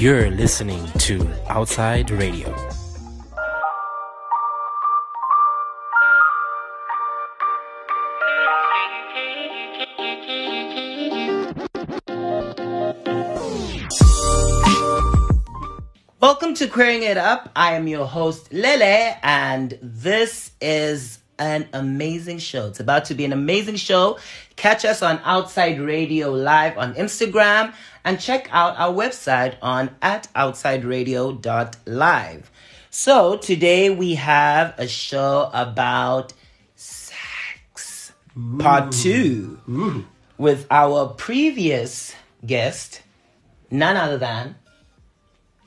You're 0.00 0.30
listening 0.30 0.82
to 1.00 1.30
Outside 1.50 2.10
Radio. 2.10 2.48
Welcome 16.18 16.54
to 16.54 16.66
Queering 16.66 17.02
It 17.02 17.18
Up. 17.18 17.50
I 17.54 17.74
am 17.74 17.86
your 17.86 18.06
host, 18.06 18.50
Lele, 18.54 19.18
and 19.22 19.78
this 19.82 20.52
is 20.62 21.18
an 21.38 21.68
amazing 21.74 22.38
show. 22.38 22.68
It's 22.68 22.80
about 22.80 23.04
to 23.06 23.14
be 23.14 23.26
an 23.26 23.34
amazing 23.34 23.76
show. 23.76 24.18
Catch 24.56 24.86
us 24.86 25.02
on 25.02 25.20
Outside 25.24 25.78
Radio 25.78 26.30
Live 26.30 26.78
on 26.78 26.94
Instagram 26.94 27.74
and 28.04 28.20
check 28.20 28.48
out 28.50 28.76
our 28.78 28.92
website 28.92 29.54
on 29.62 29.90
at 30.02 30.28
outsideradio.live. 30.34 32.50
So 32.90 33.36
today 33.36 33.90
we 33.90 34.16
have 34.16 34.74
a 34.78 34.88
show 34.88 35.48
about 35.52 36.32
sex, 36.74 38.12
part 38.58 38.90
two, 38.92 40.06
with 40.38 40.66
our 40.70 41.08
previous 41.08 42.14
guest, 42.44 43.02
none 43.70 43.96
other 43.96 44.18
than 44.18 44.56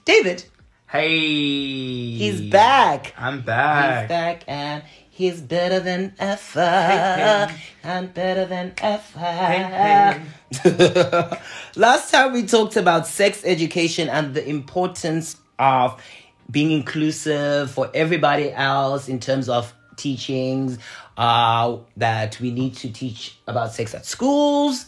David. 0.05 0.45
Hey. 0.89 2.17
He's 2.17 2.41
back. 2.41 3.13
I'm 3.17 3.41
back. 3.41 4.01
He's 4.01 4.09
back. 4.09 4.09
back 4.09 4.43
and 4.47 4.83
he's 5.13 5.39
better 5.39 5.79
than 5.79 6.13
ever. 6.19 6.65
hey. 6.65 7.55
And 7.83 8.13
better 8.13 8.45
than 8.45 8.73
ever. 8.79 9.19
hey. 9.19 10.21
Last 11.75 12.11
time 12.11 12.33
we 12.33 12.45
talked 12.45 12.75
about 12.77 13.07
sex 13.07 13.43
education 13.45 14.09
and 14.09 14.33
the 14.33 14.47
importance 14.47 15.37
of 15.59 16.03
being 16.49 16.71
inclusive 16.71 17.71
for 17.71 17.89
everybody 17.93 18.51
else 18.51 19.07
in 19.07 19.19
terms 19.19 19.49
of 19.49 19.73
teachings, 19.95 20.79
uh, 21.17 21.77
that 21.97 22.39
we 22.39 22.51
need 22.51 22.75
to 22.77 22.91
teach 22.91 23.37
about 23.47 23.71
sex 23.71 23.93
at 23.93 24.05
schools, 24.05 24.87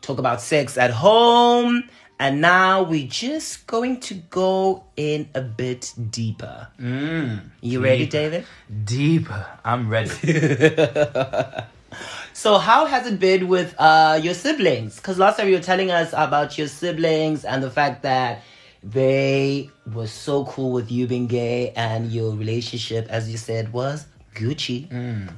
talk 0.00 0.18
about 0.18 0.40
sex 0.40 0.78
at 0.78 0.90
home, 0.90 1.82
and 2.18 2.40
now 2.40 2.82
we're 2.82 3.08
just 3.08 3.66
going 3.66 4.00
to 4.00 4.14
go 4.14 4.84
in 4.96 5.28
a 5.34 5.42
bit 5.42 5.92
deeper. 6.10 6.68
you 7.60 7.80
ready, 7.82 8.06
David? 8.06 8.46
Deeper. 8.84 9.46
I'm 9.64 9.88
ready. 9.88 10.10
So, 12.32 12.58
how 12.58 12.84
has 12.84 13.06
it 13.06 13.18
been 13.18 13.48
with 13.48 13.74
uh, 13.78 14.20
your 14.22 14.34
siblings? 14.34 14.96
Because 14.96 15.18
last 15.18 15.38
time 15.38 15.48
you 15.48 15.54
were 15.54 15.62
telling 15.62 15.90
us 15.90 16.12
about 16.12 16.58
your 16.58 16.68
siblings 16.68 17.46
and 17.46 17.62
the 17.62 17.70
fact 17.70 18.02
that 18.02 18.42
they 18.82 19.70
were 19.90 20.06
so 20.06 20.44
cool 20.44 20.70
with 20.72 20.92
you 20.92 21.06
being 21.06 21.28
gay 21.28 21.70
and 21.70 22.12
your 22.12 22.36
relationship, 22.36 23.06
as 23.08 23.30
you 23.30 23.38
said, 23.38 23.72
was 23.72 24.04
Gucci. 24.36 24.88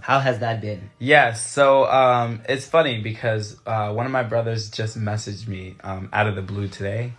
How 0.00 0.18
has 0.18 0.41
that 0.41 0.60
been? 0.60 0.91
yeah, 0.98 1.32
so 1.32 1.86
um, 1.86 2.42
it's 2.48 2.66
funny 2.66 3.00
because 3.00 3.56
uh, 3.66 3.92
one 3.92 4.06
of 4.06 4.12
my 4.12 4.22
brothers 4.22 4.70
just 4.70 4.98
messaged 4.98 5.46
me 5.48 5.77
um, 5.84 6.08
out 6.12 6.27
of 6.27 6.34
the 6.34 6.42
blue 6.42 6.68
today. 6.68 7.12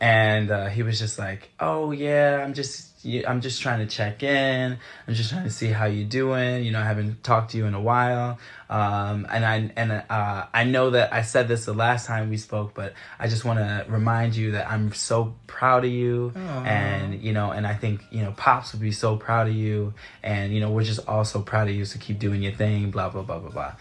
And 0.00 0.50
uh, 0.50 0.66
he 0.66 0.82
was 0.82 0.98
just 0.98 1.18
like, 1.18 1.50
"Oh 1.60 1.90
yeah, 1.90 2.42
I'm 2.42 2.54
just, 2.54 2.90
I'm 3.26 3.40
just 3.40 3.62
trying 3.62 3.86
to 3.86 3.86
check 3.86 4.22
in. 4.22 4.78
I'm 5.06 5.14
just 5.14 5.30
trying 5.30 5.44
to 5.44 5.50
see 5.50 5.68
how 5.68 5.86
you're 5.86 6.08
doing. 6.08 6.64
You 6.64 6.72
know, 6.72 6.80
I 6.80 6.84
haven't 6.84 7.22
talked 7.22 7.52
to 7.52 7.58
you 7.58 7.66
in 7.66 7.74
a 7.74 7.80
while. 7.80 8.38
Um, 8.68 9.26
and 9.30 9.44
I 9.44 9.70
and 9.76 9.92
uh, 9.92 10.46
I 10.52 10.64
know 10.64 10.90
that 10.90 11.12
I 11.12 11.22
said 11.22 11.48
this 11.48 11.64
the 11.64 11.74
last 11.74 12.06
time 12.06 12.30
we 12.30 12.36
spoke, 12.36 12.74
but 12.74 12.94
I 13.18 13.28
just 13.28 13.44
want 13.44 13.58
to 13.60 13.86
remind 13.88 14.34
you 14.36 14.52
that 14.52 14.70
I'm 14.70 14.92
so 14.92 15.34
proud 15.46 15.84
of 15.84 15.90
you. 15.90 16.32
And 16.66 17.22
you 17.22 17.32
know, 17.32 17.50
and 17.50 17.66
I 17.66 17.74
think 17.74 18.02
you 18.10 18.22
know, 18.22 18.32
pops 18.32 18.72
would 18.72 18.82
be 18.82 18.92
so 18.92 19.16
proud 19.16 19.48
of 19.48 19.54
you. 19.54 19.94
And 20.22 20.52
you 20.52 20.60
know, 20.60 20.70
we're 20.70 20.84
just 20.84 21.06
all 21.08 21.24
so 21.24 21.40
proud 21.42 21.68
of 21.68 21.74
you. 21.74 21.84
So 21.84 21.98
keep 21.98 22.18
doing 22.18 22.42
your 22.42 22.52
thing. 22.52 22.90
Blah 22.90 23.10
blah 23.10 23.22
blah 23.22 23.38
blah 23.38 23.50
blah 23.50 23.74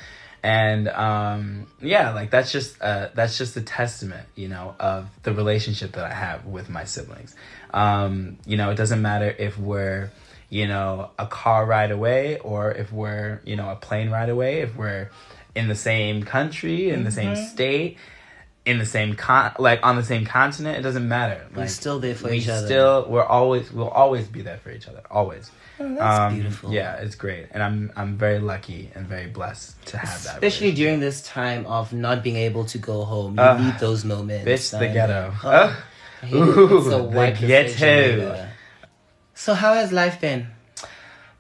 and 0.44 0.90
um 0.90 1.66
yeah 1.82 2.12
like 2.14 2.30
that's 2.30 2.52
just 2.52 2.80
uh 2.82 3.08
that's 3.16 3.38
just 3.38 3.56
a 3.56 3.62
testament 3.62 4.28
you 4.36 4.50
know 4.50 4.76
of 4.78 5.08
the 5.24 5.34
relationship 5.34 5.94
that 5.94 6.04
i 6.04 6.14
have 6.14 6.46
with 6.46 6.70
my 6.70 6.84
siblings. 6.84 7.34
Um 7.74 8.38
you 8.46 8.58
know 8.58 8.70
it 8.70 8.76
doesn't 8.76 9.02
matter 9.02 9.34
if 9.40 9.58
we're 9.58 10.12
you 10.50 10.68
know 10.68 11.10
a 11.18 11.26
car 11.26 11.66
ride 11.66 11.92
away 11.92 12.38
or 12.40 12.72
if 12.72 12.92
we're 12.92 13.42
you 13.46 13.56
know 13.56 13.70
a 13.70 13.76
plane 13.76 14.10
ride 14.12 14.30
away 14.30 14.62
if 14.62 14.76
we're 14.76 15.10
in 15.56 15.68
the 15.68 15.76
same 15.76 16.24
country 16.24 16.90
in 16.90 17.04
the 17.04 17.12
same 17.12 17.36
state 17.36 17.98
in 18.66 18.78
the 18.78 18.86
same 18.86 19.14
con 19.16 19.52
like 19.60 19.80
on 19.84 19.96
the 19.98 20.04
same 20.04 20.26
continent 20.26 20.78
it 20.78 20.82
doesn't 20.82 21.08
matter 21.08 21.46
like 21.56 21.68
still 21.70 22.00
there 22.00 22.16
for 22.16 22.30
we 22.30 22.38
each 22.38 22.48
other. 22.48 22.66
still 22.66 23.06
we're 23.10 23.26
always 23.26 23.72
we'll 23.74 23.90
always 23.90 24.26
be 24.28 24.42
there 24.42 24.58
for 24.58 24.72
each 24.72 24.88
other 24.88 25.02
always 25.12 25.52
Oh, 25.80 25.96
that's 25.96 26.20
um, 26.20 26.34
beautiful. 26.36 26.72
yeah 26.72 26.96
it's 26.98 27.16
great 27.16 27.48
and 27.52 27.62
i'm 27.64 27.92
i'm 27.96 28.16
very 28.16 28.40
lucky 28.40 28.92
and 28.96 29.06
very 29.08 29.26
blessed 29.28 29.84
to 29.88 29.98
have 29.98 30.24
that 30.24 30.34
Especially 30.36 30.72
during 30.72 31.00
this 31.00 31.24
time 31.24 31.66
of 31.66 31.92
not 31.92 32.24
being 32.24 32.36
able 32.38 32.64
to 32.66 32.78
go 32.78 33.04
home. 33.04 33.34
You 33.36 33.42
Ugh. 33.44 33.60
need 33.60 33.80
those 33.80 34.06
moments. 34.06 34.46
Bitch, 34.48 34.80
the 34.80 34.88
ghetto. 34.88 35.34
Oh, 35.44 35.50
Ugh. 35.50 35.76
I 36.22 36.26
hate 36.28 36.38
it. 36.38 36.72
It's 36.72 37.16
white 37.16 37.38
the 37.42 37.48
ghetto. 37.48 38.48
So, 39.34 39.56
how 39.56 39.74
has 39.74 39.92
life 39.92 40.22
been? 40.22 40.48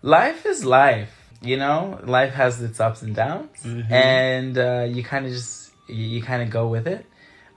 life 0.02 0.46
is 0.46 0.66
life 0.66 1.12
you 1.42 1.56
know 1.58 2.00
life 2.04 2.34
has 2.34 2.62
its 2.62 2.80
ups 2.80 3.02
and 3.04 3.16
downs 3.16 3.50
Mm-hmm. 3.64 3.94
and 3.94 4.58
uh, 4.58 4.86
you 4.90 5.04
kind 5.04 5.26
of 5.26 5.32
just 5.32 5.72
you, 5.88 5.96
you 5.96 6.22
kind 6.22 6.42
of 6.42 6.50
go 6.50 6.68
with 6.68 6.88
it 6.88 7.06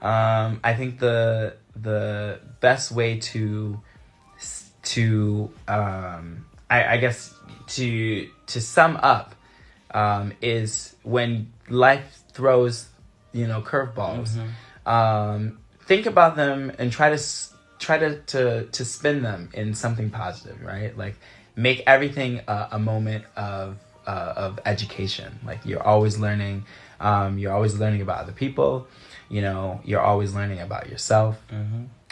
um, 0.01 0.59
i 0.63 0.73
think 0.73 0.99
the 0.99 1.55
the 1.75 2.39
best 2.59 2.91
way 2.91 3.19
to 3.19 3.79
to 4.83 5.51
um, 5.67 6.45
I, 6.69 6.93
I 6.93 6.97
guess 6.97 7.33
to 7.67 8.27
to 8.47 8.61
sum 8.61 8.97
up 8.97 9.35
um, 9.91 10.33
is 10.41 10.95
when 11.03 11.51
life 11.69 12.23
throws 12.31 12.87
you 13.33 13.47
know 13.47 13.61
curveballs 13.61 14.37
um, 14.85 15.59
think 15.85 16.05
about 16.05 16.35
them 16.35 16.71
and 16.79 16.91
try 16.91 17.15
to 17.15 17.21
try 17.79 17.97
to, 17.97 18.19
to 18.21 18.65
to 18.65 18.85
spin 18.85 19.21
them 19.23 19.49
in 19.53 19.73
something 19.73 20.09
positive 20.09 20.61
right? 20.63 20.97
Like 20.97 21.15
make 21.55 21.83
everything 21.85 22.41
a, 22.47 22.69
a 22.73 22.79
moment 22.79 23.25
of 23.35 23.77
uh, 24.05 24.33
of 24.37 24.59
education. 24.65 25.37
Like 25.45 25.65
you're 25.65 25.83
always 25.83 26.17
learning 26.17 26.65
um, 26.99 27.37
you're 27.37 27.53
always 27.53 27.77
learning 27.77 28.01
about 28.01 28.19
other 28.19 28.31
people 28.31 28.87
you 29.29 29.41
know 29.41 29.81
you're 29.83 30.01
always 30.01 30.33
learning 30.33 30.59
about 30.59 30.89
yourself. 30.89 31.41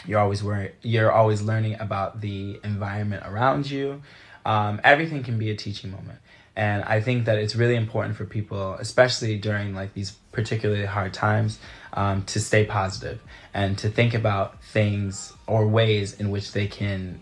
You're 0.06 0.20
always 0.20 0.42
worry, 0.44 0.72
you're 0.82 1.10
always 1.10 1.42
learning 1.42 1.76
about 1.80 2.20
the 2.20 2.60
environment 2.62 3.24
around 3.26 3.68
you. 3.68 4.02
Um, 4.44 4.80
everything 4.84 5.24
can 5.24 5.38
be 5.38 5.50
a 5.50 5.56
teaching 5.56 5.90
moment. 5.90 6.20
And 6.58 6.82
i 6.84 7.02
think 7.02 7.26
that 7.26 7.36
it's 7.36 7.54
really 7.54 7.76
important 7.76 8.16
for 8.16 8.24
people 8.24 8.74
especially 8.80 9.36
during 9.36 9.74
like 9.74 9.92
these 9.92 10.12
particularly 10.32 10.86
hard 10.86 11.12
times 11.12 11.58
um, 11.92 12.22
to 12.32 12.40
stay 12.40 12.64
positive 12.64 13.20
and 13.52 13.76
to 13.76 13.90
think 13.90 14.14
about 14.14 14.62
things 14.64 15.34
or 15.46 15.66
ways 15.66 16.14
in 16.20 16.30
which 16.30 16.52
they 16.52 16.66
can 16.66 17.20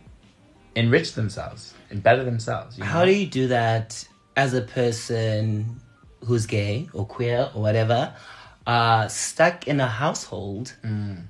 enrich 0.76 1.14
themselves 1.14 1.74
and 1.90 2.00
better 2.00 2.22
themselves 2.22 2.78
you 2.78 2.84
How 2.84 3.00
know? 3.00 3.06
do 3.06 3.12
you 3.12 3.26
do 3.26 3.48
that 3.48 4.06
as 4.36 4.54
a 4.54 4.60
person 4.62 5.80
who's 6.24 6.46
gay 6.46 6.88
or 6.92 7.04
queer 7.06 7.50
or 7.54 7.60
whatever, 7.62 8.14
uh, 8.66 9.08
stuck 9.08 9.68
in 9.68 9.80
a 9.80 9.86
household, 9.86 10.74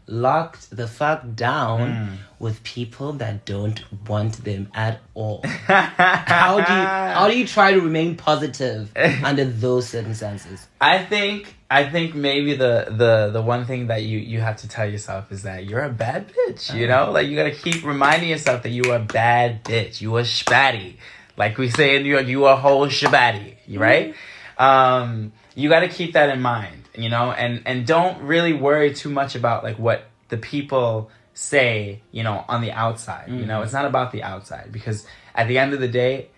locked 0.06 0.70
the 0.70 0.86
fuck 0.86 1.22
down 1.34 2.18
with 2.38 2.62
people 2.62 3.12
that 3.14 3.44
don't 3.44 3.82
want 4.08 4.44
them 4.44 4.70
at 4.74 5.00
all? 5.14 5.42
how 5.66 6.56
do 6.56 6.72
you 6.72 6.86
how 6.86 7.28
do 7.28 7.36
you 7.36 7.46
try 7.46 7.72
to 7.72 7.80
remain 7.80 8.16
positive 8.16 8.90
under 9.24 9.44
those 9.44 9.88
circumstances? 9.88 10.66
I 10.80 11.04
think 11.04 11.56
I 11.70 11.88
think 11.90 12.14
maybe 12.14 12.54
the 12.54 12.86
the 12.88 13.30
the 13.32 13.42
one 13.42 13.66
thing 13.66 13.88
that 13.88 14.04
you 14.04 14.18
you 14.18 14.40
have 14.40 14.58
to 14.58 14.68
tell 14.68 14.88
yourself 14.88 15.32
is 15.32 15.42
that 15.42 15.64
you're 15.64 15.82
a 15.82 15.90
bad 15.90 16.30
bitch. 16.32 16.72
You 16.72 16.86
know, 16.86 17.10
like 17.10 17.26
you 17.26 17.36
gotta 17.36 17.50
keep 17.50 17.84
reminding 17.84 18.28
yourself 18.28 18.62
that 18.62 18.70
you 18.70 18.92
are 18.92 18.96
a 18.96 19.00
bad 19.00 19.64
bitch. 19.64 20.00
You 20.00 20.16
a 20.18 20.22
spatty, 20.22 20.98
like 21.36 21.58
we 21.58 21.68
say 21.68 21.96
in 21.96 22.04
New 22.04 22.10
York. 22.10 22.26
You 22.26 22.44
a 22.46 22.54
whole 22.54 22.86
shabbatty, 22.86 23.56
right? 23.76 24.14
Um, 24.56 25.32
you 25.56 25.68
gotta 25.68 25.88
keep 25.88 26.12
that 26.12 26.28
in 26.28 26.40
mind. 26.40 26.83
You 26.94 27.08
know, 27.08 27.32
and 27.32 27.62
and 27.66 27.86
don't 27.86 28.22
really 28.22 28.52
worry 28.52 28.94
too 28.94 29.10
much 29.10 29.34
about 29.34 29.64
like 29.64 29.78
what 29.78 30.04
the 30.28 30.36
people 30.36 31.10
say. 31.32 32.02
You 32.12 32.22
know, 32.22 32.44
on 32.48 32.60
the 32.60 32.72
outside. 32.72 33.28
You 33.28 33.46
know, 33.46 33.54
mm-hmm. 33.54 33.64
it's 33.64 33.72
not 33.72 33.84
about 33.84 34.12
the 34.12 34.22
outside 34.22 34.70
because 34.72 35.06
at 35.34 35.48
the 35.48 35.58
end 35.58 35.74
of 35.74 35.80
the 35.80 35.88
day, 35.88 36.28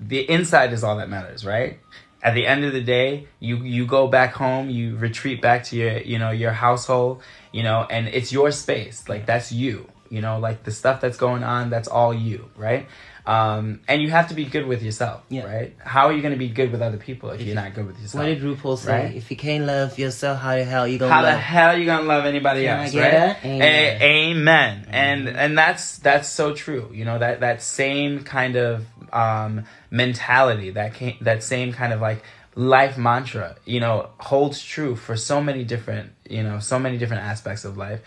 the 0.00 0.28
inside 0.28 0.72
is 0.72 0.82
all 0.82 0.96
that 0.96 1.08
matters, 1.08 1.44
right? 1.44 1.78
at 2.22 2.34
the 2.34 2.46
end 2.46 2.64
of 2.64 2.72
the 2.72 2.80
day, 2.80 3.26
you 3.40 3.56
you 3.58 3.84
go 3.84 4.06
back 4.06 4.32
home, 4.34 4.70
you 4.70 4.96
retreat 4.96 5.42
back 5.42 5.64
to 5.64 5.76
your 5.76 5.98
you 5.98 6.18
know 6.18 6.30
your 6.30 6.52
household, 6.52 7.22
you 7.50 7.62
know, 7.62 7.86
and 7.90 8.08
it's 8.08 8.32
your 8.32 8.52
space. 8.52 9.08
Like 9.08 9.26
that's 9.26 9.50
you. 9.50 9.88
You 10.08 10.20
know, 10.20 10.38
like 10.38 10.62
the 10.62 10.70
stuff 10.70 11.00
that's 11.00 11.16
going 11.16 11.42
on, 11.42 11.70
that's 11.70 11.88
all 11.88 12.12
you, 12.12 12.50
right? 12.54 12.86
Um, 13.24 13.80
and 13.86 14.02
you 14.02 14.10
have 14.10 14.28
to 14.30 14.34
be 14.34 14.44
good 14.44 14.66
with 14.66 14.82
yourself, 14.82 15.22
Yeah. 15.28 15.44
right? 15.44 15.76
How 15.78 16.06
are 16.08 16.12
you 16.12 16.22
going 16.22 16.32
to 16.34 16.38
be 16.38 16.48
good 16.48 16.72
with 16.72 16.82
other 16.82 16.96
people 16.96 17.30
if, 17.30 17.40
you're 17.40 17.54
not 17.54 17.72
good 17.72 17.86
with 17.86 18.00
yourself? 18.00 18.24
What 18.24 18.26
did 18.26 18.42
RuPaul 18.42 18.76
say? 18.76 19.04
Right. 19.04 19.14
If 19.14 19.30
you 19.30 19.36
can't 19.36 19.64
love 19.64 19.96
yourself, 19.96 20.40
how 20.40 20.56
the 20.56 20.64
hell 20.64 20.88
you 20.88 20.98
gonna 20.98 21.12
How 21.12 21.22
love? 21.22 21.34
the 21.34 21.38
hell 21.38 21.78
you 21.78 21.86
gonna 21.86 22.02
love 22.02 22.24
anybody 22.24 22.64
Can 22.64 22.80
else, 22.80 22.94
right? 22.94 23.36
Amen. 23.44 23.62
A- 23.62 24.30
amen. 24.30 24.86
And 24.90 25.28
and 25.28 25.56
that's 25.56 25.98
that's 25.98 26.28
so 26.28 26.52
true. 26.52 26.90
You 26.92 27.04
know 27.04 27.18
that 27.18 27.40
that 27.40 27.62
same 27.62 28.24
kind 28.24 28.56
of 28.56 28.86
um, 29.12 29.66
mentality, 29.90 30.70
that 30.70 30.94
can, 30.94 31.14
that 31.20 31.42
same 31.44 31.72
kind 31.72 31.92
of 31.92 32.00
like 32.00 32.22
life 32.54 32.98
mantra, 32.98 33.56
you 33.64 33.80
know, 33.80 34.08
holds 34.18 34.62
true 34.62 34.96
for 34.96 35.16
so 35.16 35.40
many 35.42 35.64
different, 35.64 36.10
you 36.28 36.42
know, 36.42 36.58
so 36.58 36.78
many 36.78 36.98
different 36.98 37.22
aspects 37.22 37.64
of 37.64 37.76
life. 37.76 38.00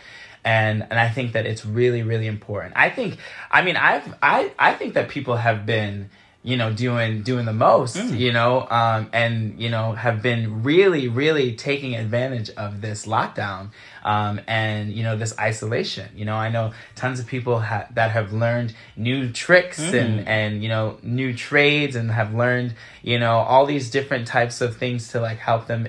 And 0.46 0.86
and 0.90 1.00
I 1.00 1.10
think 1.10 1.34
that 1.34 1.46
it's 1.46 1.66
really 1.66 2.04
really 2.04 2.28
important. 2.28 2.74
I 2.76 2.90
think 2.90 3.18
I 3.52 3.64
mean 3.64 3.76
I've 3.76 4.14
I 4.22 4.52
I 4.58 4.74
think 4.74 4.94
that 4.94 5.10
people 5.10 5.36
have 5.36 5.66
been 5.66 6.10
you 6.46 6.56
know 6.56 6.72
doing 6.72 7.24
doing 7.24 7.46
the 7.46 7.54
most 7.54 7.98
you 8.14 8.32
know 8.32 8.68
um 8.70 9.10
and 9.12 9.60
you 9.60 9.68
know 9.68 9.94
have 9.94 10.22
been 10.22 10.62
really 10.62 11.08
really 11.08 11.56
taking 11.56 11.96
advantage 11.96 12.52
of 12.52 12.82
this 12.82 13.08
lockdown 13.08 13.72
um 14.06 14.40
and 14.48 14.94
you 14.94 15.04
know 15.04 15.18
this 15.18 15.38
isolation 15.38 16.08
you 16.16 16.24
know 16.24 16.36
i 16.36 16.48
know 16.50 16.72
tons 16.96 17.20
of 17.20 17.26
people 17.28 17.60
ha- 17.60 17.88
that 17.94 18.12
have 18.12 18.32
learned 18.32 18.74
new 18.96 19.30
tricks 19.32 19.80
and 19.80 20.28
and 20.28 20.64
you 20.64 20.70
know 20.70 20.98
new 21.04 21.34
trades 21.34 21.96
and 21.98 22.10
have 22.12 22.34
learned 22.34 22.74
you 23.04 23.20
know 23.20 23.38
all 23.40 23.66
these 23.66 23.90
different 23.90 24.26
types 24.28 24.62
of 24.62 24.78
things 24.78 25.10
to 25.10 25.20
like 25.20 25.40
help 25.40 25.68
them 25.68 25.88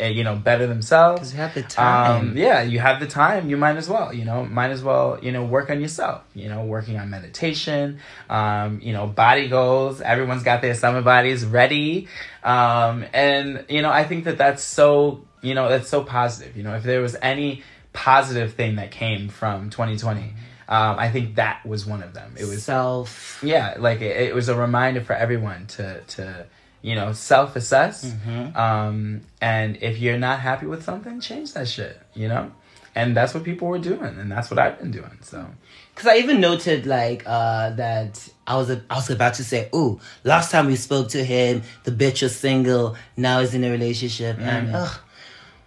uh, 0.00 0.04
you 0.04 0.22
know 0.22 0.36
better 0.36 0.66
themselves 0.66 1.32
you 1.32 1.38
have 1.38 1.54
the 1.54 1.62
time. 1.62 2.30
um, 2.30 2.36
yeah, 2.36 2.62
you 2.62 2.78
have 2.78 3.00
the 3.00 3.06
time. 3.06 3.48
You 3.48 3.56
might 3.56 3.76
as 3.76 3.88
well, 3.88 4.12
you 4.12 4.24
know, 4.24 4.44
might 4.44 4.70
as 4.70 4.82
well, 4.82 5.18
you 5.22 5.32
know, 5.32 5.44
work 5.44 5.70
on 5.70 5.80
yourself. 5.80 6.22
You 6.34 6.48
know, 6.48 6.64
working 6.64 6.96
on 6.98 7.10
meditation. 7.10 7.98
Um, 8.28 8.80
you 8.82 8.92
know, 8.92 9.06
body 9.06 9.48
goals. 9.48 10.00
Everyone's 10.00 10.42
got 10.42 10.60
their 10.62 10.74
summer 10.74 11.02
bodies 11.02 11.44
ready. 11.44 12.08
Um, 12.42 13.04
and 13.12 13.64
you 13.68 13.82
know, 13.82 13.90
I 13.90 14.04
think 14.04 14.24
that 14.24 14.38
that's 14.38 14.62
so, 14.62 15.24
you 15.44 15.54
know, 15.54 15.68
that's 15.68 15.88
so 15.88 16.02
positive. 16.02 16.56
You 16.56 16.62
know, 16.64 16.74
if 16.74 16.82
there 16.82 17.00
was 17.00 17.14
any 17.22 17.62
positive 17.92 18.54
thing 18.54 18.76
that 18.76 18.90
came 18.90 19.28
from 19.28 19.70
2020, 19.70 20.34
um, 20.68 20.98
I 20.98 21.10
think 21.10 21.36
that 21.36 21.64
was 21.64 21.86
one 21.86 22.02
of 22.02 22.14
them. 22.14 22.34
It 22.36 22.44
was 22.46 22.64
self. 22.64 23.38
yeah 23.42 23.74
like 23.78 24.00
it, 24.00 24.16
it 24.28 24.34
was 24.34 24.48
a 24.48 24.56
reminder 24.56 25.00
for 25.02 25.12
everyone 25.12 25.66
to 25.76 26.00
to 26.16 26.46
you 26.82 26.94
know 26.94 27.12
self-assess 27.12 28.12
um 28.54 29.20
and 29.40 29.78
if 29.82 29.98
you're 29.98 30.18
not 30.18 30.40
happy 30.40 30.66
with 30.66 30.82
something 30.84 31.20
change 31.20 31.52
that 31.54 31.66
shit 31.68 31.98
you 32.14 32.28
know 32.28 32.50
and 32.94 33.16
that's 33.16 33.32
what 33.34 33.42
people 33.42 33.68
were 33.68 33.78
doing 33.78 34.18
and 34.20 34.30
that's 34.30 34.50
what 34.50 34.58
i've 34.58 34.78
been 34.78 34.90
doing 34.90 35.18
so 35.22 35.46
Because 35.94 36.08
I 36.12 36.16
even 36.18 36.40
noted 36.40 36.86
like 36.86 37.22
uh, 37.26 37.70
that 37.82 38.12
I 38.46 38.56
was 38.56 38.68
I 38.70 38.94
was 39.00 39.10
about 39.10 39.34
to 39.40 39.44
say, 39.44 39.60
"Ooh, 39.72 40.00
last 40.24 40.50
time 40.50 40.66
we 40.66 40.74
spoke 40.76 41.08
to 41.10 41.22
him, 41.24 41.62
the 41.84 41.92
bitch 41.92 42.20
was 42.22 42.34
single. 42.34 42.96
Now 43.16 43.40
he's 43.40 43.54
in 43.54 43.62
a 43.62 43.70
relationship." 43.70 44.34
And 44.40 44.74
ugh, 44.74 44.94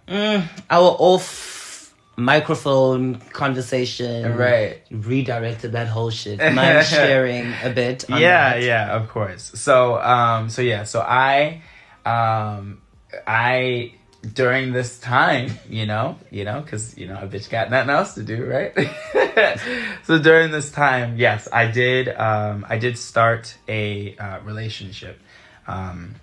mm, 0.08 0.48
our 0.70 0.96
off 0.98 1.94
microphone 2.16 3.20
conversation 3.32 4.36
Right. 4.36 4.82
redirected 4.90 5.72
that 5.72 5.86
whole 5.86 6.10
shit. 6.10 6.38
Mind 6.52 6.84
sharing 6.86 7.52
a 7.62 7.70
bit? 7.70 8.10
On 8.10 8.20
yeah 8.20 8.54
that? 8.54 8.62
yeah 8.62 8.96
of 8.96 9.08
course 9.08 9.52
so 9.54 10.00
um 10.00 10.50
so 10.50 10.60
yeah 10.62 10.82
so 10.84 11.00
i 11.00 11.62
um 12.04 12.82
i 13.26 13.92
during 14.34 14.72
this 14.72 14.98
time 14.98 15.50
you 15.70 15.86
know 15.86 16.16
you 16.32 16.44
know 16.44 16.60
because 16.60 16.98
you 16.98 17.06
know 17.06 17.18
a 17.22 17.26
bitch 17.28 17.48
got 17.50 17.70
nothing 17.70 17.90
else 17.90 18.14
to 18.14 18.22
do 18.24 18.44
right 18.44 18.72
so 20.04 20.18
during 20.18 20.50
this 20.50 20.72
time 20.72 21.16
yes 21.16 21.46
i 21.52 21.66
did 21.70 22.08
um 22.08 22.66
i 22.68 22.76
did 22.78 22.98
start 22.98 23.56
a 23.68 24.16
uh, 24.16 24.40
relationship 24.40 25.20
um 25.68 26.16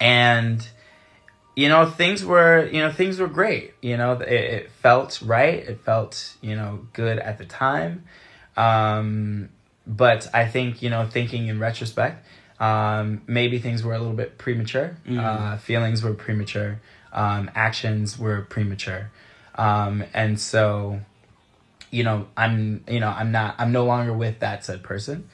and 0.00 0.68
you 1.54 1.68
know 1.68 1.88
things 1.88 2.24
were 2.24 2.66
you 2.66 2.80
know 2.80 2.92
things 2.92 3.18
were 3.18 3.28
great. 3.28 3.74
You 3.80 3.96
know 3.96 4.12
it, 4.12 4.28
it 4.28 4.70
felt 4.70 5.20
right. 5.22 5.54
It 5.54 5.80
felt 5.80 6.34
you 6.40 6.56
know 6.56 6.86
good 6.92 7.18
at 7.18 7.38
the 7.38 7.44
time. 7.44 8.04
Um 8.56 9.50
but 9.86 10.28
i 10.32 10.46
think 10.46 10.80
you 10.80 10.88
know 10.88 11.06
thinking 11.06 11.48
in 11.48 11.58
retrospect 11.58 12.26
um 12.58 13.20
maybe 13.26 13.58
things 13.58 13.82
were 13.82 13.92
a 13.92 13.98
little 13.98 14.14
bit 14.14 14.38
premature. 14.38 14.96
Uh 15.08 15.56
feelings 15.58 16.02
were 16.02 16.14
premature. 16.14 16.80
Um 17.12 17.50
actions 17.54 18.18
were 18.18 18.42
premature. 18.42 19.10
Um 19.56 20.04
and 20.14 20.40
so 20.40 21.00
you 21.90 22.02
know 22.02 22.26
i'm 22.36 22.82
you 22.88 22.98
know 22.98 23.10
i'm 23.10 23.30
not 23.30 23.54
i'm 23.58 23.72
no 23.72 23.84
longer 23.84 24.12
with 24.12 24.40
that 24.40 24.64
said 24.64 24.82
person. 24.82 25.28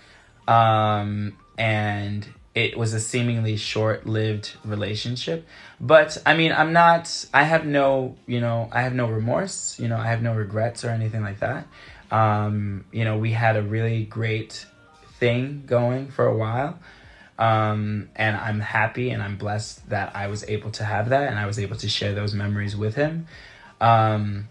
Um 0.49 1.37
and 1.57 2.27
it 2.55 2.77
was 2.77 2.95
a 2.95 3.01
seemingly 3.01 3.57
short-lived 3.57 4.53
relationship. 4.65 5.47
But 5.81 6.19
i 6.27 6.37
mean 6.37 6.53
i'm 6.53 6.73
not 6.73 7.27
i 7.33 7.45
have 7.45 7.65
no 7.65 8.17
you 8.27 8.41
know 8.41 8.69
i 8.73 8.83
have 8.83 8.95
no 8.95 9.07
remorse 9.07 9.79
you 9.79 9.89
know 9.89 9.97
i 9.97 10.07
have 10.09 10.21
no 10.23 10.35
regrets 10.35 10.85
or 10.85 10.91
anything 10.91 11.23
like 11.23 11.41
that. 11.41 11.67
Um 12.11 12.85
you 12.93 13.05
know 13.05 13.19
we 13.19 13.33
had 13.33 13.57
a 13.57 13.63
really 13.63 14.05
great 14.05 14.67
thing 15.21 15.63
going 15.67 16.09
for 16.09 16.27
a 16.27 16.37
while. 16.37 16.79
Um, 17.39 18.11
and 18.17 18.37
I'm 18.37 18.61
happy 18.61 19.11
and 19.11 19.23
I'm 19.23 19.39
blessed 19.39 19.89
that 19.89 20.15
I 20.15 20.27
was 20.27 20.45
able 20.47 20.71
to 20.73 20.85
have 20.85 21.09
that 21.09 21.31
and 21.31 21.39
I 21.39 21.47
was 21.47 21.59
able 21.59 21.77
to 21.77 21.89
share 21.89 22.13
those 22.15 22.35
memories 22.35 22.77
with 22.77 22.97
him. 22.97 23.27
Um, 23.81 24.49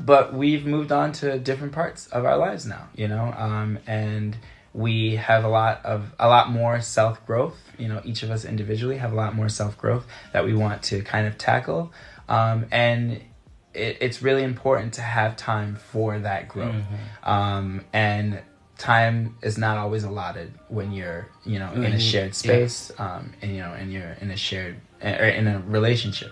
but 0.00 0.34
we've 0.34 0.64
moved 0.64 0.92
on 0.92 1.12
to 1.14 1.38
different 1.38 1.72
parts 1.72 2.06
of 2.08 2.24
our 2.24 2.36
lives 2.36 2.64
now, 2.64 2.88
you 2.94 3.08
know, 3.08 3.34
um, 3.36 3.80
and 3.88 4.36
we 4.78 5.16
have 5.16 5.44
a 5.44 5.48
lot 5.48 5.84
of 5.84 6.12
a 6.18 6.28
lot 6.28 6.50
more 6.50 6.80
self 6.80 7.24
growth. 7.26 7.56
You 7.78 7.88
know, 7.88 8.00
each 8.04 8.22
of 8.22 8.30
us 8.30 8.44
individually 8.44 8.98
have 8.98 9.12
a 9.12 9.16
lot 9.16 9.34
more 9.34 9.48
self 9.48 9.76
growth 9.76 10.06
that 10.32 10.44
we 10.44 10.54
want 10.54 10.82
to 10.84 11.02
kind 11.02 11.26
of 11.26 11.36
tackle, 11.36 11.92
um, 12.28 12.66
and 12.70 13.20
it, 13.74 13.98
it's 14.00 14.22
really 14.22 14.44
important 14.44 14.94
to 14.94 15.02
have 15.02 15.36
time 15.36 15.76
for 15.76 16.18
that 16.20 16.48
growth. 16.48 16.76
Um, 17.24 17.84
and 17.92 18.40
time 18.78 19.36
is 19.42 19.58
not 19.58 19.76
always 19.76 20.04
allotted 20.04 20.52
when 20.68 20.92
you're 20.92 21.26
you 21.44 21.58
know 21.58 21.72
in 21.72 21.92
a 21.92 21.96
Mhm. 21.96 22.00
shared 22.00 22.34
space 22.34 22.92
um, 22.98 23.32
and 23.42 23.50
you 23.52 23.58
know 23.60 23.72
and 23.72 23.92
you're 23.92 24.12
in 24.20 24.30
a 24.30 24.36
shared 24.36 24.76
or 25.02 25.08
in 25.40 25.48
a 25.48 25.58
relationship 25.66 26.30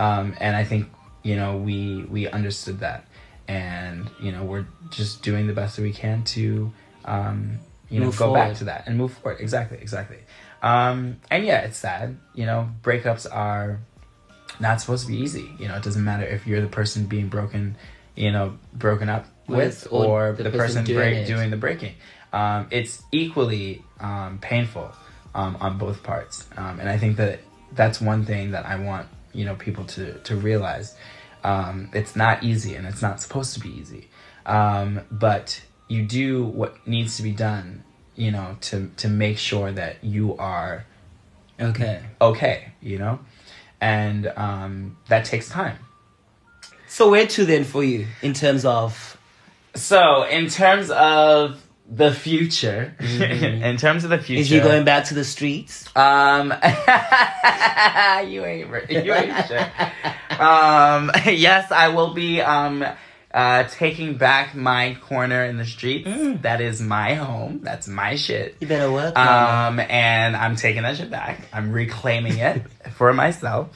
um, 0.00 0.34
and 0.40 0.56
i 0.56 0.64
think 0.64 0.88
you 1.22 1.36
know 1.36 1.56
we 1.56 2.02
we 2.10 2.28
understood 2.28 2.80
that 2.80 3.06
and 3.46 4.10
you 4.20 4.32
know 4.32 4.42
we're 4.42 4.66
just 4.90 5.22
doing 5.22 5.46
the 5.46 5.52
best 5.52 5.76
that 5.76 5.82
we 5.82 5.92
can 5.92 6.24
to 6.24 6.72
um, 7.04 7.60
you 7.88 8.00
know 8.00 8.06
Move 8.06 8.18
go 8.18 8.34
back 8.34 8.56
to 8.56 8.64
that 8.64 8.84
and 8.86 8.96
move 8.96 9.12
forward. 9.12 9.40
Exactly 9.40 9.78
exactly. 9.78 10.18
Um, 10.62 11.20
and 11.30 11.44
yeah 11.44 11.60
it's 11.60 11.78
sad. 11.78 12.18
You 12.34 12.46
know 12.46 12.68
breakups 12.82 13.26
are 13.30 13.80
not 14.60 14.80
supposed 14.80 15.06
to 15.06 15.12
be 15.12 15.18
easy. 15.18 15.50
You 15.58 15.68
know 15.68 15.76
it 15.76 15.82
doesn't 15.82 16.04
matter 16.04 16.24
if 16.26 16.46
you're 16.46 16.60
the 16.60 16.68
person 16.68 17.06
being 17.06 17.28
broken 17.28 17.76
you 18.16 18.32
know 18.32 18.58
broken 18.72 19.08
up 19.08 19.26
with, 19.46 19.84
With, 19.84 19.92
or 19.92 20.28
or, 20.28 20.32
the 20.32 20.44
the, 20.44 20.50
person 20.50 20.82
person, 20.82 20.84
doing 20.84 20.98
break, 20.98 21.26
doing 21.26 21.50
the 21.50 21.56
breaking. 21.56 21.94
Um, 22.32 22.66
it's 22.70 23.02
equally 23.12 23.84
um, 24.00 24.38
painful 24.40 24.90
um, 25.34 25.56
on 25.60 25.78
both 25.78 26.02
parts. 26.02 26.46
Um, 26.56 26.80
and 26.80 26.88
i 26.88 26.98
think 26.98 27.18
that 27.18 27.40
that's 27.72 28.00
one 28.00 28.24
thing 28.24 28.52
that 28.52 28.64
i 28.64 28.76
want 28.76 29.08
you 29.36 29.44
know 29.44 29.54
people 29.54 29.84
to 29.84 30.14
to 30.20 30.36
realize. 30.36 30.96
Um, 31.44 31.90
it's 31.92 32.16
not 32.16 32.42
easy 32.42 32.74
and 32.74 32.86
it's 32.88 33.02
not 33.02 33.20
supposed 33.20 33.54
to 33.54 33.60
be 33.60 33.68
easy. 33.68 34.08
Um, 34.46 35.02
but 35.12 35.62
you 35.86 36.02
do 36.02 36.44
what 36.44 36.84
needs 36.88 37.18
to 37.18 37.22
be 37.22 37.30
done 37.30 37.84
you 38.16 38.30
know 38.30 38.56
to 38.60 38.90
to 38.96 39.08
make 39.08 39.38
sure 39.38 39.70
that 39.72 40.02
you 40.02 40.36
are 40.38 40.84
Okay. 41.60 42.02
okay 42.20 42.72
you 42.82 42.98
know 42.98 43.18
and 43.80 44.26
um, 44.36 44.96
that 45.08 45.24
takes 45.24 45.48
time 45.48 45.78
So 46.88 47.10
where 47.10 47.26
to 47.26 47.44
then 47.44 47.64
for 47.64 47.84
you 47.84 48.06
in 48.22 48.32
terms 48.34 48.64
of 48.64 49.16
so 49.74 50.22
in 50.24 50.48
terms 50.48 50.90
of 50.90 51.62
the 51.88 52.12
future 52.12 52.94
in 53.00 53.76
terms 53.76 54.02
of 54.04 54.10
the 54.10 54.18
future 54.18 54.40
is 54.40 54.50
you 54.50 54.60
going 54.60 54.84
back 54.84 55.04
to 55.04 55.14
the 55.14 55.22
streets? 55.24 55.84
Um, 55.94 56.48
you 58.26 58.44
ain't 58.44 58.90
you 58.90 59.12
ain't 59.14 59.46
sure. 59.46 59.70
Um, 60.38 61.10
yes, 61.24 61.70
I 61.72 61.88
will 61.88 62.12
be 62.12 62.40
um 62.42 62.84
uh 63.36 63.64
taking 63.64 64.16
back 64.16 64.54
my 64.56 64.96
corner 65.02 65.44
in 65.44 65.58
the 65.58 65.64
streets. 65.66 66.08
Mm. 66.08 66.40
That 66.42 66.60
is 66.60 66.80
my 66.80 67.14
home. 67.14 67.60
That's 67.62 67.86
my 67.86 68.16
shit. 68.16 68.56
You 68.60 68.66
better 68.66 68.90
work. 68.90 69.14
Um, 69.16 69.78
and 69.78 70.34
I'm 70.34 70.56
taking 70.56 70.82
that 70.82 70.96
shit 70.96 71.10
back. 71.10 71.42
I'm 71.52 71.70
reclaiming 71.70 72.38
it 72.38 72.62
for 72.96 73.12
myself. 73.12 73.68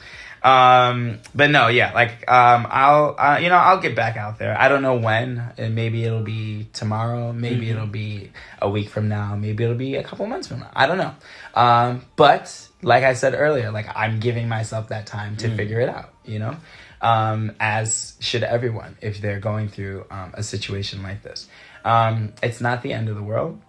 Um, 0.43 1.19
but 1.35 1.51
no, 1.51 1.67
yeah, 1.67 1.93
like 1.93 2.27
um, 2.29 2.65
I'll 2.69 3.15
uh, 3.17 3.37
you 3.39 3.49
know 3.49 3.55
I'll 3.57 3.79
get 3.79 3.95
back 3.95 4.17
out 4.17 4.39
there. 4.39 4.59
I 4.59 4.67
don't 4.69 4.81
know 4.81 4.95
when. 4.95 5.53
And 5.59 5.75
maybe 5.75 6.03
it'll 6.03 6.23
be 6.23 6.67
tomorrow. 6.73 7.31
Maybe 7.31 7.67
Mm-hmm. 7.67 7.69
it'll 7.77 7.85
be 7.87 8.31
a 8.59 8.67
week 8.67 8.89
from 8.89 9.07
now. 9.07 9.35
Maybe 9.35 9.63
it'll 9.63 9.75
be 9.75 9.95
a 9.97 10.03
couple 10.03 10.25
months 10.25 10.47
from 10.47 10.61
now. 10.61 10.71
I 10.73 10.87
don't 10.87 10.97
know. 10.97 11.13
Um, 11.53 12.01
but 12.15 12.67
like 12.81 13.03
I 13.03 13.13
said 13.13 13.35
earlier, 13.35 13.69
like 13.71 13.85
I'm 13.95 14.19
giving 14.19 14.49
myself 14.49 14.89
that 14.89 15.05
time 15.05 15.35
Mm. 15.35 15.39
to 15.39 15.55
figure 15.55 15.79
it 15.79 15.89
out. 15.89 16.09
You 16.25 16.39
know, 16.39 16.57
um, 17.01 17.51
as 17.59 18.15
should 18.19 18.43
everyone 18.43 18.97
if 19.01 19.21
they're 19.21 19.39
going 19.39 19.67
through 19.67 20.05
um, 20.11 20.31
a 20.33 20.43
situation 20.43 21.03
like 21.03 21.23
this. 21.23 21.47
Um, 21.83 22.33
it's 22.43 22.61
not 22.61 22.83
the 22.83 22.93
end 22.93 23.09
of 23.09 23.15
the 23.15 23.23
world 23.23 23.59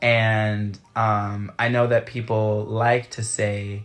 and 0.00 0.78
um, 0.94 1.52
I 1.58 1.68
know 1.68 1.88
that 1.88 2.06
people 2.06 2.64
like 2.64 3.10
to 3.12 3.24
say 3.24 3.84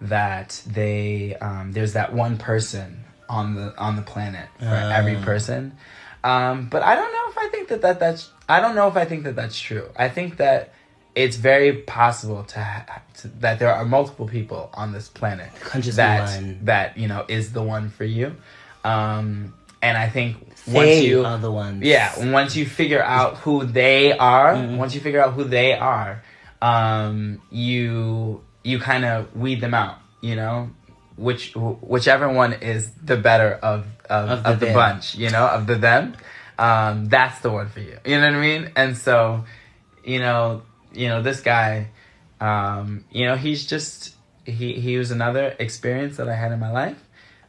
that 0.00 0.62
they 0.66 1.36
um, 1.40 1.72
there's 1.72 1.94
that 1.94 2.12
one 2.12 2.36
person 2.36 3.04
on 3.28 3.54
the 3.54 3.76
on 3.78 3.96
the 3.96 4.02
planet 4.02 4.48
for 4.58 4.66
every 4.66 5.16
person, 5.16 5.76
um, 6.22 6.68
but 6.68 6.82
I 6.82 6.94
don't 6.94 7.12
know 7.12 7.30
if 7.30 7.38
I 7.38 7.48
think 7.48 7.68
that, 7.68 7.82
that 7.82 8.00
that's 8.00 8.30
I 8.48 8.60
don't 8.60 8.74
know 8.74 8.88
if 8.88 8.96
I 8.96 9.06
think 9.06 9.24
that 9.24 9.36
that's 9.36 9.58
true. 9.58 9.88
I 9.96 10.08
think 10.08 10.36
that 10.36 10.72
it's 11.16 11.36
very 11.36 11.72
possible 11.72 12.44
to, 12.44 12.62
ha- 12.62 13.02
to 13.18 13.28
that 13.40 13.58
there 13.58 13.74
are 13.74 13.84
multiple 13.84 14.28
people 14.28 14.70
on 14.74 14.92
this 14.92 15.08
planet 15.08 15.50
be 15.74 15.80
that 15.92 16.64
that 16.66 16.98
you 16.98 17.08
know 17.08 17.24
is 17.26 17.52
the 17.52 17.62
one 17.62 17.88
for 17.88 18.04
you, 18.04 18.36
um, 18.84 19.54
and 19.82 19.96
I 19.98 20.08
think 20.08 20.36
once 20.68 21.00
you 21.02 21.24
are 21.24 21.38
the 21.38 21.50
ones. 21.50 21.82
yeah, 21.84 22.30
once 22.30 22.54
you 22.54 22.66
figure 22.66 23.02
out 23.02 23.38
who 23.38 23.64
they 23.64 24.16
are, 24.16 24.54
once 24.76 24.94
you 24.94 25.00
figure 25.00 25.22
out 25.22 25.32
who 25.32 25.44
they 25.44 25.72
are, 25.72 26.22
um, 26.62 27.40
you 27.50 28.42
you 28.62 28.78
kind 28.78 29.04
of 29.04 29.34
weed 29.34 29.60
them 29.60 29.74
out. 29.74 29.98
You 30.20 30.36
know, 30.36 30.70
which 31.16 31.54
whichever 31.54 32.28
one 32.28 32.52
is 32.52 32.90
the 33.02 33.16
better 33.16 33.54
of 33.54 33.86
of, 34.10 34.30
Of 34.30 34.46
of 34.46 34.60
the 34.60 34.66
the, 34.66 34.72
bunch. 34.72 35.14
You 35.14 35.30
know, 35.30 35.46
of 35.46 35.66
the 35.66 35.76
them. 35.76 36.14
Um, 36.58 37.06
that's 37.06 37.40
the 37.40 37.50
one 37.50 37.68
for 37.68 37.80
you. 37.80 37.98
You 38.04 38.18
know 38.20 38.26
what 38.28 38.34
I 38.36 38.40
mean? 38.40 38.72
And 38.76 38.96
so, 38.96 39.44
you 40.04 40.20
know, 40.20 40.62
you 40.96 41.08
know 41.08 41.22
this 41.22 41.40
guy. 41.40 41.88
Um, 42.40 43.04
you 43.10 43.26
know, 43.26 43.36
he's 43.36 43.66
just 43.66 44.14
he 44.44 44.74
he 44.74 44.98
was 44.98 45.10
another 45.10 45.54
experience 45.58 46.16
that 46.16 46.28
I 46.28 46.34
had 46.34 46.52
in 46.52 46.60
my 46.60 46.70
life. 46.70 47.02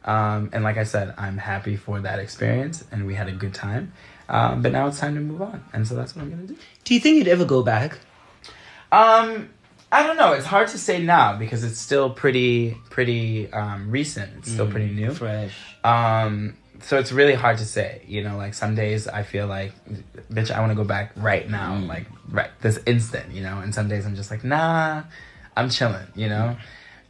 Um, 0.04 0.50
and 0.52 0.64
like 0.64 0.78
I 0.78 0.84
said, 0.84 1.14
I'm 1.18 1.36
happy 1.36 1.76
for 1.76 2.00
that 2.00 2.18
experience, 2.18 2.84
and 2.90 3.06
we 3.06 3.14
had 3.14 3.28
a 3.28 3.32
good 3.32 3.52
time. 3.52 3.92
Um, 4.28 4.62
but 4.62 4.72
now 4.72 4.86
it's 4.86 4.98
time 4.98 5.14
to 5.14 5.20
move 5.20 5.42
on, 5.42 5.64
and 5.72 5.86
so 5.86 5.94
that's 5.94 6.14
what 6.14 6.22
I'm 6.22 6.30
gonna 6.30 6.46
do. 6.46 6.56
Do 6.84 6.94
you 6.94 7.00
think 7.00 7.18
you'd 7.18 7.28
ever 7.28 7.44
go 7.44 7.62
back? 7.62 7.98
Um, 8.92 9.50
I 9.90 10.06
don't 10.06 10.16
know. 10.16 10.32
It's 10.32 10.46
hard 10.46 10.68
to 10.68 10.78
say 10.78 11.02
now 11.02 11.36
because 11.36 11.64
it's 11.64 11.78
still 11.78 12.10
pretty 12.10 12.76
pretty 12.90 13.50
um, 13.52 13.90
recent. 13.90 14.32
It's 14.38 14.52
still 14.52 14.70
pretty 14.70 14.92
new. 14.92 15.12
Fresh. 15.12 15.54
Um, 15.82 16.56
so 16.80 16.98
it's 16.98 17.12
really 17.12 17.34
hard 17.34 17.58
to 17.58 17.64
say. 17.64 18.02
You 18.06 18.22
know, 18.22 18.36
like 18.36 18.54
some 18.54 18.74
days 18.74 19.08
I 19.08 19.22
feel 19.22 19.46
like, 19.46 19.72
bitch, 20.30 20.50
I 20.50 20.60
want 20.60 20.70
to 20.70 20.76
go 20.76 20.84
back 20.84 21.12
right 21.16 21.48
now, 21.48 21.78
like 21.78 22.06
right 22.30 22.50
this 22.60 22.78
instant. 22.86 23.32
You 23.32 23.42
know, 23.42 23.58
and 23.58 23.74
some 23.74 23.88
days 23.88 24.06
I'm 24.06 24.16
just 24.16 24.30
like, 24.30 24.44
nah, 24.44 25.04
I'm 25.56 25.70
chilling. 25.70 26.06
You 26.14 26.28
know, 26.28 26.56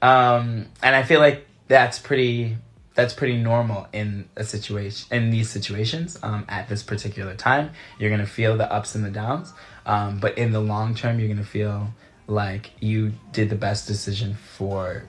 um, 0.03 0.67
and 0.83 0.97
I 0.97 1.03
feel 1.03 1.21
like 1.21 1.47
that's 1.69 1.99
pretty 1.99 2.57
that's 2.95 3.15
pretty 3.15 3.37
normal 3.37 3.87
in 3.93 4.29
a 4.37 4.43
situation 4.43 5.07
in 5.17 5.31
these 5.31 5.49
situations 5.49 6.19
um, 6.23 6.45
at 6.49 6.69
this 6.69 6.83
particular 6.83 7.35
time. 7.35 7.71
You're 7.99 8.11
gonna 8.11 8.27
feel 8.27 8.57
the 8.57 8.71
ups 8.73 8.95
and 8.95 9.05
the 9.05 9.11
downs, 9.11 9.53
um, 9.87 10.19
but 10.19 10.37
in 10.37 10.53
the 10.53 10.61
long 10.61 10.95
term, 10.95 11.21
you're 11.21 11.29
gonna 11.29 11.45
feel 11.45 11.95
like 12.27 12.73
you 12.81 13.13
did 13.33 13.51
the 13.51 13.57
best 13.57 13.87
decision 13.87 14.35
for 14.35 15.05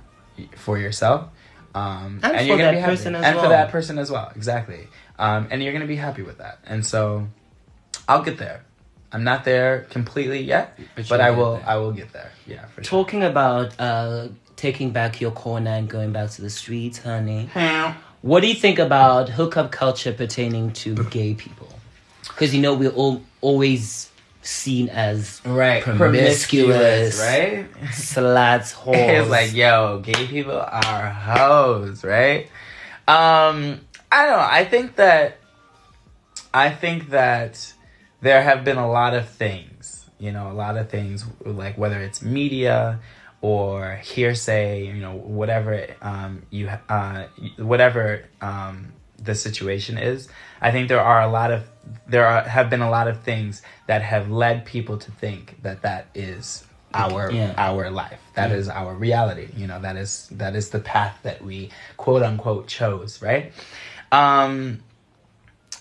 for 0.55 0.77
yourself. 0.77 1.29
Um, 1.75 2.19
And 2.23 2.47
you're 2.47 2.55
for 2.57 2.63
gonna 2.63 2.63
that 2.63 2.71
be 2.71 2.79
happy. 2.79 2.91
person 2.95 3.15
as 3.15 3.23
and 3.25 3.35
well. 3.35 3.43
for 3.45 3.49
that 3.49 3.69
person 3.69 3.97
as 3.99 4.09
well, 4.11 4.31
exactly. 4.35 4.87
Um, 5.19 5.47
and 5.51 5.61
you're 5.61 5.73
gonna 5.73 5.85
be 5.85 5.95
happy 5.97 6.21
with 6.23 6.37
that. 6.39 6.59
And 6.65 6.85
so, 6.85 7.27
I'll 8.07 8.23
get 8.23 8.37
there. 8.37 8.61
I'm 9.11 9.23
not 9.23 9.43
there 9.43 9.81
completely 9.89 10.41
yet, 10.41 10.77
But 10.95 11.09
but, 11.09 11.21
I 11.21 11.31
will. 11.31 11.55
there. 11.57 11.63
I 11.69 11.75
will 11.77 11.91
get 11.91 12.11
there. 12.13 12.31
Yeah, 12.47 12.65
for 12.67 12.83
sure. 12.83 12.99
Talking 13.03 13.23
about 13.23 13.73
uh, 13.79 14.27
taking 14.55 14.91
back 14.91 15.19
your 15.21 15.31
corner 15.31 15.71
and 15.71 15.89
going 15.89 16.11
back 16.11 16.29
to 16.31 16.41
the 16.41 16.49
streets, 16.49 16.99
honey. 16.99 17.49
What 18.21 18.41
do 18.41 18.47
you 18.47 18.55
think 18.55 18.79
about 18.79 19.29
hookup 19.29 19.71
culture 19.71 20.11
pertaining 20.13 20.73
to 20.73 20.93
gay 21.05 21.33
people? 21.33 21.69
Because 22.27 22.53
you 22.53 22.61
know 22.61 22.73
we're 22.73 22.91
all 22.91 23.21
always 23.41 24.09
seen 24.41 24.89
as 24.89 25.41
Right, 25.45 25.83
promiscuous, 25.83 27.19
right? 27.19 27.71
sluts, 27.91 28.73
whores. 28.83 29.21
It's 29.21 29.29
like, 29.29 29.53
yo, 29.53 29.99
gay 29.99 30.27
people 30.27 30.59
are 30.59 31.09
hoes, 31.09 32.03
right? 32.03 32.49
Um, 33.07 33.81
I 34.11 34.25
don't 34.25 34.37
know. 34.37 34.47
I 34.49 34.65
think 34.65 34.95
that 34.95 35.37
I 36.53 36.69
think 36.69 37.09
that 37.09 37.73
there 38.21 38.41
have 38.41 38.63
been 38.63 38.77
a 38.77 38.89
lot 38.89 39.13
of 39.13 39.29
things, 39.29 40.05
you 40.19 40.31
know, 40.31 40.51
a 40.51 40.53
lot 40.53 40.77
of 40.77 40.89
things 40.89 41.25
like 41.45 41.77
whether 41.77 41.99
it's 41.99 42.21
media 42.21 42.99
or 43.41 43.95
hearsay, 44.03 44.85
you 44.85 44.93
know, 44.95 45.13
whatever 45.13 45.87
um, 46.01 46.43
you 46.49 46.69
uh, 46.89 47.25
whatever 47.57 48.25
um, 48.41 48.93
the 49.23 49.35
situation 49.35 49.97
is. 49.97 50.27
I 50.61 50.71
think 50.71 50.89
there 50.89 51.01
are 51.01 51.21
a 51.21 51.27
lot 51.27 51.51
of 51.51 51.63
there 52.07 52.25
are, 52.25 52.41
have 52.43 52.69
been 52.69 52.81
a 52.81 52.89
lot 52.89 53.07
of 53.07 53.21
things 53.21 53.61
that 53.87 54.01
have 54.01 54.29
led 54.29 54.65
people 54.65 54.97
to 54.97 55.11
think 55.11 55.61
that 55.63 55.81
that 55.83 56.07
is 56.13 56.65
our 56.93 57.31
Yeah. 57.31 57.53
our 57.57 57.89
life. 57.89 58.19
That 58.35 58.51
is 58.51 58.69
our 58.69 58.93
reality. 58.93 59.49
You 59.55 59.67
know, 59.67 59.79
that 59.81 59.95
is 59.95 60.27
that 60.31 60.55
is 60.55 60.69
the 60.69 60.79
path 60.79 61.19
that 61.23 61.43
we 61.43 61.69
quote 61.97 62.23
unquote 62.23 62.67
chose, 62.67 63.21
right? 63.21 63.51
Um, 64.11 64.81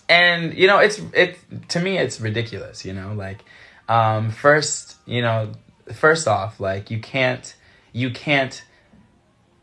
and 0.08 0.54
you 0.54 0.66
know 0.66 0.78
it's 0.78 1.00
it 1.12 1.38
to 1.68 1.80
me 1.80 1.98
it's 1.98 2.20
ridiculous 2.20 2.84
you 2.84 2.92
know 2.92 3.12
like 3.14 3.44
um 3.88 4.30
first 4.30 4.96
you 5.06 5.20
know 5.20 5.52
first 5.92 6.26
off 6.26 6.60
like 6.60 6.90
you 6.90 6.98
can't 6.98 7.54
you 7.92 8.10
can't 8.10 8.64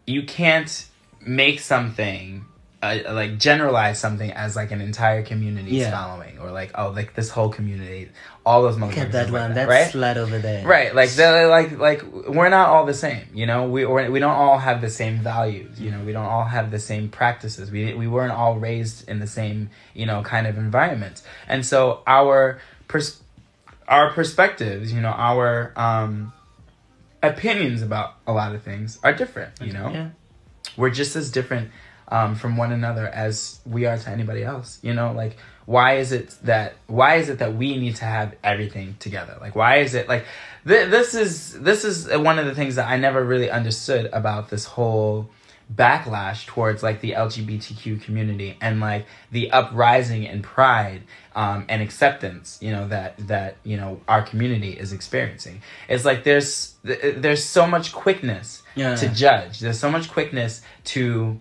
you 0.06 0.24
can't 0.24 0.88
make 1.22 1.60
something 1.60 2.46
uh, 2.86 3.14
like 3.14 3.38
generalize 3.38 4.00
something 4.00 4.32
as 4.32 4.56
like 4.56 4.72
an 4.72 4.82
entire 4.82 5.24
community's 5.24 5.74
Yeah. 5.74 5.92
following 5.92 6.40
or 6.40 6.52
like 6.52 6.72
oh 6.76 6.90
like 6.90 7.14
this 7.16 7.30
whole 7.30 7.50
community 7.50 8.10
all 8.46 8.62
those 8.62 8.78
Look 8.78 8.92
motherfuckers 8.92 8.98
at 8.98 9.12
that 9.14 9.32
one, 9.32 9.54
that, 9.56 9.68
that 9.68 9.68
right 9.68 9.92
slut 9.92 10.18
over 10.18 10.38
there. 10.38 10.66
Right, 10.68 10.94
like 10.94 11.10
they're 11.12 11.48
like 11.48 11.80
like 11.80 12.04
we're 12.28 12.50
not 12.50 12.70
all 12.70 12.86
the 12.86 12.94
same, 12.94 13.26
you 13.34 13.48
know. 13.48 13.68
We 13.68 13.86
we're, 13.88 14.12
we 14.12 14.20
don't 14.20 14.36
all 14.36 14.60
have 14.60 14.82
the 14.82 14.90
same 14.90 15.20
values, 15.20 15.82
you 15.82 15.90
know. 15.90 16.04
We 16.04 16.12
don't 16.12 16.26
all 16.28 16.44
have 16.46 16.70
the 16.70 16.78
same 16.78 17.10
practices. 17.10 17.72
We 17.72 17.96
we 17.96 18.08
weren't 18.08 18.34
all 18.34 18.60
raised 18.60 19.10
in 19.10 19.18
the 19.20 19.26
same 19.28 19.72
you 19.96 20.06
know 20.06 20.22
kind 20.22 20.46
of 20.46 20.58
environment, 20.60 21.24
and 21.48 21.66
so 21.66 22.04
our 22.06 22.60
pers- 22.88 23.22
our 23.88 24.12
perspectives, 24.12 24.94
you 24.94 25.02
know, 25.02 25.10
our 25.10 25.74
um 25.76 26.32
opinions 27.24 27.82
about 27.82 28.14
a 28.28 28.32
lot 28.34 28.54
of 28.54 28.62
things 28.62 29.00
are 29.04 29.14
different. 29.14 29.60
You 29.62 29.74
know, 29.74 29.90
Yeah. 29.90 30.10
we're 30.78 30.92
just 30.92 31.16
as 31.16 31.32
different 31.32 31.72
um, 32.10 32.36
from 32.36 32.58
one 32.58 32.72
another 32.72 33.08
as 33.08 33.60
we 33.66 33.86
are 33.86 33.98
to 33.98 34.10
anybody 34.10 34.44
else 34.44 34.80
you 34.82 34.94
know? 34.94 35.12
Like 35.12 35.38
why 35.66 35.98
is 35.98 36.12
it 36.12 36.36
that 36.44 36.74
why 36.88 37.16
is 37.16 37.30
it 37.30 37.40
that 37.40 37.56
we 37.56 37.78
need 37.78 37.96
to 37.98 38.06
have 38.06 38.36
everything 38.44 38.96
together? 39.00 39.38
Like 39.42 39.56
why 39.56 39.78
is 39.78 39.94
it 39.96 40.08
like 40.08 40.26
th- 40.68 40.90
this 40.90 41.14
is 41.16 41.60
this 41.60 41.84
is 41.84 42.08
one 42.18 42.38
of 42.40 42.46
the 42.46 42.54
things 42.56 42.76
that 42.76 42.88
i 42.88 42.98
never 42.98 43.24
really 43.24 43.50
understood 43.50 44.10
about 44.14 44.50
this 44.50 44.66
whole 44.66 45.30
backlash 45.74 46.46
towards 46.46 46.84
like 46.84 47.02
the 47.02 47.12
lgbtq 47.12 48.02
community 48.04 48.56
and 48.62 48.80
like 48.80 49.06
the 49.32 49.50
uprising 49.52 50.28
and 50.28 50.44
pride 50.44 51.02
um, 51.36 51.66
and 51.70 51.82
acceptance 51.82 52.60
you 52.62 52.72
know 52.72 52.88
that 52.88 53.16
that 53.28 53.58
you 53.64 53.76
know 53.76 54.00
our 54.08 54.22
community 54.22 54.72
is 54.72 54.94
experiencing. 54.94 55.62
It's 55.90 56.06
like 56.06 56.24
there's 56.24 56.76
th- 56.86 57.16
there's 57.18 57.44
so 57.44 57.66
much 57.68 57.92
quickness 57.92 58.64
Yeah. 58.76 58.96
to 58.96 59.10
judge. 59.10 59.60
There's 59.60 59.80
so 59.80 59.90
much 59.92 60.10
quickness 60.10 60.62
to 60.86 61.40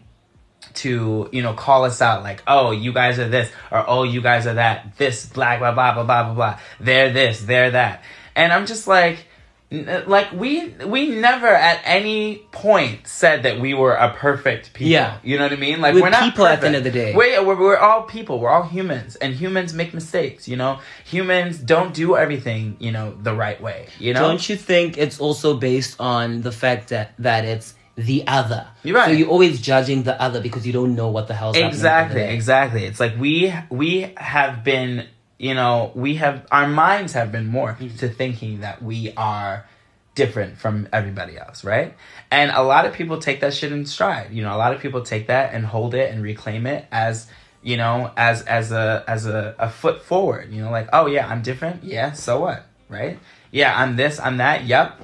to 0.74 1.28
you 1.32 1.42
know 1.42 1.54
call 1.54 1.84
us 1.84 2.02
out 2.02 2.22
like 2.22 2.42
oh 2.46 2.70
you 2.70 2.92
guys 2.92 3.18
are 3.18 3.28
this 3.28 3.50
or 3.70 3.84
oh 3.88 4.02
you 4.02 4.20
guys 4.20 4.46
are 4.46 4.54
that 4.54 4.96
this 4.98 5.26
blah 5.26 5.58
blah 5.58 5.72
blah 5.72 5.94
blah 5.94 6.04
blah 6.04 6.24
blah 6.24 6.34
blah 6.34 6.58
they're 6.80 7.12
this 7.12 7.40
they're 7.42 7.70
that. 7.72 8.02
And 8.36 8.52
i'm 8.52 8.66
just 8.66 8.86
like 8.88 9.26
uh, 9.74 10.02
like 10.06 10.30
we 10.32 10.68
we 10.86 11.08
never 11.08 11.46
at 11.46 11.80
any 11.84 12.36
point 12.52 13.06
said 13.06 13.42
that 13.44 13.60
we 13.60 13.74
were 13.74 13.94
a 13.94 14.12
perfect 14.14 14.72
people. 14.72 14.90
Yeah. 14.90 15.18
you 15.22 15.36
know 15.36 15.44
what 15.44 15.52
i 15.52 15.56
mean? 15.56 15.80
Like 15.80 15.94
We're 15.94 16.02
we're, 16.02 16.10
not 16.10 16.24
people 16.24 16.46
at 16.46 16.60
the 16.60 16.68
end 16.68 16.76
of 16.76 16.84
the 16.84 16.90
day. 16.90 17.14
we're, 17.14 17.42
we're, 17.42 17.58
we're 17.58 17.76
all 17.76 18.02
people. 18.02 18.38
We're 18.38 18.50
all 18.50 18.64
humans 18.64 19.16
and 19.16 19.34
humans 19.34 19.72
make 19.74 19.94
mistakes 19.94 20.46
you 20.46 20.56
know? 20.56 20.80
Humans 21.06 21.58
don't 21.58 21.94
do 21.94 22.16
everything 22.16 22.76
you 22.78 22.92
know 22.92 23.16
the 23.20 23.34
right 23.34 23.60
way 23.60 23.88
you 23.98 24.12
know? 24.14 24.20
Don't 24.20 24.48
you 24.48 24.56
think 24.56 24.98
it's 24.98 25.18
also 25.18 25.56
based 25.56 25.98
on 25.98 26.42
the 26.42 26.52
fact 26.52 26.88
that 26.88 27.14
that 27.18 27.44
it's 27.44 27.74
the 27.96 28.26
other? 28.26 28.66
You're 28.82 28.96
right. 28.96 29.06
So 29.06 29.12
you're 29.12 29.28
always 29.28 29.60
judging 29.60 30.02
the 30.02 30.20
other 30.20 30.40
because 30.40 30.66
you 30.66 30.72
don't 30.72 30.94
know 30.94 31.08
what 31.08 31.28
the 31.28 31.34
hell's 31.34 31.56
happening. 31.56 31.72
exactly 31.72 32.22
exactly 32.22 32.84
it's 32.84 33.00
like 33.00 33.16
we 33.18 33.54
we 33.70 34.12
have 34.16 34.64
been 34.64 35.06
you 35.38 35.54
know 35.54 35.92
we 35.94 36.16
have 36.16 36.46
our 36.50 36.66
minds 36.66 37.12
have 37.12 37.30
been 37.30 37.50
morphed 37.50 37.78
mm-hmm. 37.78 37.96
to 37.96 38.08
thinking 38.08 38.60
that 38.60 38.82
we 38.82 39.12
are 39.16 39.66
different 40.14 40.58
from 40.58 40.88
everybody 40.92 41.36
else, 41.36 41.64
right? 41.64 41.94
And 42.30 42.50
a 42.50 42.62
lot 42.62 42.86
of 42.86 42.92
people 42.92 43.18
take 43.18 43.40
that 43.40 43.54
shit 43.54 43.72
in 43.72 43.86
stride. 43.86 44.32
You 44.32 44.42
know, 44.42 44.54
a 44.54 44.58
lot 44.58 44.74
of 44.74 44.80
people 44.80 45.02
take 45.02 45.26
that 45.26 45.52
and 45.52 45.66
hold 45.66 45.94
it 45.94 46.12
and 46.12 46.22
reclaim 46.22 46.66
it 46.66 46.86
as 46.92 47.26
you 47.62 47.76
know, 47.76 48.12
as 48.16 48.42
as 48.42 48.72
a 48.72 49.04
as 49.08 49.26
a, 49.26 49.54
a 49.58 49.70
foot 49.70 50.02
forward. 50.02 50.52
You 50.52 50.62
know, 50.62 50.70
like, 50.70 50.88
oh 50.92 51.06
yeah, 51.06 51.26
I'm 51.26 51.42
different. 51.42 51.84
Yeah, 51.84 52.12
so 52.12 52.40
what? 52.40 52.66
Right? 52.88 53.18
Yeah, 53.50 53.76
I'm 53.76 53.96
this, 53.96 54.20
I'm 54.20 54.36
that. 54.36 54.64
Yep. 54.64 55.00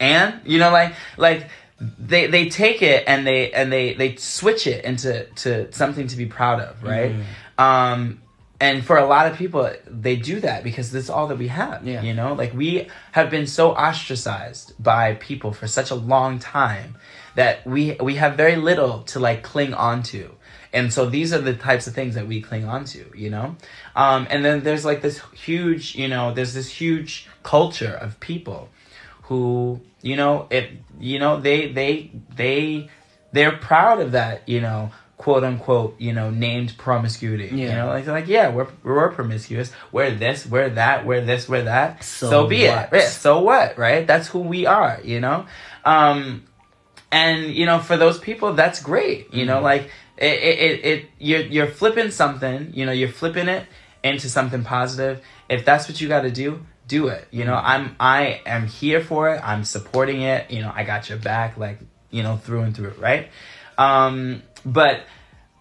And 0.00 0.40
you 0.44 0.58
know, 0.58 0.70
like 0.70 0.94
like 1.16 1.48
they 1.80 2.26
they 2.26 2.48
take 2.48 2.82
it 2.82 3.04
and 3.06 3.26
they 3.26 3.50
and 3.52 3.72
they 3.72 3.94
they 3.94 4.16
switch 4.16 4.66
it 4.66 4.84
into 4.84 5.24
to 5.36 5.72
something 5.72 6.06
to 6.08 6.16
be 6.16 6.26
proud 6.26 6.60
of, 6.60 6.82
right? 6.82 7.12
Um 7.58 8.20
and 8.60 8.84
for 8.84 8.98
a 8.98 9.06
lot 9.06 9.26
of 9.26 9.38
people 9.38 9.70
they 9.86 10.16
do 10.16 10.40
that 10.40 10.62
because 10.62 10.92
that's 10.92 11.08
all 11.08 11.26
that 11.28 11.38
we 11.38 11.48
have 11.48 11.86
Yeah. 11.86 12.02
you 12.02 12.12
know 12.12 12.34
like 12.34 12.52
we 12.52 12.88
have 13.12 13.30
been 13.30 13.46
so 13.46 13.70
ostracized 13.72 14.74
by 14.78 15.14
people 15.14 15.52
for 15.52 15.66
such 15.66 15.90
a 15.90 15.94
long 15.94 16.38
time 16.38 16.96
that 17.36 17.66
we 17.66 17.96
we 18.00 18.16
have 18.16 18.36
very 18.36 18.56
little 18.56 19.02
to 19.04 19.18
like 19.18 19.42
cling 19.42 19.72
on 19.72 20.02
to 20.02 20.30
and 20.72 20.92
so 20.92 21.06
these 21.06 21.32
are 21.32 21.40
the 21.40 21.54
types 21.54 21.86
of 21.86 21.94
things 21.94 22.14
that 22.16 22.26
we 22.26 22.42
cling 22.42 22.64
on 22.66 22.84
to 22.84 23.10
you 23.14 23.30
know 23.30 23.56
um, 23.96 24.26
and 24.30 24.44
then 24.44 24.62
there's 24.62 24.84
like 24.84 25.00
this 25.00 25.20
huge 25.32 25.94
you 25.94 26.08
know 26.08 26.34
there's 26.34 26.52
this 26.52 26.68
huge 26.68 27.28
culture 27.42 27.94
of 27.94 28.20
people 28.20 28.68
who 29.30 29.80
you 30.02 30.16
know 30.16 30.46
it 30.50 30.68
you 30.98 31.18
know 31.20 31.40
they 31.40 31.68
they 31.72 32.10
they 32.34 32.90
they're 33.32 33.56
proud 33.56 34.00
of 34.00 34.12
that 34.12 34.46
you 34.48 34.60
know 34.60 34.90
quote 35.16 35.44
unquote 35.44 35.94
you 36.00 36.12
know 36.12 36.30
named 36.30 36.76
promiscuity. 36.76 37.44
You 37.56 37.68
know 37.68 37.86
like 37.86 38.04
they're 38.04 38.14
like 38.14 38.26
yeah 38.26 38.50
we're 38.50 38.66
we're 38.82 39.12
promiscuous. 39.12 39.70
We're 39.92 40.10
this 40.10 40.44
we're 40.46 40.70
that 40.70 41.06
we're 41.06 41.20
this 41.24 41.48
we're 41.48 41.62
that. 41.62 42.02
So 42.02 42.28
so, 42.30 42.46
be 42.48 42.66
what? 42.66 42.92
it 42.92 42.96
Yeah, 42.96 43.00
so 43.08 43.40
what 43.40 43.78
right? 43.78 44.04
That's 44.04 44.26
who 44.26 44.40
we 44.40 44.66
are 44.66 45.00
you 45.04 45.20
know? 45.20 45.46
Um 45.84 46.42
and 47.12 47.54
you 47.54 47.66
know 47.66 47.78
for 47.78 47.96
those 47.96 48.18
people 48.18 48.52
that's 48.54 48.82
great 48.82 49.32
you 49.32 49.44
Mm-hmm. 49.44 49.46
know 49.46 49.60
like 49.60 49.90
it, 50.16 50.34
it, 50.42 50.58
it, 50.58 50.84
it 50.84 51.06
you're 51.18 51.40
you're 51.42 51.66
flipping 51.68 52.10
something 52.10 52.72
you 52.74 52.84
know 52.84 52.92
you're 52.92 53.08
flipping 53.08 53.48
it 53.48 53.64
into 54.02 54.28
something 54.28 54.64
positive. 54.64 55.22
If 55.48 55.64
that's 55.64 55.88
what 55.88 56.00
you 56.00 56.08
got 56.08 56.22
to 56.22 56.30
do 56.30 56.66
do 56.90 57.06
it 57.06 57.26
you 57.30 57.44
know 57.44 57.54
i'm 57.54 57.94
i 58.00 58.40
am 58.44 58.66
here 58.66 59.00
for 59.00 59.32
it 59.32 59.40
i'm 59.44 59.62
supporting 59.64 60.22
it 60.22 60.50
you 60.50 60.60
know 60.60 60.72
i 60.74 60.82
got 60.82 61.08
your 61.08 61.18
back 61.18 61.56
like 61.56 61.78
you 62.10 62.22
know 62.24 62.36
through 62.36 62.62
and 62.62 62.74
through 62.74 62.92
right 62.98 63.28
um 63.78 64.42
but 64.66 65.02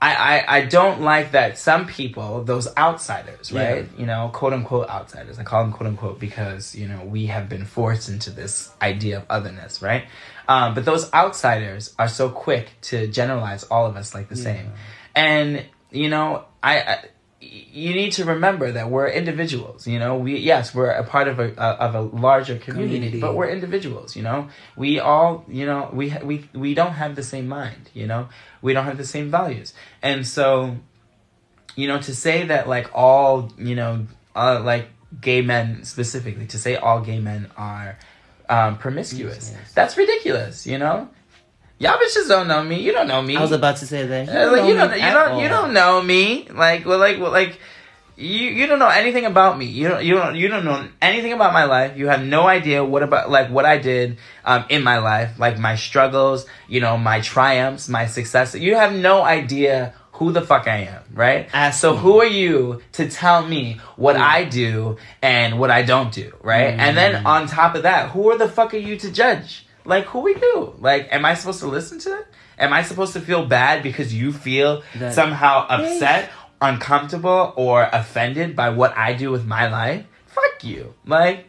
I, 0.01 0.15
I, 0.47 0.57
I 0.59 0.65
don't 0.65 1.01
like 1.01 1.33
that 1.33 1.57
some 1.57 1.85
people, 1.85 2.45
those 2.45 2.73
outsiders, 2.77 3.51
Yeah. 3.51 3.63
right? 3.69 3.89
You 3.97 4.05
know, 4.05 4.29
quote 4.31 4.53
unquote 4.53 4.87
outsiders. 4.89 5.39
I 5.39 5.43
call 5.43 5.61
them 5.61 5.73
quote 5.73 5.87
unquote 5.87 6.21
because, 6.21 6.73
you 6.73 6.87
know, 6.87 7.03
we 7.03 7.25
have 7.25 7.49
been 7.49 7.65
forced 7.65 8.07
into 8.07 8.29
this 8.31 8.71
idea 8.81 9.17
of 9.17 9.25
otherness, 9.29 9.81
right? 9.81 10.05
Um, 10.47 10.73
but 10.73 10.85
those 10.85 11.13
outsiders 11.13 11.93
are 11.99 12.07
so 12.07 12.29
quick 12.29 12.69
to 12.83 13.07
generalize 13.07 13.63
all 13.65 13.87
of 13.87 13.97
us 13.97 14.15
like 14.15 14.29
the 14.29 14.37
same. 14.37 14.71
And, 15.15 15.65
you 15.91 16.07
know, 16.07 16.45
I, 16.63 16.79
I 16.79 17.03
you 17.41 17.93
need 17.93 18.11
to 18.13 18.25
remember 18.25 18.71
that 18.71 18.89
we're 18.89 19.07
individuals, 19.07 19.87
you 19.87 19.97
know. 19.97 20.17
We 20.17 20.37
yes, 20.39 20.75
we're 20.75 20.89
a 20.91 21.03
part 21.05 21.27
of 21.29 21.39
a 21.39 21.57
of 21.61 21.95
a 21.95 22.01
larger 22.01 22.57
community, 22.57 22.95
Community. 22.95 23.21
but 23.21 23.33
we're 23.35 23.49
individuals, 23.49 24.15
you 24.15 24.23
know. 24.23 24.49
We 24.75 24.99
all, 24.99 25.45
you 25.47 25.65
know, 25.65 25.89
we 25.93 26.13
we 26.23 26.49
we 26.53 26.73
don't 26.73 26.93
have 26.93 27.15
the 27.15 27.23
same 27.23 27.47
mind, 27.47 27.89
you 27.93 28.07
know. 28.07 28.27
We 28.61 28.73
don't 28.73 28.85
have 28.85 28.97
the 28.97 29.05
same 29.05 29.31
values, 29.31 29.73
and 30.01 30.27
so, 30.27 30.77
you 31.77 31.87
know, 31.87 31.99
to 32.01 32.13
say 32.13 32.45
that 32.47 32.67
like 32.67 32.89
all, 32.93 33.51
you 33.57 33.75
know, 33.75 34.07
uh, 34.35 34.59
like 34.61 34.87
gay 35.21 35.41
men 35.41 35.83
specifically, 35.85 36.45
to 36.47 36.57
say 36.59 36.75
all 36.75 36.99
gay 37.01 37.19
men 37.19 37.49
are 37.55 37.97
um, 38.49 38.77
promiscuous, 38.77 39.51
Yes. 39.55 39.71
that's 39.73 39.95
ridiculous, 39.97 40.67
you 40.67 40.77
know. 40.77 41.07
Y'all 41.79 41.97
bitches 41.97 42.27
don't 42.27 42.47
know 42.49 42.61
me. 42.61 42.81
You 42.81 42.91
don't 42.91 43.07
know 43.07 43.21
me. 43.21 43.37
I 43.37 43.41
was 43.41 43.53
about 43.53 43.77
to 43.77 43.87
say 43.87 44.05
that. 44.05 44.27
Uh, 44.29 44.51
like, 44.51 44.65
you 44.67 44.75
don't, 44.75 44.93
you 44.93 44.99
don't, 44.99 45.39
you 45.39 45.47
don't 45.47 45.73
know 45.73 46.01
me. 46.01 46.45
Like, 46.49 46.85
well, 46.85 46.99
like, 46.99 47.19
well, 47.21 47.31
like, 47.31 47.57
you, 48.17 48.49
you 48.49 48.67
don't 48.67 48.79
know 48.79 48.89
anything 48.89 49.25
about 49.25 49.57
me. 49.57 49.65
You 49.65 49.87
don't, 49.87 50.03
you 50.03 50.15
don't, 50.15 50.35
you 50.35 50.49
don't 50.49 50.65
know 50.65 50.85
anything 51.01 51.31
about 51.31 51.53
my 51.53 51.63
life. 51.63 51.97
You 51.97 52.07
have 52.09 52.21
no 52.21 52.47
idea 52.47 52.83
what 52.83 53.01
about, 53.01 53.29
like, 53.31 53.49
what 53.49 53.63
I 53.65 53.77
did, 53.77 54.17
um, 54.43 54.65
in 54.67 54.83
my 54.83 54.97
life, 54.97 55.39
like 55.39 55.57
my 55.57 55.75
struggles, 55.75 56.45
you 56.67 56.81
know, 56.81 56.97
my 56.97 57.21
triumphs, 57.21 57.87
my 57.87 58.07
success. 58.07 58.55
You 58.55 58.75
have 58.75 58.93
no 58.93 59.21
idea 59.23 59.93
who 60.11 60.33
the 60.33 60.41
fuck 60.41 60.67
I 60.67 60.79
am, 60.79 61.01
right? 61.13 61.47
Ask 61.53 61.79
so 61.79 61.93
me. 61.93 61.99
who 61.99 62.19
are 62.19 62.25
you 62.25 62.81
to 62.93 63.09
tell 63.09 63.47
me 63.47 63.79
what 63.95 64.17
I 64.17 64.43
do 64.43 64.97
and 65.21 65.57
what 65.57 65.71
I 65.71 65.83
don't 65.83 66.11
do, 66.11 66.33
right? 66.41 66.73
And 66.73 66.91
Mm. 66.91 66.95
then 66.95 67.25
on 67.25 67.47
top 67.47 67.75
of 67.75 67.83
that, 67.83 68.09
who 68.09 68.29
are 68.31 68.37
the 68.37 68.49
fuck 68.49 68.73
are 68.73 68.77
you 68.77 68.97
to 68.97 69.11
judge? 69.11 69.65
Like, 69.89 70.05
who 70.05 70.25
are 70.27 70.29
you? 70.29 70.75
Like, 70.79 71.07
am 71.11 71.25
I 71.25 71.33
supposed 71.33 71.59
to 71.61 71.67
listen 71.67 71.99
to 71.99 72.09
it? 72.19 72.27
Am 72.57 72.71
I 72.73 72.83
supposed 72.83 73.13
to 73.13 73.21
feel 73.21 73.45
bad 73.45 73.83
because 73.83 74.13
you 74.13 74.31
feel 74.31 74.83
That- 74.95 75.13
somehow 75.13 75.65
upset, 75.67 76.29
uncomfortable, 76.61 77.53
or 77.55 77.89
offended 77.91 78.55
by 78.55 78.69
what 78.69 78.95
I 78.97 79.13
do 79.13 79.31
with 79.31 79.45
my 79.45 79.67
life? 79.69 80.05
Fuck 80.27 80.63
you. 80.63 80.93
Like, 81.05 81.45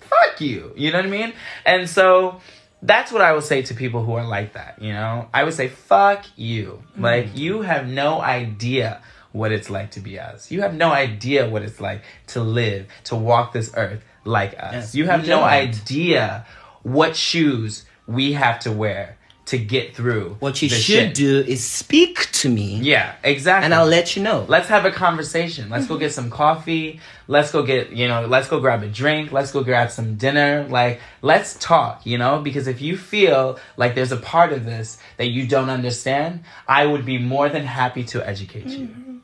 fuck 0.00 0.40
you. 0.40 0.72
You 0.76 0.92
know 0.92 0.98
what 0.98 1.06
I 1.06 1.10
mean? 1.10 1.32
And 1.64 1.88
so 1.88 2.40
that's 2.82 3.10
what 3.12 3.22
I 3.22 3.32
would 3.32 3.44
say 3.44 3.62
to 3.62 3.74
people 3.74 4.04
who 4.04 4.12
are 4.14 4.26
like 4.26 4.52
that, 4.54 4.80
you 4.80 4.92
know? 4.92 5.28
I 5.32 5.44
would 5.44 5.54
say, 5.54 5.68
fuck 5.68 6.24
you. 6.36 6.82
Mm. 6.98 7.02
Like, 7.02 7.36
you 7.36 7.62
have 7.62 7.86
no 7.88 8.20
idea 8.20 9.00
what 9.32 9.52
it's 9.52 9.70
like 9.70 9.92
to 9.92 10.00
be 10.00 10.18
us. 10.18 10.50
You 10.50 10.62
have 10.62 10.74
no 10.74 10.90
idea 10.90 11.48
what 11.48 11.62
it's 11.62 11.80
like 11.80 12.02
to 12.28 12.40
live, 12.42 12.86
to 13.04 13.14
walk 13.14 13.52
this 13.52 13.70
earth 13.76 14.02
like 14.24 14.54
us. 14.58 14.72
Yes, 14.72 14.94
you 14.94 15.06
have 15.06 15.20
no 15.22 15.36
don't. 15.40 15.44
idea 15.44 16.44
what 16.82 17.16
shoes 17.16 17.84
we 18.06 18.32
have 18.32 18.60
to 18.60 18.72
wear 18.72 19.16
to 19.46 19.58
get 19.58 19.96
through. 19.96 20.36
What 20.38 20.62
you 20.62 20.68
should 20.68 20.80
shit. 20.80 21.14
do 21.14 21.40
is 21.40 21.64
speak 21.64 22.30
to 22.32 22.48
me, 22.48 22.76
Yeah, 22.76 23.14
exactly. 23.24 23.64
and 23.64 23.74
I'll 23.74 23.86
let 23.86 24.14
you 24.14 24.22
know. 24.22 24.44
Let's 24.48 24.68
have 24.68 24.84
a 24.84 24.92
conversation. 24.92 25.68
Let's 25.68 25.86
go 25.88 25.98
get 25.98 26.12
some 26.12 26.30
coffee. 26.30 27.00
Let's 27.26 27.50
go 27.50 27.64
get, 27.64 27.90
you 27.90 28.06
know, 28.06 28.26
let's 28.26 28.46
go 28.48 28.60
grab 28.60 28.84
a 28.84 28.86
drink. 28.88 29.32
Let's 29.32 29.50
go 29.50 29.64
grab 29.64 29.90
some 29.90 30.14
dinner. 30.14 30.66
Like, 30.68 31.00
let's 31.22 31.54
talk, 31.58 32.06
you 32.06 32.16
know, 32.16 32.40
because 32.40 32.68
if 32.68 32.80
you 32.80 32.96
feel 32.96 33.58
like 33.76 33.96
there's 33.96 34.12
a 34.12 34.16
part 34.18 34.52
of 34.52 34.64
this 34.64 34.98
that 35.16 35.26
you 35.26 35.48
don't 35.48 35.70
understand, 35.70 36.44
I 36.68 36.86
would 36.86 37.04
be 37.04 37.18
more 37.18 37.48
than 37.48 37.64
happy 37.64 38.04
to 38.04 38.24
educate 38.24 38.66
you. 38.68 39.20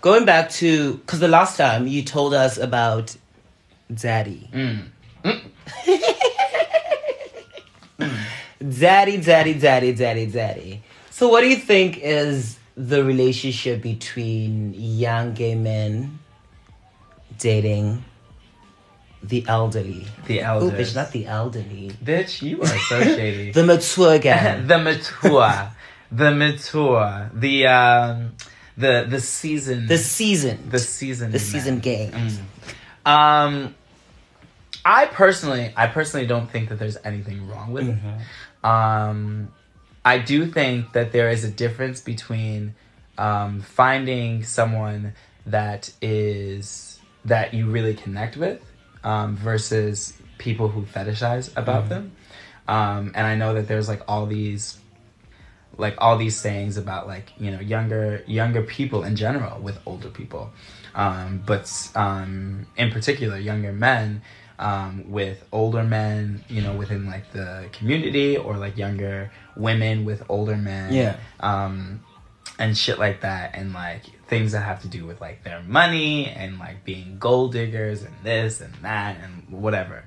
Going 0.00 0.24
back 0.24 0.48
to 0.52 0.94
because 0.94 1.20
the 1.20 1.28
last 1.28 1.58
time 1.58 1.86
you 1.86 2.02
told 2.02 2.32
us 2.32 2.56
about 2.56 3.14
daddy, 3.92 4.48
Mm. 4.52 4.86
daddy, 8.68 9.16
daddy, 9.18 9.54
daddy, 9.54 9.94
daddy, 9.94 10.26
daddy. 10.26 10.82
So, 11.10 11.28
what 11.28 11.40
do 11.40 11.48
you 11.48 11.56
think 11.56 11.98
is 11.98 12.58
the 12.76 13.04
relationship 13.04 13.82
between 13.82 14.74
young 14.74 15.34
gay 15.34 15.54
men 15.54 16.18
dating 17.38 18.04
the 19.22 19.44
elderly? 19.46 20.06
The 20.26 20.40
elders. 20.42 20.92
bitch, 20.92 20.94
not 20.94 21.12
the 21.12 21.26
elderly. 21.26 21.92
Bitch, 22.02 22.42
you 22.42 22.62
are 22.62 22.66
so 22.66 23.02
shady. 23.02 23.52
The 23.52 23.64
mature 23.64 24.18
guy. 24.18 24.60
the 24.66 24.78
mature, 24.78 25.70
the 26.10 26.30
mature, 26.30 27.30
the 27.34 27.66
um, 27.66 28.32
the 28.76 29.06
the 29.08 29.20
season, 29.20 29.86
the 29.86 29.98
season. 29.98 30.70
the 30.70 30.78
season, 30.78 31.32
the 31.32 31.38
season 31.38 31.80
gay. 31.80 32.10
Um, 33.04 33.74
I 34.84 35.06
personally, 35.06 35.72
I 35.76 35.86
personally 35.86 36.26
don't 36.26 36.50
think 36.50 36.68
that 36.70 36.78
there's 36.78 36.96
anything 37.04 37.48
wrong 37.48 37.72
with 37.72 37.88
it. 37.88 38.66
Um, 38.66 39.52
I 40.04 40.18
do 40.18 40.46
think 40.46 40.92
that 40.92 41.12
there 41.12 41.30
is 41.30 41.44
a 41.44 41.50
difference 41.50 42.00
between 42.00 42.74
um, 43.18 43.60
finding 43.60 44.44
someone 44.44 45.14
that 45.46 45.92
is 46.00 46.98
that 47.24 47.52
you 47.52 47.70
really 47.70 47.94
connect 47.94 48.36
with 48.36 48.62
um, 49.04 49.36
versus 49.36 50.14
people 50.38 50.68
who 50.68 50.82
fetishize 50.82 51.54
about 51.56 51.88
them. 51.88 52.12
Um, 52.68 53.12
and 53.14 53.26
I 53.26 53.34
know 53.34 53.54
that 53.54 53.68
there's 53.68 53.88
like 53.88 54.02
all 54.08 54.26
these 54.26 54.78
like 55.76 55.94
all 55.98 56.16
these 56.16 56.36
sayings 56.36 56.76
about 56.76 57.06
like 57.06 57.32
you 57.38 57.50
know 57.50 57.60
younger 57.60 58.22
younger 58.26 58.62
people 58.62 59.02
in 59.04 59.16
general 59.16 59.60
with 59.60 59.78
older 59.86 60.08
people 60.08 60.50
um, 60.94 61.42
but 61.46 61.90
um, 61.94 62.66
in 62.76 62.90
particular 62.90 63.38
younger 63.38 63.72
men 63.72 64.20
um, 64.60 65.10
with 65.10 65.44
older 65.52 65.82
men 65.82 66.44
you 66.48 66.60
know 66.62 66.74
within 66.74 67.06
like 67.06 67.32
the 67.32 67.68
community 67.72 68.36
or 68.36 68.56
like 68.56 68.76
younger 68.76 69.32
women 69.56 70.04
with 70.04 70.22
older 70.28 70.56
men 70.56 70.92
Yeah. 70.92 71.16
um, 71.40 72.04
and 72.58 72.76
shit 72.76 72.98
like 72.98 73.22
that 73.22 73.54
and 73.54 73.72
like 73.72 74.02
things 74.28 74.52
that 74.52 74.60
have 74.60 74.82
to 74.82 74.88
do 74.88 75.06
with 75.06 75.20
like 75.20 75.42
their 75.44 75.62
money 75.62 76.26
and 76.26 76.58
like 76.58 76.84
being 76.84 77.16
gold 77.18 77.52
diggers 77.52 78.02
and 78.02 78.14
this 78.22 78.60
and 78.60 78.72
that 78.82 79.16
and 79.22 79.48
whatever 79.62 80.04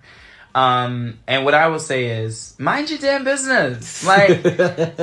um, 0.56 1.18
and 1.28 1.46
what 1.46 1.56
I 1.56 1.68
will 1.70 1.80
say 1.80 2.06
is, 2.24 2.56
mind 2.60 2.92
your 2.92 3.00
damn 3.00 3.24
business. 3.24 4.06
Like, 4.06 4.30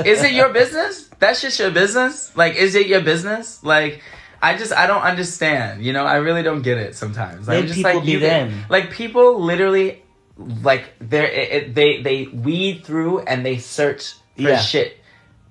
is 0.07 0.23
it 0.23 0.31
your 0.31 0.53
business? 0.53 1.09
That's 1.19 1.41
just 1.41 1.59
your 1.59 1.71
business. 1.71 2.33
Like, 2.37 2.55
is 2.55 2.73
it 2.73 2.87
your 2.87 3.01
business? 3.01 3.61
Like, 3.61 4.01
I 4.41 4.57
just 4.57 4.73
I 4.73 4.87
don't 4.87 5.03
understand. 5.03 5.83
You 5.85 5.93
know, 5.93 6.05
I 6.05 6.15
really 6.17 6.43
don't 6.43 6.61
get 6.61 6.77
it 6.77 6.95
sometimes. 6.95 7.47
Let 7.47 7.57
I'm 7.59 7.63
just 7.67 7.75
people 7.77 7.93
like 7.95 8.05
be 8.05 8.11
you. 8.13 8.19
them. 8.19 8.65
Like 8.69 8.91
people 8.91 9.39
literally 9.41 10.01
like 10.37 10.93
they're 10.99 11.27
it, 11.29 11.51
it- 11.51 11.75
they 11.75 12.01
they 12.01 12.25
weed 12.27 12.83
through 12.83 13.19
and 13.19 13.45
they 13.45 13.57
search 13.57 14.13
for 14.35 14.41
Yeah. 14.41 14.57
shit 14.57 14.97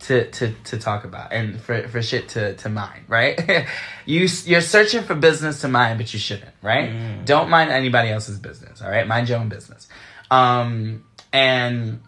to, 0.00 0.30
to, 0.30 0.54
to 0.64 0.78
talk 0.78 1.04
about 1.04 1.30
and 1.30 1.60
for, 1.60 1.86
for 1.88 2.00
shit 2.00 2.30
to, 2.30 2.54
to 2.56 2.70
mine, 2.70 3.04
right? 3.06 3.38
you 4.06 4.26
you're 4.46 4.62
searching 4.62 5.02
for 5.02 5.14
business 5.14 5.60
to 5.60 5.68
mine, 5.68 5.98
but 5.98 6.12
you 6.14 6.18
shouldn't, 6.18 6.54
right? 6.62 7.22
Don't 7.26 7.50
mind 7.50 7.70
anybody 7.70 8.08
else's 8.08 8.38
business, 8.38 8.80
all 8.80 8.88
right? 8.88 9.06
Mind 9.06 9.28
your 9.28 9.38
own 9.38 9.50
business. 9.50 9.88
Um, 10.30 11.04
and 11.34 12.00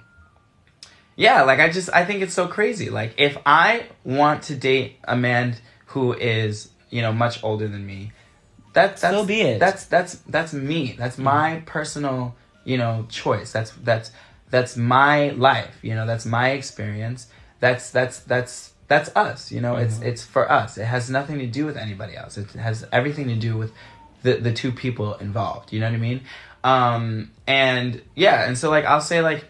yeah, 1.16 1.42
like 1.42 1.60
I 1.60 1.68
just 1.68 1.90
I 1.92 2.04
think 2.06 2.22
it's 2.22 2.34
so 2.34 2.48
crazy. 2.48 2.88
Like 2.88 3.14
if 3.18 3.36
I 3.44 3.86
want 4.04 4.44
to 4.44 4.56
date 4.56 4.96
a 5.04 5.14
man 5.16 5.56
who 5.86 6.14
is 6.14 6.70
you 6.92 7.02
know 7.02 7.12
much 7.12 7.42
older 7.42 7.66
than 7.66 7.85
me, 7.85 8.12
that, 8.74 8.98
that's 8.98 9.14
So 9.14 9.24
be 9.24 9.40
it. 9.40 9.59
That's 9.59 9.87
that's 9.87 10.14
that's 10.28 10.52
me. 10.52 10.94
That's 10.98 11.18
my 11.18 11.62
personal 11.66 12.35
you 12.64 12.78
know 12.78 13.07
choice. 13.09 13.52
That's 13.52 13.72
that's 13.83 14.12
that's 14.50 14.76
my 14.76 15.31
life. 15.31 15.78
You 15.83 15.94
know 15.94 16.07
that's 16.07 16.26
my 16.26 16.50
experience. 16.50 17.26
That's 17.61 17.90
that's 17.90 18.20
that's 18.20 18.72
that's 18.88 19.14
us. 19.16 19.50
You 19.50 19.61
know 19.61 19.76
it's 19.76 20.00
it's 20.00 20.24
for 20.24 20.50
us. 20.50 20.78
It 20.78 20.85
has 20.85 21.11
nothing 21.11 21.38
to 21.38 21.46
do 21.46 21.66
with 21.66 21.76
anybody 21.76 22.16
else. 22.16 22.38
It 22.38 22.50
has 22.52 22.87
everything 22.92 23.28
to 23.28 23.37
do 23.37 23.57
with 23.57 23.72
the 24.22 24.35
the 24.35 24.52
two 24.52 24.72
people 24.72 25.14
involved. 25.14 25.72
You 25.72 25.81
know 25.81 25.87
what 25.87 25.94
I 25.94 25.98
mean? 25.98 26.20
Um 26.64 27.31
and 27.46 28.02
yeah, 28.14 28.46
and 28.46 28.57
so 28.57 28.70
like 28.70 28.85
I'll 28.85 29.00
say 29.00 29.20
like 29.20 29.44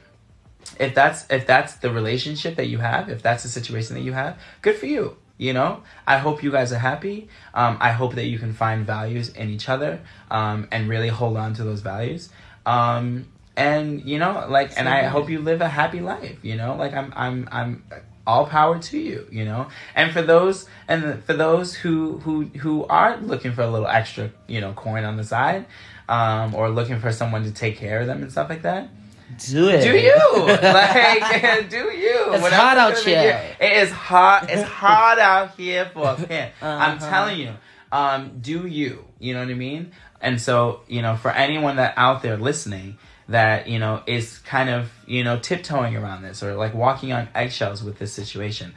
if 0.79 0.95
that's 0.95 1.27
if 1.31 1.47
that's 1.47 1.75
the 1.77 1.91
relationship 1.91 2.57
that 2.57 2.67
you 2.67 2.79
have 2.79 3.09
if 3.09 3.23
that's 3.23 3.43
the 3.43 3.49
situation 3.49 3.95
that 3.95 4.03
you 4.03 4.13
have 4.13 4.39
good 4.63 4.77
for 4.77 4.87
you 4.87 5.17
you 5.43 5.53
know? 5.53 5.83
I 6.07 6.17
hope 6.19 6.43
you 6.45 6.51
guys 6.57 6.73
are 6.73 6.83
happy. 6.91 7.29
Um, 7.61 7.77
i 7.81 7.91
hope 8.01 8.13
that 8.19 8.27
you 8.33 8.39
can 8.39 8.53
find 8.65 8.87
values 8.87 9.27
in 9.41 9.47
each 9.51 9.69
other 9.75 9.93
um, 10.31 10.69
and 10.73 10.89
really 10.89 11.09
hold 11.09 11.37
on 11.37 11.55
to 11.55 11.65
those 11.65 11.81
values. 11.81 12.23
Um, 12.65 13.27
and 13.55 14.03
you 14.11 14.19
know 14.19 14.47
like 14.49 14.71
and 14.79 14.89
i 14.89 15.03
hope 15.15 15.29
you 15.29 15.39
live 15.39 15.61
a 15.61 15.69
happy 15.69 16.01
life 16.01 16.39
you 16.43 16.57
know? 16.57 16.75
Like 16.83 16.95
i'm 16.95 17.13
i'm 17.15 17.49
i'm 17.53 17.85
all 18.27 18.47
power 18.47 18.79
to 18.79 18.99
you 18.99 19.27
you 19.31 19.45
know? 19.45 19.63
And 19.95 20.11
for 20.13 20.23
those 20.23 20.67
and 20.89 21.23
for 21.25 21.35
those 21.35 21.75
who 21.75 22.19
who 22.25 22.45
who 22.63 22.75
are 22.87 23.19
looking 23.19 23.53
for 23.53 23.63
a 23.63 23.71
little 23.75 23.93
extra 24.01 24.31
you 24.47 24.61
know 24.63 24.73
coin 24.73 25.05
on 25.05 25.17
the 25.17 25.25
side 25.25 25.67
um, 26.09 26.55
or 26.55 26.71
looking 26.71 26.99
for 27.01 27.13
someone 27.13 27.45
to 27.45 27.53
take 27.65 27.77
care 27.77 28.01
of 28.01 28.07
them 28.07 28.23
and 28.23 28.31
stuff 28.31 28.49
like 28.49 28.63
that 28.63 28.89
Do 29.39 29.69
it. 29.69 29.83
do 29.83 29.97
you 29.97 30.17
like 30.47 31.69
do 31.71 31.77
you 31.77 32.33
It's 32.33 32.43
Whatever's 32.43 32.53
hot 32.53 32.79
out 32.79 32.99
here. 32.99 33.55
it 33.61 33.73
is 33.83 33.91
hot 33.91 34.51
it's 34.51 34.63
hot 34.69 35.19
out 35.19 35.55
here 35.57 35.91
for 35.93 36.11
a 36.11 36.15
pimp 36.17 36.53
i'm 36.63 36.97
Uh-huh. 36.99 37.09
telling 37.11 37.39
you 37.39 37.53
um 37.91 38.39
do 38.41 38.67
you 38.67 39.05
you 39.19 39.35
know 39.35 39.41
what 39.41 39.49
i 39.51 39.55
mean 39.55 39.93
and 40.21 40.41
so 40.41 40.81
you 40.89 41.03
know 41.03 41.17
for 41.17 41.31
anyone 41.31 41.77
that 41.77 41.95
out 41.97 42.23
there 42.23 42.37
listening 42.37 42.99
that 43.29 43.69
you 43.69 43.79
know 43.79 44.03
is 44.07 44.39
kind 44.41 44.69
of 44.71 44.91
you 45.07 45.23
know 45.25 45.39
tiptoeing 45.39 45.97
around 45.97 46.23
this 46.23 46.43
or 46.43 46.55
like 46.55 46.75
walking 46.75 47.13
on 47.13 47.29
eggshells 47.35 47.83
with 47.83 47.99
this 47.99 48.13
situation 48.13 48.73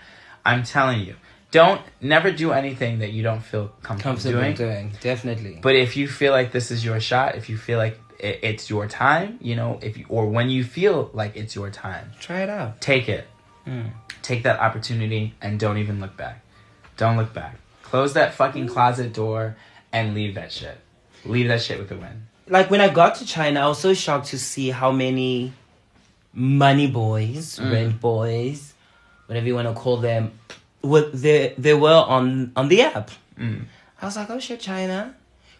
i'm 0.45 0.63
telling 0.63 0.99
you 1.01 1.15
don't 1.51 1.81
never 2.01 2.31
do 2.31 2.51
anything 2.51 2.99
that 2.99 3.11
you 3.13 3.23
don't 3.23 3.39
feel 3.41 3.69
comfortable, 3.81 4.01
Comfortable 4.15 4.39
doing 4.41 4.55
doing. 4.55 4.91
Definitely. 4.99 5.59
but 5.61 5.75
if 5.75 5.95
you 5.95 6.05
feel 6.05 6.33
like 6.33 6.51
this 6.51 6.69
is 6.69 6.83
your 6.83 6.99
shot, 6.99 7.35
if 7.35 7.47
you 7.49 7.55
feel 7.57 7.77
like 7.77 7.97
it's 8.19 8.69
your 8.69 8.87
time, 8.87 9.37
you 9.41 9.55
know, 9.55 9.79
if 9.81 9.97
you, 9.97 10.05
or 10.09 10.27
when 10.27 10.49
you 10.49 10.63
feel 10.63 11.09
like 11.13 11.35
it's 11.35 11.53
your 11.55 11.69
time, 11.69 12.11
Try 12.19 12.41
it 12.41 12.49
out. 12.49 12.81
take 12.81 13.07
it. 13.09 13.27
Take 14.21 14.43
that 14.43 14.59
opportunity 14.59 15.33
and 15.41 15.59
don't 15.59 15.77
even 15.77 15.99
look 15.99 16.15
back. 16.17 16.41
Don't 16.97 17.17
look 17.17 17.33
back. 17.33 17.57
Close 17.83 18.13
that 18.13 18.33
fucking 18.33 18.67
closet 18.67 19.11
door 19.13 19.55
and 19.91 20.13
leave 20.15 20.35
that 20.35 20.51
shit. 20.51 20.77
Leave 21.25 21.47
that 21.47 21.61
shit 21.61 21.77
with 21.79 21.89
the 21.89 21.97
wind. 21.97 22.27
like 22.47 22.69
when 22.69 22.79
I 22.81 22.89
got 22.89 23.15
to 23.15 23.25
China, 23.25 23.61
I 23.61 23.67
was 23.67 23.79
so 23.79 23.93
shocked 23.93 24.27
to 24.27 24.37
see 24.39 24.69
how 24.69 24.91
many 24.91 25.53
money 26.33 26.87
boys, 26.87 27.57
Mm. 27.59 27.71
rent 27.71 28.01
boys, 28.01 28.73
whatever 29.27 29.47
you 29.47 29.55
want 29.55 29.67
to 29.67 29.73
call 29.73 29.97
them, 29.97 30.31
were 30.83 31.09
they 31.09 31.55
they 31.57 31.73
were 31.73 32.03
on 32.07 32.51
on 32.55 32.67
the 32.69 32.81
app. 32.81 33.09
Mm. 33.39 33.65
I 34.01 34.05
was 34.05 34.15
like, 34.15 34.29
oh 34.29 34.39
shit, 34.39 34.59
China. 34.59 35.15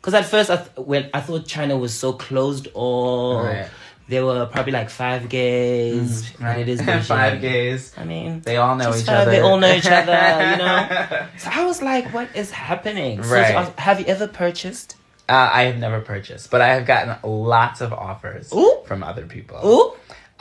Because 0.05 0.13
at 0.13 0.25
first, 0.29 0.51
I 0.51 0.57
th- 0.57 0.69
when 0.77 1.09
I 1.15 1.19
thought 1.21 1.47
China 1.47 1.75
was 1.77 1.91
so 1.91 2.13
closed, 2.13 2.67
or 2.75 3.45
Right. 3.45 3.67
there 4.07 4.23
were 4.23 4.45
probably 4.45 4.71
like 4.71 4.91
five 4.91 5.29
gays. 5.29 6.31
and 6.39 6.61
It 6.61 6.69
is 6.69 6.79
five 7.07 7.41
gays. 7.41 7.91
I 7.97 8.03
mean, 8.03 8.41
They 8.41 8.57
all 8.57 8.75
know 8.75 8.93
each 8.95 9.05
five, 9.05 9.21
other. 9.23 9.31
They 9.31 9.39
all 9.39 9.57
know 9.57 9.73
each 9.73 9.87
other, 9.87 10.11
you 10.51 10.57
know. 10.61 11.27
So 11.39 11.49
I 11.51 11.65
was 11.65 11.81
like, 11.81 12.13
what 12.13 12.27
is 12.35 12.51
happening? 12.51 13.21
Right. 13.21 13.65
so 13.65 13.73
have 13.79 13.99
you 13.99 14.05
ever 14.05 14.27
purchased? 14.27 14.95
Uh, 15.27 15.49
I 15.51 15.63
have 15.63 15.79
never 15.79 16.01
purchased, 16.01 16.51
but 16.51 16.61
I 16.61 16.75
have 16.75 16.85
gotten 16.85 17.15
lots 17.27 17.81
of 17.81 17.91
offers 17.91 18.53
Ooh. 18.53 18.81
from 18.85 19.01
other 19.01 19.25
people. 19.25 19.59
Ooh. 19.65 19.93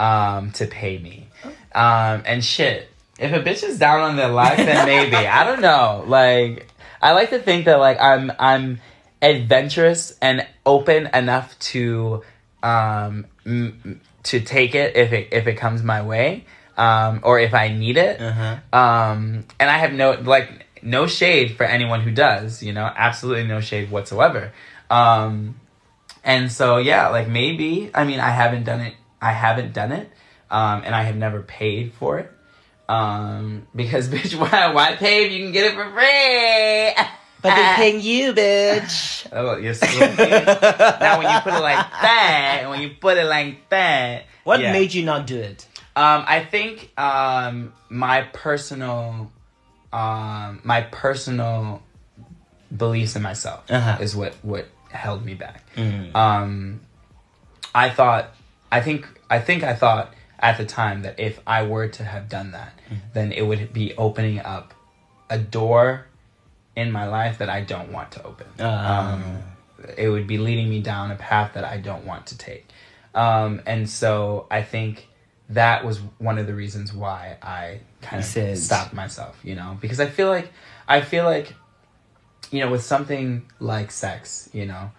um, 0.04 0.50
to 0.52 0.66
pay 0.66 0.98
me. 0.98 1.28
Um, 1.74 2.22
and 2.26 2.44
shit, 2.44 2.90
if 3.18 3.32
a 3.32 3.40
bitch 3.40 3.64
is 3.64 3.78
down 3.78 4.00
on 4.00 4.16
their 4.16 4.28
luck, 4.28 4.56
then 4.58 4.84
maybe. 4.84 5.16
I 5.38 5.44
don't 5.44 5.62
know. 5.62 6.04
Like, 6.06 6.66
I 7.00 7.12
like 7.12 7.30
to 7.30 7.38
think 7.38 7.64
that 7.64 7.76
like 7.78 7.98
I'm 7.98 8.30
I'm 8.38 8.80
adventurous 9.24 10.16
and 10.20 10.46
open 10.66 11.08
enough 11.14 11.58
to 11.58 12.22
um 12.62 13.26
m- 13.46 14.00
to 14.24 14.40
take 14.40 14.74
it 14.74 14.96
if 14.96 15.12
it 15.12 15.28
if 15.32 15.46
it 15.46 15.54
comes 15.54 15.82
my 15.82 16.02
way. 16.02 16.44
Um, 16.76 17.20
or 17.22 17.38
if 17.38 17.54
I 17.54 17.68
need 17.68 17.96
it. 17.96 18.20
Uh-huh. 18.20 18.56
Um, 18.72 19.44
and 19.60 19.70
I 19.70 19.78
have 19.78 19.92
no 19.92 20.10
like 20.10 20.66
no 20.82 21.06
shade 21.06 21.56
for 21.56 21.62
anyone 21.62 22.00
who 22.00 22.10
does, 22.10 22.64
you 22.64 22.72
know, 22.72 22.82
absolutely 22.84 23.44
no 23.44 23.60
shade 23.60 23.92
whatsoever. 23.92 24.52
Um, 24.90 25.60
and 26.24 26.50
so 26.50 26.78
yeah, 26.78 27.10
like 27.10 27.28
maybe 27.28 27.92
I 27.94 28.04
mean 28.04 28.18
I 28.18 28.30
haven't 28.30 28.64
done 28.64 28.80
it. 28.80 28.94
I 29.22 29.32
haven't 29.32 29.72
done 29.72 29.92
it, 29.92 30.10
um, 30.50 30.82
and 30.84 30.94
I 30.94 31.04
have 31.04 31.16
never 31.16 31.42
paid 31.42 31.92
for 31.94 32.18
it. 32.18 32.32
Um, 32.88 33.68
because 33.74 34.08
bitch, 34.12 34.34
why 34.34 34.72
why 34.72 34.96
pay 34.96 35.26
if 35.26 35.32
you 35.32 35.44
can 35.44 35.52
get 35.52 35.66
it 35.66 35.74
for 35.74 35.88
free? 35.92 37.04
But 37.44 37.54
they're 37.56 37.74
paying 37.76 38.00
you, 38.00 38.32
bitch. 38.32 39.26
Oh, 39.30 39.56
you're 39.58 39.74
so 39.74 39.86
bitch. 39.86 41.00
now 41.00 41.18
when 41.18 41.30
you 41.34 41.40
put 41.40 41.52
it 41.54 41.60
like 41.60 41.90
that, 42.02 42.64
when 42.70 42.80
you 42.80 42.90
put 42.98 43.18
it 43.18 43.24
like 43.24 43.68
that, 43.68 44.24
What 44.44 44.60
yeah. 44.60 44.72
made 44.72 44.94
you 44.94 45.04
not 45.04 45.26
do 45.26 45.38
it? 45.38 45.66
Um, 45.94 46.24
I 46.26 46.42
think 46.44 46.90
um, 46.98 47.72
my 47.90 48.22
personal, 48.32 49.30
um, 49.92 50.60
my 50.64 50.80
personal 50.90 51.82
beliefs 52.74 53.14
in 53.14 53.22
myself 53.22 53.70
Uh-huh. 53.70 53.98
is 54.00 54.16
what 54.16 54.34
what 54.42 54.66
held 54.90 55.24
me 55.24 55.34
back. 55.34 55.62
Um, 56.14 56.80
I 57.74 57.90
thought, 57.90 58.30
I 58.72 58.80
think, 58.80 59.06
I 59.28 59.38
think 59.38 59.62
I 59.64 59.74
thought 59.74 60.14
at 60.38 60.56
the 60.56 60.64
time 60.64 61.02
that 61.02 61.18
if 61.20 61.40
I 61.46 61.64
were 61.64 61.88
to 61.88 62.04
have 62.04 62.28
done 62.28 62.52
that, 62.52 62.72
then 63.12 63.32
it 63.32 63.42
would 63.42 63.72
be 63.72 63.94
opening 63.96 64.38
up 64.40 64.72
a 65.28 65.38
door 65.38 66.06
in 66.76 66.90
my 66.90 67.06
life 67.06 67.38
that 67.38 67.48
I 67.48 67.60
don't 67.60 67.92
want 67.92 68.12
to 68.12 68.24
open. 68.24 68.46
Ah. 68.58 69.14
Um, 69.14 69.42
it 69.96 70.08
would 70.08 70.26
be 70.26 70.38
leading 70.38 70.68
me 70.68 70.80
down 70.80 71.10
a 71.10 71.16
path 71.16 71.52
that 71.54 71.64
I 71.64 71.78
don't 71.78 72.04
want 72.04 72.26
to 72.26 72.38
take. 72.38 72.66
Um, 73.14 73.62
and 73.66 73.88
so 73.88 74.46
I 74.50 74.62
think 74.62 75.08
that 75.50 75.84
was 75.84 76.00
one 76.18 76.38
of 76.38 76.46
the 76.46 76.54
reasons 76.54 76.92
why 76.92 77.36
I 77.42 77.80
kind 78.02 78.22
of 78.22 78.58
stopped 78.58 78.92
myself, 78.92 79.38
you 79.44 79.54
know, 79.54 79.76
because 79.80 80.00
I 80.00 80.06
feel 80.06 80.28
like 80.28 80.50
I 80.88 81.00
feel 81.00 81.24
like 81.24 81.54
you 82.50 82.60
know 82.60 82.70
with 82.70 82.82
something 82.82 83.46
like 83.60 83.90
sex, 83.90 84.48
you 84.52 84.66
know, 84.66 84.90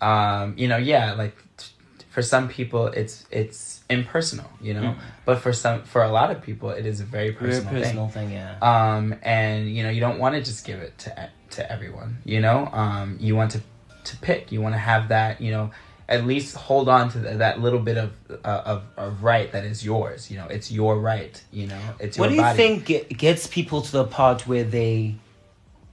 um, 0.00 0.54
you 0.56 0.68
know, 0.68 0.76
yeah, 0.76 1.12
like 1.12 1.36
t- 1.56 1.72
for 2.10 2.22
some 2.22 2.48
people 2.48 2.86
it's 2.86 3.26
it's 3.30 3.77
impersonal, 3.90 4.50
you 4.60 4.74
know, 4.74 4.94
but 5.24 5.38
for 5.40 5.52
some 5.52 5.82
for 5.82 6.02
a 6.02 6.10
lot 6.10 6.30
of 6.30 6.42
people 6.42 6.70
it 6.70 6.84
is 6.86 7.00
a 7.00 7.04
very 7.04 7.30
Very 7.30 7.50
personal, 7.52 7.72
thing 7.72 7.82
personal 7.82 8.08
thing, 8.08 8.30
yeah. 8.32 8.56
um, 8.60 9.14
and 9.22 9.68
you 9.74 9.82
know 9.82 9.90
you 9.90 10.00
don't 10.00 10.18
want 10.18 10.34
to 10.34 10.42
just 10.42 10.64
give 10.66 10.78
it 10.80 10.96
to 10.98 11.30
to 11.50 11.72
everyone. 11.72 12.18
You 12.24 12.40
know, 12.40 12.68
um, 12.72 13.16
you 13.20 13.34
want 13.36 13.50
to 13.52 13.60
to 14.04 14.16
pick. 14.18 14.52
You 14.52 14.60
want 14.60 14.74
to 14.74 14.78
have 14.78 15.08
that. 15.08 15.40
You 15.40 15.50
know, 15.52 15.70
at 16.08 16.26
least 16.26 16.54
hold 16.56 16.88
on 16.88 17.10
to 17.10 17.20
th- 17.22 17.38
that 17.38 17.60
little 17.60 17.78
bit 17.80 17.96
of, 17.98 18.10
uh, 18.44 18.62
of 18.72 18.82
of 18.96 19.22
right 19.22 19.50
that 19.52 19.64
is 19.64 19.84
yours. 19.84 20.30
You 20.30 20.36
know, 20.38 20.46
it's 20.46 20.70
your 20.70 20.98
right. 20.98 21.42
You 21.52 21.66
know, 21.68 21.80
it's 21.98 22.16
your 22.16 22.24
what 22.24 22.28
do 22.30 22.34
you 22.36 22.42
body. 22.42 22.56
think 22.56 22.86
ge- 22.86 23.08
gets 23.16 23.46
people 23.46 23.80
to 23.82 23.92
the 23.92 24.04
part 24.04 24.46
where 24.46 24.64
they 24.64 25.16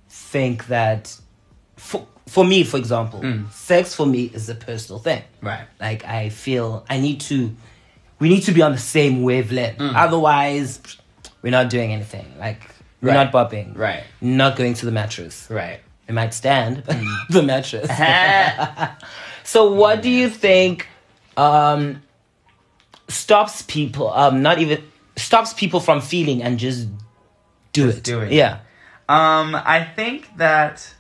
think 0.10 0.68
that, 0.68 1.16
for, 1.76 2.08
for 2.28 2.46
me, 2.46 2.64
for 2.64 2.78
example, 2.78 3.20
Mm. 3.22 3.52
sex 3.52 3.94
for 3.94 4.06
me 4.06 4.26
is 4.34 4.50
a 4.50 4.56
personal 4.56 5.00
thing. 5.00 5.24
Right. 5.42 5.66
Like 5.80 6.06
I 6.06 6.30
feel 6.30 6.86
I 6.90 7.00
need 7.00 7.20
to, 7.22 7.56
we 8.19 8.30
need 8.30 8.41
to 8.41 8.51
be 8.51 8.62
on 8.62 8.71
the 8.71 8.78
same 8.78 9.23
wavelength. 9.23 9.78
Mm. 9.78 9.93
Otherwise, 9.95 10.80
we're 11.41 11.51
not 11.51 11.69
doing 11.69 11.91
anything. 11.93 12.25
Like 12.39 12.62
we're 13.01 13.10
Right. 13.13 13.32
not 13.32 13.34
bopping. 13.34 13.78
Right. 13.78 14.04
Not 14.21 14.56
going 14.56 14.73
to 14.75 14.86
the 14.86 14.91
mattress. 14.91 15.47
Right. 15.49 15.80
We 16.08 16.13
might 16.13 16.34
stand 16.34 16.84
Mm. 16.88 17.28
the 17.30 17.43
mattress. 17.43 17.89
so 19.43 19.71
what 19.73 20.01
do 20.01 20.10
you 20.10 20.30
think 20.30 20.88
um 21.38 22.01
stops 23.08 23.62
people 23.63 24.12
um 24.13 24.41
not 24.41 24.58
even 24.60 24.82
stops 25.17 25.54
people 25.54 25.80
from 25.80 26.01
feeling 26.01 26.41
and 26.41 26.58
just 26.60 26.88
do 27.73 27.86
Just 27.88 27.97
it. 27.99 28.04
do 28.04 28.21
it. 28.21 28.32
Yeah. 28.32 28.60
Um, 29.08 29.54
I 29.56 29.84
think 29.95 30.36
that 30.38 30.93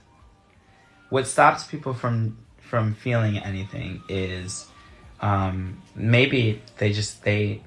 what 1.09 1.25
stops 1.27 1.63
people 1.63 1.93
from 1.93 2.37
from 2.61 2.93
feeling 2.93 3.37
anything 3.37 4.01
is 4.09 4.67
um, 5.21 5.81
maybe 5.95 6.61
they 6.77 6.91
just 6.91 7.23
they 7.23 7.61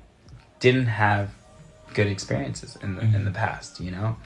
didn't 0.61 0.87
have 0.87 1.31
good 1.95 2.07
experiences 2.07 2.77
in 2.83 2.95
the 2.97 3.03
in 3.17 3.25
the 3.25 3.31
past, 3.31 3.81
you 3.81 3.91
know. 3.91 4.17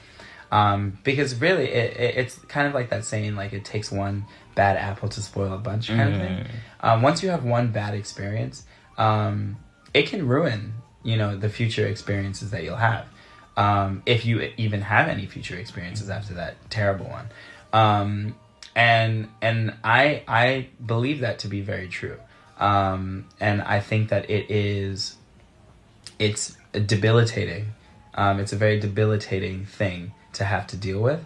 Um, 0.51 0.99
because 1.03 1.33
really, 1.41 1.65
it, 1.65 1.97
it, 1.97 2.17
it's 2.17 2.35
kind 2.45 2.67
of 2.67 2.75
like 2.75 2.89
that 2.89 3.05
saying, 3.05 3.35
like 3.35 3.53
it 3.53 3.65
takes 3.65 3.91
one 3.91 4.25
bad 4.53 4.77
apple 4.77 5.09
to 5.09 5.21
spoil 5.21 5.51
a 5.53 5.57
bunch, 5.57 5.87
kind 5.87 6.13
of 6.13 6.19
thing. 6.19 6.45
Um, 6.81 7.01
once 7.01 7.23
you 7.23 7.29
have 7.29 7.43
one 7.43 7.71
bad 7.71 7.95
experience, 7.95 8.63
um, 8.99 9.57
it 9.95 10.03
can 10.07 10.27
ruin, 10.27 10.73
you 11.01 11.17
know, 11.17 11.35
the 11.35 11.49
future 11.49 11.87
experiences 11.87 12.51
that 12.51 12.63
you'll 12.63 12.75
have, 12.75 13.07
um, 13.57 14.03
if 14.05 14.25
you 14.25 14.51
even 14.57 14.81
have 14.81 15.07
any 15.07 15.25
future 15.25 15.55
experiences 15.57 16.09
after 16.11 16.35
that 16.35 16.55
terrible 16.69 17.07
one. 17.07 17.29
Um, 17.73 18.35
and 18.75 19.29
and 19.41 19.73
I 19.83 20.21
I 20.27 20.67
believe 20.85 21.21
that 21.21 21.39
to 21.39 21.47
be 21.47 21.61
very 21.61 21.87
true, 21.87 22.19
um, 22.63 23.25
and 23.39 23.61
I 23.61 23.79
think 23.81 24.09
that 24.09 24.29
it 24.29 24.49
is, 24.49 25.17
it's 26.17 26.55
debilitating. 26.71 27.73
Um, 28.15 28.39
it's 28.39 28.53
a 28.53 28.55
very 28.55 28.79
debilitating 28.79 29.65
thing 29.65 30.13
to 30.33 30.45
have 30.45 30.65
to 30.67 30.77
deal 30.77 31.01
with. 31.01 31.25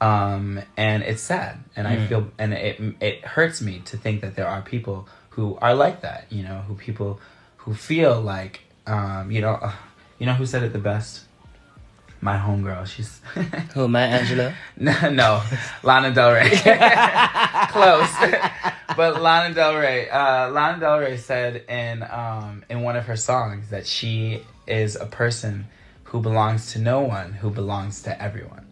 Um, 0.00 0.60
and 0.76 1.04
it's 1.04 1.22
sad, 1.22 1.60
and 1.76 1.86
I 1.86 2.06
feel, 2.08 2.32
and 2.36 2.52
it 2.52 2.80
it 3.00 3.24
hurts 3.24 3.62
me 3.62 3.82
to 3.84 3.96
think 3.96 4.20
that 4.22 4.34
there 4.34 4.48
are 4.48 4.60
people 4.60 5.06
who 5.30 5.56
are 5.62 5.74
like 5.74 6.00
that. 6.00 6.26
You 6.28 6.42
know, 6.42 6.58
who 6.66 6.74
people 6.74 7.20
who 7.58 7.72
feel 7.74 8.20
like, 8.20 8.62
um, 8.88 9.30
you 9.30 9.40
know, 9.40 9.52
uh, 9.52 9.72
you 10.18 10.26
know 10.26 10.34
who 10.34 10.44
said 10.44 10.64
it 10.64 10.72
the 10.72 10.80
best. 10.80 11.20
My 12.22 12.38
homegirl, 12.38 12.86
she's 12.86 13.20
Who, 13.74 13.88
My 13.88 14.02
Angela? 14.02 14.54
no, 14.76 15.10
no, 15.10 15.42
Lana 15.82 16.14
Del 16.14 16.32
Rey. 16.32 16.50
Close, 17.70 18.14
but 18.96 19.20
Lana 19.20 19.52
Del 19.52 19.76
Rey. 19.76 20.08
Uh, 20.08 20.48
Lana 20.50 20.78
Del 20.78 21.00
Rey 21.00 21.16
said 21.16 21.64
in 21.68 22.04
um, 22.04 22.64
in 22.70 22.82
one 22.82 22.94
of 22.94 23.06
her 23.06 23.16
songs 23.16 23.70
that 23.70 23.88
she 23.88 24.44
is 24.68 24.94
a 24.94 25.06
person 25.06 25.66
who 26.04 26.20
belongs 26.20 26.72
to 26.74 26.78
no 26.78 27.00
one, 27.00 27.32
who 27.32 27.50
belongs 27.50 28.02
to 28.04 28.22
everyone. 28.22 28.66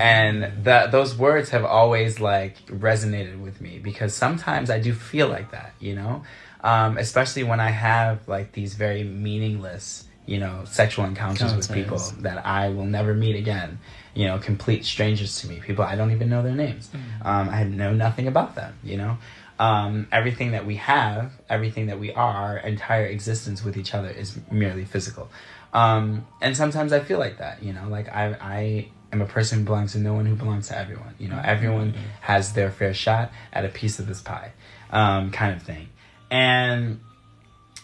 And 0.00 0.64
that 0.64 0.92
those 0.92 1.14
words 1.14 1.50
have 1.50 1.64
always 1.66 2.20
like 2.20 2.64
resonated 2.68 3.38
with 3.38 3.60
me 3.60 3.80
because 3.80 4.14
sometimes 4.14 4.70
I 4.70 4.78
do 4.78 4.94
feel 4.94 5.28
like 5.28 5.50
that, 5.50 5.74
you 5.78 5.94
know, 5.94 6.22
um, 6.62 6.96
especially 6.96 7.42
when 7.44 7.60
I 7.60 7.68
have 7.68 8.26
like 8.26 8.52
these 8.52 8.76
very 8.76 9.04
meaningless, 9.04 10.04
you 10.26 10.38
know, 10.38 10.62
sexual 10.64 11.04
encounters 11.04 11.54
with 11.54 11.70
people 11.72 11.98
that 12.20 12.44
I 12.46 12.68
will 12.70 12.86
never 12.86 13.14
meet 13.14 13.36
again. 13.36 13.78
You 14.14 14.26
know, 14.26 14.38
complete 14.38 14.84
strangers 14.84 15.40
to 15.40 15.48
me, 15.48 15.60
people 15.60 15.84
I 15.84 15.96
don't 15.96 16.12
even 16.12 16.28
know 16.28 16.42
their 16.42 16.54
names. 16.54 16.88
Um, 17.22 17.48
I 17.48 17.64
know 17.64 17.92
nothing 17.92 18.28
about 18.28 18.54
them. 18.54 18.74
You 18.82 18.96
know, 18.96 19.18
um, 19.58 20.06
everything 20.12 20.52
that 20.52 20.66
we 20.66 20.76
have, 20.76 21.32
everything 21.48 21.86
that 21.86 21.98
we 21.98 22.12
are, 22.12 22.32
our 22.32 22.58
entire 22.58 23.06
existence 23.06 23.64
with 23.64 23.76
each 23.76 23.94
other 23.94 24.08
is 24.08 24.38
merely 24.50 24.84
physical. 24.84 25.30
Um, 25.72 26.26
and 26.40 26.56
sometimes 26.56 26.92
I 26.92 27.00
feel 27.00 27.18
like 27.18 27.38
that. 27.38 27.62
You 27.62 27.72
know, 27.72 27.88
like 27.88 28.08
I 28.08 28.36
I 28.40 28.88
am 29.12 29.20
a 29.20 29.26
person 29.26 29.60
who 29.60 29.64
belongs 29.64 29.92
to 29.92 29.98
no 29.98 30.14
one 30.14 30.26
who 30.26 30.36
belongs 30.36 30.68
to 30.68 30.78
everyone. 30.78 31.14
You 31.18 31.28
know, 31.28 31.40
everyone 31.44 31.94
has 32.20 32.52
their 32.52 32.70
fair 32.70 32.94
shot 32.94 33.32
at 33.52 33.64
a 33.64 33.68
piece 33.68 33.98
of 33.98 34.06
this 34.06 34.20
pie, 34.20 34.52
um, 34.90 35.30
kind 35.30 35.54
of 35.54 35.62
thing. 35.62 35.88
And 36.30 37.00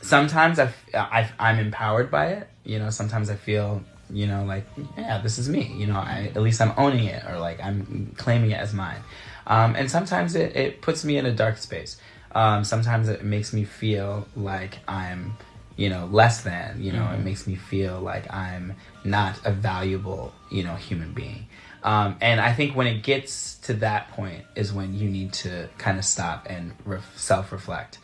sometimes 0.01 0.59
I, 0.59 0.73
I, 0.95 1.29
I'm 1.39 1.59
empowered 1.59 2.11
by 2.11 2.29
it. 2.29 2.49
You 2.65 2.79
know, 2.79 2.91
sometimes 2.91 3.31
I 3.31 3.37
feel 3.37 3.83
you 4.13 4.27
know 4.27 4.45
like 4.45 4.65
yeah, 4.97 5.19
this 5.19 5.39
is 5.39 5.49
me. 5.49 5.73
You 5.77 5.87
know, 5.87 5.99
I 5.99 6.31
at 6.35 6.43
least 6.43 6.61
I'm 6.61 6.73
owning 6.77 7.05
it 7.05 7.25
or 7.27 7.39
like 7.39 7.61
I'm 7.63 8.13
claiming 8.17 8.51
it 8.51 8.59
as 8.59 8.73
mine. 8.73 9.01
Um, 9.47 9.75
and 9.75 9.91
sometimes 9.91 10.35
it, 10.35 10.55
it 10.55 10.83
puts 10.83 11.05
me 11.05 11.17
in 11.17 11.27
a 11.27 11.33
dark 11.33 11.59
space. 11.59 11.97
Um, 12.33 12.63
sometimes 12.65 13.09
it 13.09 13.25
makes 13.25 13.53
me 13.53 13.65
feel 13.65 14.29
like 14.37 14.79
I'm 14.87 15.37
you 15.77 15.89
know 15.89 16.07
less 16.07 16.43
than. 16.43 16.83
You 16.83 16.93
know, 16.93 17.11
it 17.13 17.21
makes 17.21 17.47
me 17.47 17.55
feel 17.57 18.01
like 18.01 18.33
I'm 18.33 18.75
not 19.05 19.41
a 19.45 19.53
valuable 19.53 20.33
you 20.51 20.63
know 20.65 20.75
human 20.75 21.13
being. 21.13 21.47
Um, 21.83 22.17
and 22.21 22.41
I 22.41 22.53
think 22.53 22.77
when 22.77 22.87
it 22.87 23.03
gets 23.03 23.57
to 23.61 23.75
that 23.75 24.11
point 24.11 24.45
is 24.55 24.73
when 24.73 24.95
you 24.95 25.09
need 25.09 25.33
to 25.35 25.69
kind 25.79 25.99
of 25.99 26.05
stop 26.05 26.47
and 26.49 26.75
ref- 26.85 27.19
self 27.19 27.53
reflect. 27.53 27.99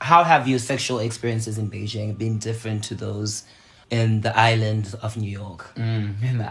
How 0.00 0.24
have 0.24 0.48
your 0.48 0.58
sexual 0.58 0.98
experiences 1.00 1.58
in 1.58 1.70
Beijing 1.70 2.16
been 2.16 2.38
different 2.38 2.84
to 2.84 2.94
those 2.94 3.44
in 3.90 4.20
the 4.22 4.36
island 4.38 4.94
of 5.02 5.16
New 5.16 5.30
York? 5.30 5.72
Mm, 5.76 6.22
in 6.22 6.38
the 6.38 6.46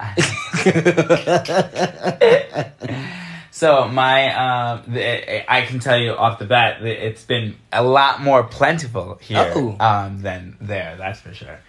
so 3.51 3.87
my 3.87 4.33
um, 4.35 4.83
the, 4.93 5.51
I 5.51 5.61
can 5.65 5.79
tell 5.79 5.97
you 5.97 6.11
off 6.11 6.39
the 6.39 6.45
bat 6.45 6.81
that 6.81 7.05
it's 7.07 7.23
been 7.23 7.55
a 7.73 7.83
lot 7.83 8.21
more 8.21 8.43
plentiful 8.43 9.17
here 9.21 9.51
Oh. 9.55 9.75
um, 9.79 10.21
than 10.21 10.57
there. 10.61 10.95
That's 10.97 11.19
for 11.21 11.33
sure. 11.33 11.59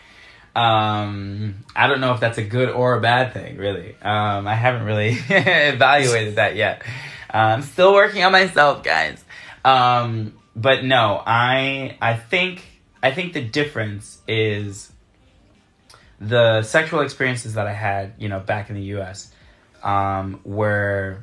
Um, 0.54 1.64
I 1.76 1.86
don't 1.86 2.00
know 2.00 2.12
if 2.12 2.20
that's 2.20 2.38
a 2.38 2.42
good 2.42 2.70
or 2.70 2.94
a 2.96 3.00
bad 3.00 3.32
thing. 3.32 3.56
Really, 3.56 3.94
um, 4.02 4.46
I 4.46 4.54
haven't 4.54 4.82
really 4.84 5.10
evaluated 5.28 6.36
that 6.36 6.56
yet. 6.56 6.82
I'm 7.30 7.62
still 7.62 7.94
working 7.94 8.24
on 8.24 8.32
myself, 8.32 8.82
guys. 8.82 9.24
Um, 9.64 10.34
but 10.60 10.84
no, 10.84 11.22
I 11.26 11.96
I 12.00 12.14
think 12.14 12.62
I 13.02 13.10
think 13.12 13.32
the 13.32 13.40
difference 13.42 14.18
is 14.28 14.92
the 16.20 16.62
sexual 16.62 17.00
experiences 17.00 17.54
that 17.54 17.66
I 17.66 17.72
had, 17.72 18.12
you 18.18 18.28
know, 18.28 18.40
back 18.40 18.68
in 18.68 18.74
the 18.76 18.82
U.S. 18.96 19.32
Um, 19.82 20.40
were 20.44 21.22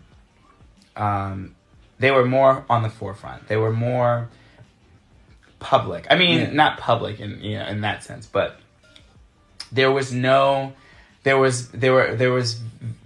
um, 0.95 1.55
they 1.99 2.09
were 2.11 2.25
more 2.25 2.65
on 2.69 2.81
the 2.81 2.89
forefront. 2.89 3.47
They 3.47 3.57
were 3.57 3.71
more 3.71 4.29
public. 5.59 6.07
I 6.09 6.15
mean, 6.15 6.39
Yeah. 6.39 6.51
not 6.51 6.79
public 6.79 7.19
in 7.19 7.41
you 7.43 7.59
know 7.59 7.67
in 7.67 7.81
that 7.81 8.03
sense, 8.03 8.25
but 8.25 8.59
there 9.71 9.91
was 9.91 10.11
no, 10.13 10.73
there 11.23 11.37
was 11.37 11.69
there 11.69 11.93
were 11.93 12.15
there 12.15 12.31
was 12.31 12.59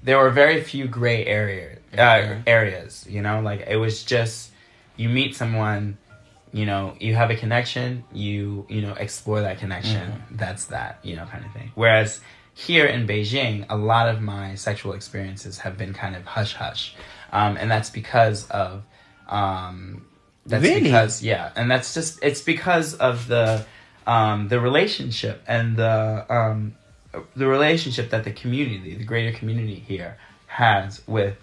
there 0.03 0.17
were 0.17 0.29
very 0.29 0.63
few 0.63 0.87
gray 0.87 1.25
area 1.25 1.77
uh, 1.97 2.35
areas. 2.47 3.05
You 3.09 3.21
know, 3.21 3.41
like 3.41 3.65
it 3.67 3.75
was 3.77 4.03
just 4.05 4.51
you 4.95 5.09
meet 5.09 5.35
someone, 5.35 5.97
you 6.51 6.65
know, 6.65 6.95
you 6.99 7.15
have 7.15 7.31
a 7.31 7.35
connection, 7.35 8.03
you 8.13 8.65
you 8.69 8.81
know 8.81 8.93
explore 8.93 9.41
that 9.41 9.59
connection. 9.59 10.23
That's 10.31 10.65
that, 10.65 10.99
you 11.03 11.15
know, 11.15 11.25
kind 11.25 11.45
of 11.45 11.51
thing. 11.53 11.71
Whereas 11.75 12.21
here 12.53 12.85
in 12.85 13.07
Beijing, 13.07 13.65
a 13.69 13.77
lot 13.77 14.09
of 14.09 14.21
my 14.21 14.55
sexual 14.55 14.93
experiences 14.93 15.59
have 15.59 15.77
been 15.77 15.93
kind 15.93 16.15
of 16.15 16.25
hush 16.25 16.53
hush, 16.53 16.95
um, 17.31 17.57
and 17.57 17.69
that's 17.71 17.89
because 17.89 18.49
of. 18.49 18.83
Um, 19.29 20.05
that's 20.45 20.63
Really? 20.63 20.81
because 20.81 21.21
yeah, 21.23 21.51
and 21.55 21.69
that's 21.69 21.93
just 21.93 22.19
it's 22.23 22.41
because 22.41 22.95
of 22.95 23.27
the 23.27 23.65
um, 24.07 24.47
the 24.47 24.59
relationship 24.59 25.43
and 25.47 25.77
the 25.77 26.25
um, 26.29 26.75
the 27.35 27.47
relationship 27.47 28.09
that 28.09 28.23
the 28.23 28.31
community, 28.31 28.95
the 28.95 29.03
greater 29.03 29.37
community 29.37 29.75
here, 29.75 30.17
has 30.47 31.01
with 31.07 31.37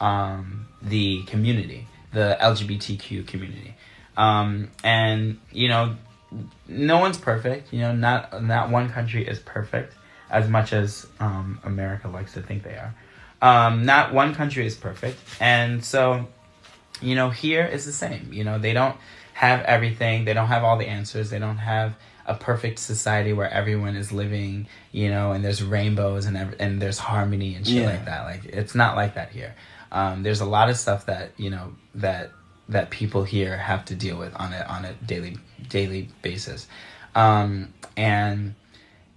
um, 0.00 0.68
the 0.82 1.22
community, 1.24 1.86
the 2.12 2.36
LGBTQ 2.40 3.26
community, 3.26 3.74
um, 4.16 4.70
and 4.84 5.38
you 5.52 5.68
know, 5.68 5.96
no 6.68 6.98
one's 6.98 7.18
perfect. 7.18 7.72
You 7.72 7.80
know, 7.80 7.92
not 7.94 8.42
not 8.42 8.70
one 8.70 8.88
country 8.90 9.26
is 9.26 9.38
perfect 9.38 9.94
as 10.30 10.48
much 10.48 10.72
as 10.72 11.06
um, 11.20 11.60
America 11.64 12.08
likes 12.08 12.32
to 12.34 12.42
think 12.42 12.62
they 12.62 12.76
are. 12.76 12.94
Um, 13.42 13.84
not 13.84 14.12
one 14.14 14.34
country 14.34 14.66
is 14.66 14.74
perfect, 14.74 15.18
and 15.40 15.84
so 15.84 16.26
you 17.02 17.14
know, 17.14 17.30
here 17.30 17.64
is 17.64 17.84
the 17.84 17.92
same. 17.92 18.32
You 18.32 18.44
know, 18.44 18.58
they 18.58 18.72
don't 18.72 18.96
have 19.34 19.60
everything. 19.62 20.24
They 20.24 20.32
don't 20.32 20.46
have 20.48 20.64
all 20.64 20.78
the 20.78 20.86
answers. 20.86 21.28
They 21.30 21.38
don't 21.38 21.58
have 21.58 21.94
a 22.24 22.34
perfect 22.34 22.78
society 22.80 23.32
where 23.34 23.48
everyone 23.50 23.94
is 23.94 24.10
living, 24.10 24.66
you 24.90 25.10
know, 25.10 25.32
and 25.32 25.44
there's 25.44 25.62
rainbows 25.62 26.24
and 26.26 26.36
ev- 26.36 26.56
and 26.58 26.80
there's 26.82 26.98
harmony 26.98 27.54
and 27.54 27.64
shit 27.66 27.82
Yeah. 27.82 27.86
like 27.86 28.06
that. 28.06 28.24
Like 28.24 28.44
it's 28.46 28.74
not 28.74 28.96
like 28.96 29.14
that 29.14 29.30
here. 29.30 29.54
Um, 29.92 30.22
there's 30.24 30.40
a 30.40 30.46
lot 30.46 30.68
of 30.70 30.76
stuff 30.76 31.06
that 31.06 31.32
you 31.36 31.50
know 31.50 31.74
that 31.96 32.32
that 32.68 32.90
people 32.90 33.24
here 33.24 33.56
have 33.56 33.84
to 33.86 33.94
deal 33.94 34.16
with 34.18 34.34
on 34.36 34.52
a 34.52 34.60
on 34.68 34.84
a 34.84 34.92
daily 34.94 35.38
daily 35.68 36.08
basis, 36.22 36.66
um, 37.14 37.72
and 37.96 38.54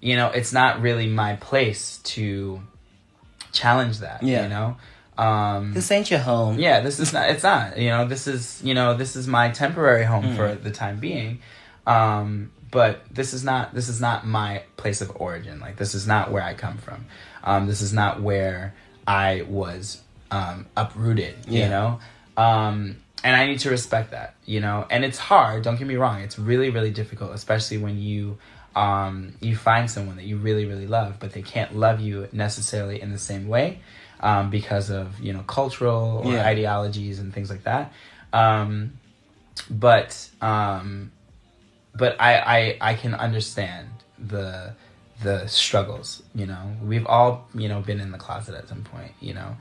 you 0.02 0.16
know, 0.16 0.28
it's 0.30 0.54
not 0.54 0.82
really 0.82 1.08
my 1.08 1.36
place 1.38 1.98
to 2.04 2.62
challenge 3.52 4.00
that. 4.00 4.24
Yeah. 4.24 4.44
You 4.44 4.50
know. 4.50 4.78
Um, 5.18 5.74
This 5.74 5.92
ain't 5.92 6.10
your 6.10 6.22
home. 6.22 6.58
yeah 6.60 6.80
this 6.80 6.98
is 6.98 7.12
not 7.12 7.30
it's 7.30 7.44
not 7.44 7.78
you 7.78 7.90
know 7.90 8.08
this 8.08 8.26
is 8.26 8.62
you 8.64 8.74
know 8.74 8.94
this 8.96 9.18
is 9.18 9.28
my 9.28 9.50
temporary 9.50 10.06
home 10.06 10.34
for 10.34 10.56
the 10.56 10.72
time 10.72 10.98
being 11.02 11.40
um 11.86 12.52
but 12.72 13.02
this 13.12 13.34
is 13.34 13.44
not 13.44 13.74
this 13.76 13.90
is 13.90 14.00
not 14.00 14.26
my 14.26 14.64
place 14.78 15.02
of 15.02 15.12
origin 15.16 15.60
like 15.60 15.76
this 15.76 15.94
is 15.94 16.08
not 16.08 16.32
where 16.32 16.42
i 16.42 16.54
come 16.54 16.78
from 16.78 17.04
um 17.44 17.68
this 17.68 17.82
is 17.82 17.92
not 17.92 18.22
where 18.22 18.74
i 19.08 19.42
was 19.50 20.02
um 20.32 20.66
uprooted 20.78 21.36
you 21.50 21.68
know 21.68 22.00
um 22.38 22.96
and 23.24 23.36
i 23.36 23.46
need 23.46 23.60
to 23.60 23.70
respect 23.70 24.12
that 24.12 24.36
you 24.46 24.60
know 24.60 24.86
and 24.90 25.04
it's 25.04 25.18
hard 25.18 25.64
don't 25.64 25.78
get 25.78 25.88
me 25.88 25.96
wrong 25.96 26.22
it's 26.22 26.38
really 26.40 26.70
really 26.70 26.92
difficult 26.92 27.32
especially 27.34 27.78
when 27.78 28.00
you 28.00 28.38
um 28.76 29.34
you 29.42 29.56
find 29.56 29.90
someone 29.90 30.16
that 30.16 30.26
you 30.26 30.38
really 30.38 30.66
really 30.66 30.88
love 30.88 31.20
but 31.20 31.34
they 31.34 31.42
can't 31.42 31.76
love 31.76 32.00
you 32.00 32.28
necessarily 32.32 33.02
in 33.02 33.12
the 33.12 33.18
same 33.18 33.48
way 33.48 33.80
um, 34.22 34.50
because 34.50 34.90
of 34.90 35.20
you 35.20 35.34
know 35.34 35.42
cultural 35.44 36.22
or 36.26 36.34
Yeah. 36.34 36.44
ideologies 36.46 37.20
and 37.20 37.34
things 37.34 37.50
like 37.50 37.64
that. 37.64 37.94
Um, 38.34 39.00
but 39.70 40.30
um, 40.42 41.12
but 41.96 42.20
I, 42.20 42.38
I 42.40 42.78
I 42.82 42.94
can 42.96 43.14
understand 43.14 43.88
the 44.18 44.74
the 45.24 45.48
struggles. 45.48 46.22
You 46.36 46.46
know, 46.48 46.76
we've 46.84 47.06
all 47.08 47.48
you 47.54 47.70
know 47.70 47.82
been 47.82 48.00
in 48.00 48.12
the 48.12 48.18
closet 48.18 48.56
at 48.56 48.68
some 48.68 48.84
point. 48.84 49.14
You 49.20 49.34
know, 49.34 49.58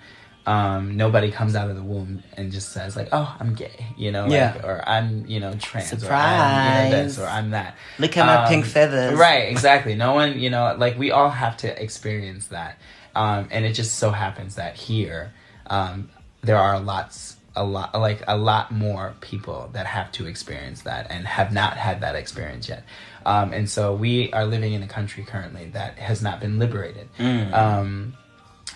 um, 0.48 0.96
nobody 0.96 1.30
comes 1.30 1.54
out 1.54 1.68
of 1.68 1.76
the 1.76 1.82
womb 1.82 2.22
and 2.34 2.50
just 2.50 2.70
says 2.70 2.96
like, 2.96 3.08
"Oh, 3.12 3.36
I'm 3.38 3.52
gay," 3.54 3.86
you 3.98 4.10
know, 4.10 4.26
like, 4.54 4.64
or 4.64 4.82
I'm 4.88 5.26
you 5.26 5.40
know 5.40 5.52
trans, 5.54 6.02
or 6.02 6.10
I'm 6.10 6.86
you 6.86 6.90
know, 6.96 7.02
this, 7.02 7.14
Surprise. 7.16 7.18
or 7.18 7.38
I'm 7.38 7.50
that. 7.50 7.74
Look 7.98 8.16
at 8.16 8.24
my 8.24 8.36
Um, 8.44 8.48
pink 8.48 8.64
feathers. 8.64 9.14
Right, 9.18 9.50
exactly. 9.50 9.94
No 9.94 10.14
one, 10.14 10.38
you 10.40 10.48
know, 10.48 10.74
like 10.78 10.98
we 10.98 11.10
all 11.10 11.28
have 11.28 11.58
to 11.58 11.82
experience 11.82 12.46
that, 12.46 12.78
um, 13.14 13.48
and 13.50 13.66
it 13.66 13.74
just 13.74 13.96
so 13.96 14.10
happens 14.10 14.54
that 14.54 14.74
here, 14.76 15.32
um, 15.66 16.08
there 16.40 16.56
are 16.56 16.80
lots, 16.80 17.36
a 17.54 17.62
lot, 17.64 17.94
like 17.94 18.22
a 18.26 18.36
lot 18.38 18.72
more 18.72 19.14
people 19.20 19.68
that 19.74 19.84
have 19.84 20.10
to 20.12 20.26
experience 20.26 20.80
that 20.82 21.10
and 21.10 21.26
have 21.26 21.52
not 21.52 21.76
had 21.76 22.00
that 22.00 22.14
experience 22.14 22.70
yet, 22.70 22.84
um, 23.26 23.52
and 23.52 23.68
so 23.68 23.94
we 23.94 24.32
are 24.32 24.46
living 24.46 24.72
in 24.72 24.82
a 24.82 24.88
country 24.88 25.24
currently 25.24 25.66
that 25.74 25.98
has 25.98 26.22
not 26.22 26.40
been 26.40 26.58
liberated. 26.58 27.06
Um, 27.52 28.14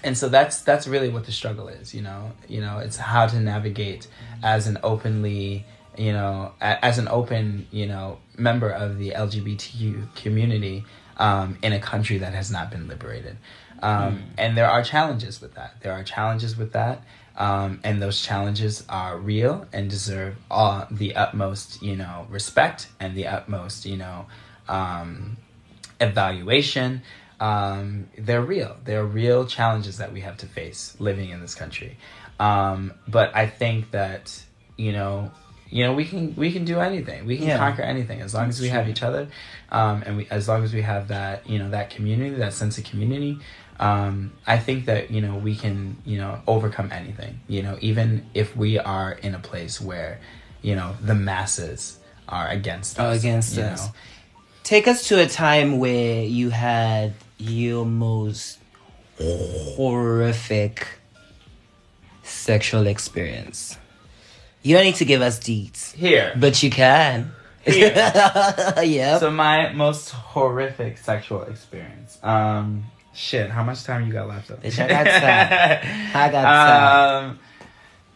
and 0.04 0.16
so 0.16 0.28
that's 0.28 0.62
that's 0.62 0.86
really 0.86 1.08
what 1.08 1.24
the 1.24 1.32
struggle 1.32 1.68
is 1.68 1.94
you 1.94 2.02
know? 2.02 2.32
You 2.48 2.60
know 2.60 2.78
it's 2.78 2.96
how 2.96 3.26
to 3.26 3.40
navigate 3.40 4.06
as 4.42 4.66
an 4.66 4.78
openly 4.82 5.64
you 5.96 6.12
know 6.12 6.52
a, 6.60 6.84
as 6.84 6.98
an 6.98 7.08
open 7.08 7.66
you 7.70 7.86
know 7.86 8.18
member 8.36 8.70
of 8.70 8.98
the 8.98 9.10
lgbtq 9.10 10.14
community 10.14 10.84
um, 11.18 11.58
in 11.62 11.72
a 11.72 11.80
country 11.80 12.18
that 12.18 12.32
has 12.32 12.50
not 12.50 12.70
been 12.70 12.88
liberated. 12.88 13.36
Um, 13.82 14.22
and 14.38 14.56
there 14.56 14.70
are 14.70 14.84
challenges 14.84 15.40
with 15.40 15.54
that. 15.54 15.74
There 15.82 15.92
are 15.92 16.04
challenges 16.04 16.56
with 16.56 16.72
that 16.72 17.02
um, 17.36 17.80
and 17.82 18.02
those 18.02 18.20
challenges 18.20 18.84
are 18.88 19.16
real 19.16 19.66
and 19.72 19.88
deserve 19.88 20.36
all 20.50 20.86
the 20.90 21.16
utmost 21.16 21.82
you 21.82 21.96
know 21.96 22.26
respect 22.28 22.88
and 23.00 23.16
the 23.16 23.26
utmost 23.26 23.86
you 23.86 23.96
know 23.96 24.26
um, 24.68 25.36
evaluation. 26.00 27.02
Um, 27.42 28.08
they're 28.16 28.40
real. 28.40 28.76
They're 28.84 29.04
real 29.04 29.46
challenges 29.46 29.98
that 29.98 30.12
we 30.12 30.20
have 30.20 30.36
to 30.38 30.46
face 30.46 30.94
living 31.00 31.30
in 31.30 31.40
this 31.40 31.54
country. 31.56 31.98
Um, 32.38 32.94
but 33.08 33.34
I 33.34 33.46
think 33.48 33.90
that 33.90 34.40
you 34.76 34.92
know, 34.92 35.30
you 35.68 35.84
know, 35.84 35.92
we 35.92 36.04
can 36.04 36.36
we 36.36 36.52
can 36.52 36.64
do 36.64 36.78
anything. 36.80 37.26
We 37.26 37.36
can 37.38 37.48
Yeah. 37.48 37.58
conquer 37.58 37.82
anything 37.82 38.20
as 38.20 38.32
long 38.32 38.48
as 38.48 38.60
we 38.60 38.68
have 38.68 38.88
each 38.88 39.02
other, 39.02 39.26
um, 39.70 40.02
and 40.06 40.16
we 40.18 40.28
as 40.30 40.46
long 40.46 40.62
as 40.62 40.72
we 40.72 40.82
have 40.82 41.08
that 41.08 41.48
you 41.50 41.58
know 41.58 41.70
that 41.70 41.90
community, 41.90 42.36
that 42.36 42.52
sense 42.52 42.78
of 42.78 42.84
community. 42.84 43.38
Um, 43.80 44.32
I 44.46 44.58
think 44.58 44.86
that 44.86 45.10
you 45.10 45.20
know 45.20 45.34
we 45.36 45.56
can 45.56 45.96
you 46.04 46.18
know 46.18 46.40
overcome 46.46 46.90
anything. 46.92 47.40
You 47.48 47.62
know, 47.64 47.76
even 47.80 48.24
if 48.34 48.56
we 48.56 48.78
are 48.78 49.12
in 49.12 49.34
a 49.34 49.40
place 49.40 49.80
where 49.80 50.20
you 50.62 50.76
know 50.76 50.94
the 51.02 51.16
masses 51.16 51.98
are 52.28 52.46
against 52.48 53.00
us. 53.00 53.18
against 53.18 53.58
us. 53.58 53.86
know. 53.88 53.92
Take 54.62 54.86
us 54.86 55.08
to 55.08 55.20
a 55.20 55.26
time 55.26 55.80
where 55.80 56.22
you 56.22 56.50
had 56.50 57.14
your 57.50 57.84
most 57.84 58.58
horrific 59.18 60.86
sexual 62.22 62.86
experience. 62.86 63.76
You 64.62 64.76
don't 64.76 64.84
need 64.84 64.94
to 64.96 65.04
give 65.04 65.22
us 65.22 65.38
deets, 65.40 65.92
Here. 65.92 66.32
but 66.36 66.62
you 66.62 66.70
can. 66.70 67.32
Yeah. 67.66 69.18
So 69.18 69.30
my 69.30 69.72
most 69.72 70.10
horrific 70.10 70.98
sexual 70.98 71.42
experience. 71.42 72.18
Um, 72.22 72.84
shit. 73.14 73.50
How 73.50 73.62
much 73.62 73.84
time 73.84 74.06
you 74.06 74.12
got 74.12 74.26
left? 74.28 74.50
Up? 74.50 74.62
Bitch, 74.62 74.82
I 74.82 74.88
got 74.88 75.04
time. 75.04 76.10
I 76.14 76.28
got 76.30 76.42
time. 76.42 77.24
Um, 77.24 77.38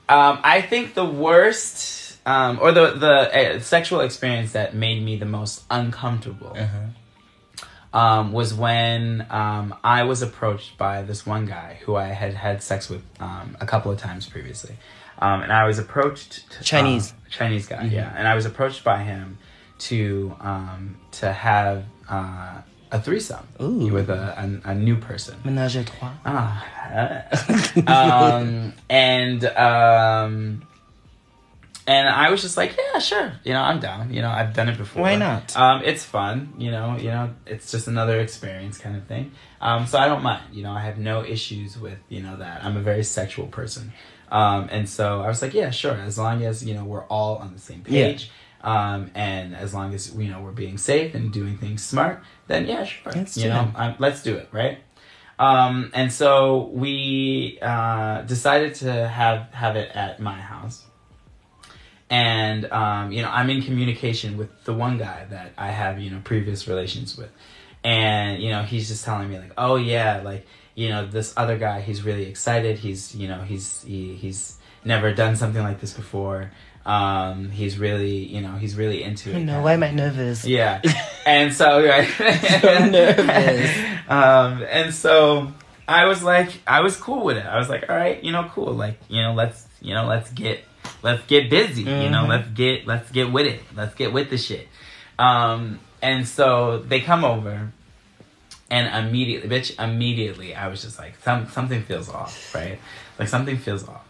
um, 0.08 0.40
I 0.42 0.62
think 0.62 0.94
the 0.94 1.04
worst, 1.04 2.18
um, 2.26 2.58
or 2.60 2.72
the 2.72 2.92
the 2.92 3.56
uh, 3.56 3.60
sexual 3.60 4.00
experience 4.00 4.52
that 4.52 4.74
made 4.74 5.02
me 5.02 5.16
the 5.16 5.26
most 5.26 5.62
uncomfortable. 5.70 6.54
Uh-huh. 6.56 6.86
Um, 7.92 8.32
was 8.32 8.52
when 8.52 9.26
um, 9.30 9.74
I 9.82 10.02
was 10.02 10.20
approached 10.20 10.76
by 10.76 11.02
this 11.02 11.24
one 11.24 11.46
guy 11.46 11.78
who 11.82 11.96
I 11.96 12.08
had 12.08 12.34
had 12.34 12.62
sex 12.62 12.90
with 12.90 13.02
um, 13.20 13.56
a 13.60 13.64
couple 13.66 13.90
of 13.90 13.98
times 13.98 14.28
previously, 14.28 14.76
um, 15.18 15.40
and 15.42 15.52
I 15.52 15.66
was 15.66 15.78
approached 15.78 16.50
to, 16.50 16.64
Chinese. 16.64 17.12
uh, 17.12 17.30
Chinese 17.30 17.66
guy, 17.66 17.84
yeah, 17.84 18.12
and 18.16 18.28
I 18.28 18.34
was 18.34 18.44
approached 18.44 18.84
by 18.84 19.02
him 19.02 19.38
to 19.78 20.36
um, 20.40 20.96
to 21.12 21.32
have 21.32 21.84
uh, 22.10 22.60
a 22.92 23.00
threesome 23.00 23.46
Ooh. 23.60 23.88
with 23.92 24.10
a, 24.10 24.60
a, 24.64 24.70
a 24.70 24.74
new 24.74 24.96
person. 24.96 25.36
Ménage 25.44 25.76
à 25.76 25.84
trois. 25.84 26.12
Ah, 26.24 26.64
um, 28.38 28.72
and 28.88 29.44
um, 29.44 30.62
and 31.86 32.08
I 32.08 32.30
was 32.30 32.42
just 32.42 32.56
like, 32.56 32.76
yeah, 32.76 32.98
sure, 32.98 33.32
you 33.44 33.52
know, 33.52 33.62
I'm 33.62 33.80
down. 33.80 34.12
You 34.12 34.22
know, 34.22 34.30
I've 34.30 34.54
done 34.54 34.68
it 34.68 34.76
before. 34.76 35.02
Why 35.02 35.16
not? 35.16 35.56
Um, 35.56 35.82
it's 35.84 36.04
fun. 36.04 36.54
You 36.58 36.70
know, 36.70 36.96
you 36.96 37.08
know, 37.10 37.34
it's 37.46 37.70
just 37.70 37.86
another 37.88 38.20
experience 38.20 38.78
kind 38.78 38.96
of 38.96 39.06
thing. 39.06 39.32
Um, 39.60 39.86
so 39.86 39.98
I 39.98 40.08
don't 40.08 40.22
mind. 40.22 40.54
You 40.54 40.62
know, 40.64 40.72
I 40.72 40.80
have 40.80 40.98
no 40.98 41.24
issues 41.24 41.78
with 41.78 41.98
you 42.08 42.22
know 42.22 42.36
that. 42.36 42.64
I'm 42.64 42.76
a 42.76 42.82
very 42.82 43.04
sexual 43.04 43.46
person. 43.46 43.92
Um, 44.30 44.68
and 44.72 44.88
so 44.88 45.20
I 45.22 45.28
was 45.28 45.40
like, 45.40 45.54
yeah, 45.54 45.70
sure, 45.70 45.94
as 45.94 46.18
long 46.18 46.42
as 46.44 46.64
you 46.64 46.74
know 46.74 46.84
we're 46.84 47.04
all 47.06 47.36
on 47.36 47.52
the 47.52 47.60
same 47.60 47.82
Yeah. 47.86 48.08
page. 48.08 48.30
Um, 48.62 49.10
and 49.14 49.54
as 49.54 49.72
long 49.74 49.94
as 49.94 50.12
you 50.16 50.28
know 50.28 50.40
we're 50.40 50.50
being 50.50 50.78
safe 50.78 51.14
and 51.14 51.32
doing 51.32 51.56
things 51.56 51.84
smart, 51.84 52.22
then 52.48 52.66
yeah, 52.66 52.82
sure. 52.84 53.12
Let's 53.12 53.36
you 53.36 53.44
do 53.44 53.48
know, 53.50 53.70
it. 53.72 53.78
um, 53.78 53.94
let's 54.00 54.22
do 54.24 54.34
it, 54.34 54.48
right? 54.50 54.78
Um, 55.38 55.90
and 55.94 56.12
so 56.12 56.70
we 56.72 57.58
uh, 57.62 58.22
decided 58.22 58.74
to 58.76 59.06
have 59.06 59.52
have 59.52 59.76
it 59.76 59.90
at 59.94 60.18
my 60.18 60.40
house. 60.40 60.84
And 62.08 62.70
um, 62.72 63.10
you 63.12 63.22
know, 63.22 63.30
I'm 63.30 63.50
in 63.50 63.62
communication 63.62 64.36
with 64.36 64.64
the 64.64 64.72
one 64.72 64.98
guy 64.98 65.26
that 65.30 65.52
I 65.58 65.68
have 65.68 65.98
you 65.98 66.10
know 66.10 66.20
previous 66.22 66.68
relations 66.68 67.16
with, 67.16 67.30
and 67.82 68.40
you 68.42 68.50
know 68.50 68.62
he's 68.62 68.88
just 68.88 69.04
telling 69.04 69.28
me 69.28 69.38
like, 69.38 69.52
oh 69.58 69.76
yeah, 69.76 70.22
like 70.22 70.46
you 70.74 70.88
know 70.88 71.06
this 71.06 71.34
other 71.36 71.58
guy, 71.58 71.80
he's 71.80 72.02
really 72.04 72.26
excited. 72.26 72.78
He's 72.78 73.14
you 73.14 73.26
know 73.26 73.42
he's 73.42 73.82
he, 73.82 74.14
he's 74.14 74.56
never 74.84 75.12
done 75.12 75.34
something 75.36 75.62
like 75.62 75.80
this 75.80 75.92
before. 75.92 76.52
Um, 76.84 77.50
he's 77.50 77.76
really 77.76 78.18
you 78.18 78.40
know 78.40 78.52
he's 78.52 78.76
really 78.76 79.02
into 79.02 79.30
it. 79.30 79.38
You 79.40 79.44
know, 79.44 79.62
why 79.62 79.72
am 79.72 79.82
I 79.82 79.90
nervous? 79.90 80.44
yeah. 80.44 80.80
And 81.26 81.52
so, 81.52 81.84
right. 81.88 82.08
So 82.62 82.86
nervous. 82.86 83.76
Um, 84.08 84.62
and 84.70 84.94
so 84.94 85.52
I 85.88 86.06
was 86.06 86.22
like, 86.22 86.50
I 86.66 86.80
was 86.80 86.96
cool 86.96 87.24
with 87.24 87.36
it. 87.36 87.44
I 87.44 87.58
was 87.58 87.68
like, 87.68 87.90
all 87.90 87.96
right, 87.96 88.22
you 88.22 88.30
know, 88.32 88.48
cool. 88.54 88.72
Like, 88.72 89.00
you 89.08 89.22
know, 89.22 89.34
let's, 89.34 89.66
you 89.80 89.92
know, 89.92 90.06
let's 90.06 90.30
get, 90.30 90.60
let's 91.02 91.24
get 91.26 91.48
busy. 91.50 91.82
You 91.82 92.10
know, 92.10 92.24
Mhm. 92.24 92.28
let's 92.28 92.48
get, 92.48 92.86
let's 92.86 93.10
get 93.10 93.30
with 93.32 93.46
it. 93.46 93.62
Let's 93.74 93.94
get 93.94 94.12
with 94.12 94.30
the 94.30 94.38
shit. 94.38 94.68
Um, 95.18 95.80
and 96.02 96.26
so 96.26 96.78
they 96.78 97.00
come 97.00 97.24
over. 97.24 97.72
And 98.68 99.06
immediately, 99.06 99.48
bitch, 99.48 99.78
immediately, 99.82 100.54
I 100.54 100.66
was 100.66 100.82
just 100.82 100.98
like, 100.98 101.14
some 101.22 101.48
something 101.50 101.82
feels 101.82 102.08
off, 102.08 102.52
right? 102.54 102.80
Like 103.16 103.28
something 103.28 103.58
feels 103.58 103.86
off. 103.88 104.02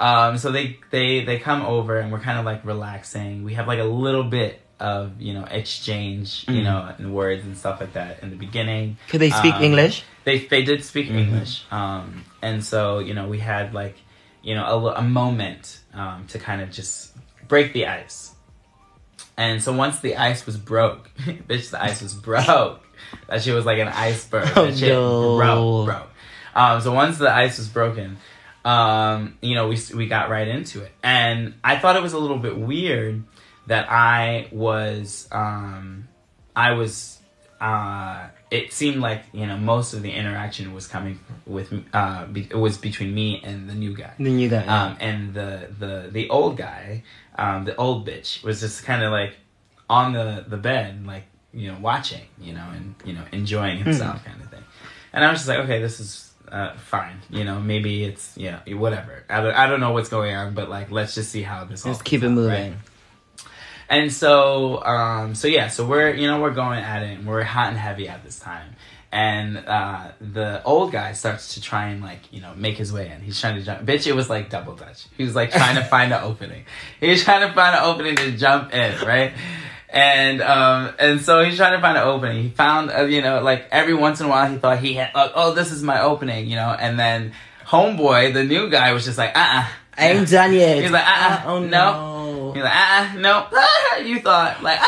Um, 0.00 0.36
so 0.38 0.50
they 0.50 0.78
they 0.90 1.24
they 1.24 1.38
come 1.38 1.62
over 1.62 1.98
and 1.98 2.10
we're 2.10 2.18
kind 2.18 2.36
of 2.40 2.44
like 2.44 2.64
relaxing. 2.64 3.44
We 3.44 3.54
have 3.54 3.68
like 3.68 3.78
a 3.78 3.84
little 3.84 4.24
bit 4.24 4.60
of 4.80 5.20
you 5.22 5.32
know 5.32 5.44
exchange, 5.48 6.44
you 6.48 6.60
Mhm. 6.60 6.64
know, 6.64 6.94
and 6.98 7.14
words 7.14 7.44
and 7.44 7.56
stuff 7.56 7.80
like 7.80 7.92
that 7.92 8.18
in 8.20 8.30
the 8.30 8.36
beginning. 8.36 8.96
Could 9.08 9.20
they 9.20 9.30
speak 9.30 9.54
Um, 9.54 9.62
English? 9.62 10.02
They 10.24 10.38
they 10.40 10.64
did 10.64 10.82
speak 10.84 11.06
Mhm. 11.10 11.18
English, 11.18 11.62
um, 11.70 12.24
and 12.42 12.64
so 12.64 12.98
you 12.98 13.14
know 13.14 13.28
we 13.28 13.38
had 13.38 13.72
like 13.74 13.96
you 14.42 14.56
know 14.56 14.64
a, 14.66 14.94
a 14.94 15.02
moment 15.02 15.78
um, 15.94 16.26
to 16.28 16.38
kind 16.38 16.60
of 16.60 16.70
just 16.70 17.12
break 17.48 17.72
the 17.72 17.86
ice. 17.86 18.34
And 19.36 19.62
so 19.62 19.72
once 19.72 20.00
the 20.00 20.16
ice 20.16 20.46
was 20.46 20.56
broke, 20.56 21.10
bitch, 21.18 21.70
the 21.70 21.82
ice 21.82 22.02
was 22.02 22.14
broke. 22.14 22.82
That 23.28 23.42
shit 23.42 23.54
was 23.54 23.66
like 23.66 23.78
an 23.78 23.88
iceberg. 23.88 24.48
Oh, 24.56 24.66
that 24.66 24.76
shit 24.76 24.88
no. 24.90 25.36
broke, 25.36 25.86
broke. 25.86 26.10
Um, 26.54 26.80
so 26.80 26.92
once 26.92 27.18
the 27.18 27.30
ice 27.30 27.58
was 27.58 27.68
broken, 27.68 28.16
um, 28.64 29.36
you 29.40 29.54
know, 29.54 29.68
we 29.68 29.78
we 29.94 30.06
got 30.06 30.30
right 30.30 30.48
into 30.48 30.82
it, 30.82 30.92
and 31.02 31.54
I 31.62 31.78
thought 31.78 31.96
it 31.96 32.02
was 32.02 32.12
a 32.12 32.18
little 32.18 32.38
bit 32.38 32.56
weird 32.56 33.24
that 33.66 33.90
I 33.90 34.48
was, 34.52 35.28
um, 35.32 36.08
I 36.54 36.72
was, 36.72 37.18
uh, 37.60 38.26
it 38.50 38.72
seemed 38.72 39.00
like 39.00 39.22
you 39.32 39.46
know 39.46 39.56
most 39.56 39.94
of 39.94 40.02
the 40.02 40.10
interaction 40.12 40.74
was 40.74 40.86
coming 40.86 41.18
with, 41.46 41.72
uh, 41.92 42.26
be, 42.26 42.42
it 42.42 42.56
was 42.56 42.76
between 42.78 43.14
me 43.14 43.40
and 43.44 43.68
the 43.68 43.74
new 43.74 43.94
guy. 43.96 44.12
Then 44.18 44.38
you 44.38 44.48
got 44.48 44.68
Um, 44.68 44.96
and 45.00 45.34
the 45.34 45.68
the 45.78 46.08
the 46.10 46.28
old 46.30 46.56
guy, 46.56 47.02
um, 47.38 47.64
the 47.64 47.74
old 47.76 48.06
bitch, 48.06 48.42
was 48.42 48.60
just 48.60 48.84
kind 48.84 49.02
of 49.02 49.12
like 49.12 49.36
on 49.88 50.12
the 50.12 50.44
the 50.46 50.56
bed, 50.56 51.06
like 51.06 51.24
you 51.52 51.70
know, 51.70 51.78
watching, 51.80 52.22
you 52.38 52.52
know, 52.52 52.66
and 52.74 52.94
you 53.04 53.12
know, 53.12 53.22
enjoying 53.32 53.78
himself, 53.78 54.24
kind 54.24 54.40
of 54.42 54.50
thing. 54.50 54.64
And 55.12 55.24
I 55.24 55.30
was 55.30 55.38
just 55.40 55.48
like, 55.48 55.60
okay, 55.60 55.80
this 55.80 56.00
is 56.00 56.32
uh, 56.50 56.74
fine, 56.76 57.20
you 57.30 57.44
know, 57.44 57.60
maybe 57.60 58.04
it's 58.04 58.36
yeah, 58.36 58.60
whatever. 58.74 59.24
I 59.30 59.40
don't, 59.40 59.54
I 59.54 59.66
don't 59.68 59.80
know 59.80 59.92
what's 59.92 60.08
going 60.08 60.34
on, 60.34 60.54
but 60.54 60.68
like, 60.68 60.90
let's 60.90 61.14
just 61.14 61.30
see 61.30 61.42
how 61.42 61.64
this. 61.64 61.84
all 61.86 61.92
Let's 61.92 62.02
keep 62.02 62.22
it 62.22 62.26
out, 62.26 62.32
moving. 62.32 62.72
right? 62.72 62.74
And 63.94 64.12
so, 64.12 64.84
um, 64.84 65.36
so 65.36 65.46
yeah, 65.46 65.68
so 65.68 65.86
we're 65.86 66.14
you 66.14 66.26
know 66.26 66.40
we're 66.40 66.54
going 66.54 66.80
at 66.80 67.02
it, 67.02 67.18
and 67.18 67.28
we're 67.28 67.44
hot 67.44 67.68
and 67.68 67.78
heavy 67.78 68.08
at 68.08 68.24
this 68.24 68.40
time. 68.40 68.74
And 69.12 69.58
uh, 69.58 70.08
the 70.20 70.60
old 70.64 70.90
guy 70.90 71.12
starts 71.12 71.54
to 71.54 71.60
try 71.60 71.90
and 71.90 72.02
like 72.02 72.32
you 72.32 72.40
know 72.40 72.52
make 72.56 72.76
his 72.76 72.92
way 72.92 73.08
in. 73.10 73.20
He's 73.20 73.40
trying 73.40 73.54
to 73.54 73.62
jump. 73.62 73.86
Bitch, 73.86 74.08
it 74.08 74.14
was 74.14 74.28
like 74.28 74.50
double 74.50 74.74
dutch. 74.74 75.06
He 75.16 75.22
was 75.22 75.36
like 75.36 75.52
trying 75.52 75.76
to 75.76 75.84
find 75.94 76.12
an 76.12 76.24
opening. 76.24 76.64
He 76.98 77.10
was 77.10 77.22
trying 77.22 77.48
to 77.48 77.54
find 77.54 77.76
an 77.76 77.84
opening 77.84 78.16
to 78.16 78.32
jump 78.36 78.74
in, 78.74 79.06
right? 79.06 79.32
and 79.90 80.42
um 80.42 80.92
and 80.98 81.20
so 81.20 81.44
he's 81.44 81.56
trying 81.56 81.72
to 81.72 81.80
find 81.80 81.96
an 81.96 82.02
opening. 82.02 82.42
He 82.42 82.48
found 82.48 82.90
uh, 82.90 83.04
you 83.04 83.22
know 83.22 83.40
like 83.40 83.68
every 83.70 83.94
once 83.94 84.18
in 84.18 84.26
a 84.26 84.28
while 84.28 84.50
he 84.50 84.58
thought 84.58 84.80
he 84.80 84.94
had 84.94 85.12
uh, 85.14 85.30
oh 85.36 85.54
this 85.54 85.70
is 85.70 85.84
my 85.84 86.02
opening 86.02 86.48
you 86.48 86.56
know 86.56 86.70
and 86.70 86.98
then 86.98 87.32
homeboy 87.64 88.34
the 88.34 88.42
new 88.42 88.68
guy 88.68 88.92
was 88.92 89.04
just 89.04 89.18
like 89.18 89.30
uh 89.36 89.62
uh 89.62 89.68
I 89.96 90.10
ain't 90.10 90.28
done 90.28 90.52
yet. 90.52 90.82
He's 90.82 90.90
like, 90.90 91.06
uh-uh, 91.06 91.42
oh 91.46 91.58
no. 91.60 91.68
no. 91.68 92.52
He's 92.52 92.62
like, 92.62 92.72
ah, 92.74 93.14
no, 93.16 93.98
you 94.04 94.20
thought 94.20 94.62
like, 94.62 94.80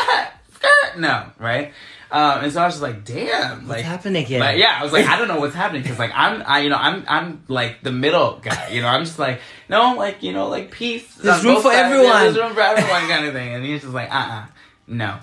skirt, 0.53 0.99
no, 0.99 1.31
right? 1.39 1.73
Um, 2.09 2.45
and 2.45 2.53
so 2.53 2.61
I 2.61 2.65
was 2.65 2.75
just 2.75 2.81
like, 2.81 3.03
damn, 3.03 3.67
like, 3.67 3.77
What's 3.77 3.81
happening 3.81 4.25
here? 4.25 4.39
like, 4.39 4.57
yeah, 4.57 4.77
I 4.79 4.83
was 4.83 4.93
like, 4.93 5.05
I 5.05 5.17
don't 5.17 5.27
know 5.27 5.41
what's 5.41 5.55
happening 5.55 5.81
because 5.81 5.99
like 5.99 6.11
I'm, 6.15 6.41
I, 6.45 6.59
you 6.59 6.69
know, 6.69 6.77
I'm, 6.77 7.03
I'm 7.07 7.43
like 7.49 7.83
the 7.83 7.91
middle 7.91 8.39
guy, 8.41 8.69
you 8.69 8.81
know, 8.81 8.87
I'm 8.87 9.03
just 9.03 9.19
like, 9.19 9.41
no, 9.67 9.95
like, 9.95 10.23
you 10.23 10.31
know, 10.31 10.47
like 10.47 10.71
peace. 10.71 11.15
There's 11.15 11.43
room 11.43 11.57
for 11.57 11.63
sides. 11.63 11.75
everyone. 11.75 12.05
Yeah, 12.05 12.23
there's 12.23 12.37
room 12.37 12.53
for 12.53 12.61
everyone, 12.61 13.09
kind 13.09 13.25
of 13.25 13.33
thing. 13.33 13.55
And 13.55 13.65
he's 13.65 13.81
just 13.81 13.93
like, 13.93 14.09
uh, 14.09 14.17
uh 14.17 14.45
no. 14.87 15.19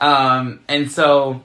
Um, 0.00 0.60
and 0.68 0.90
so, 0.90 1.42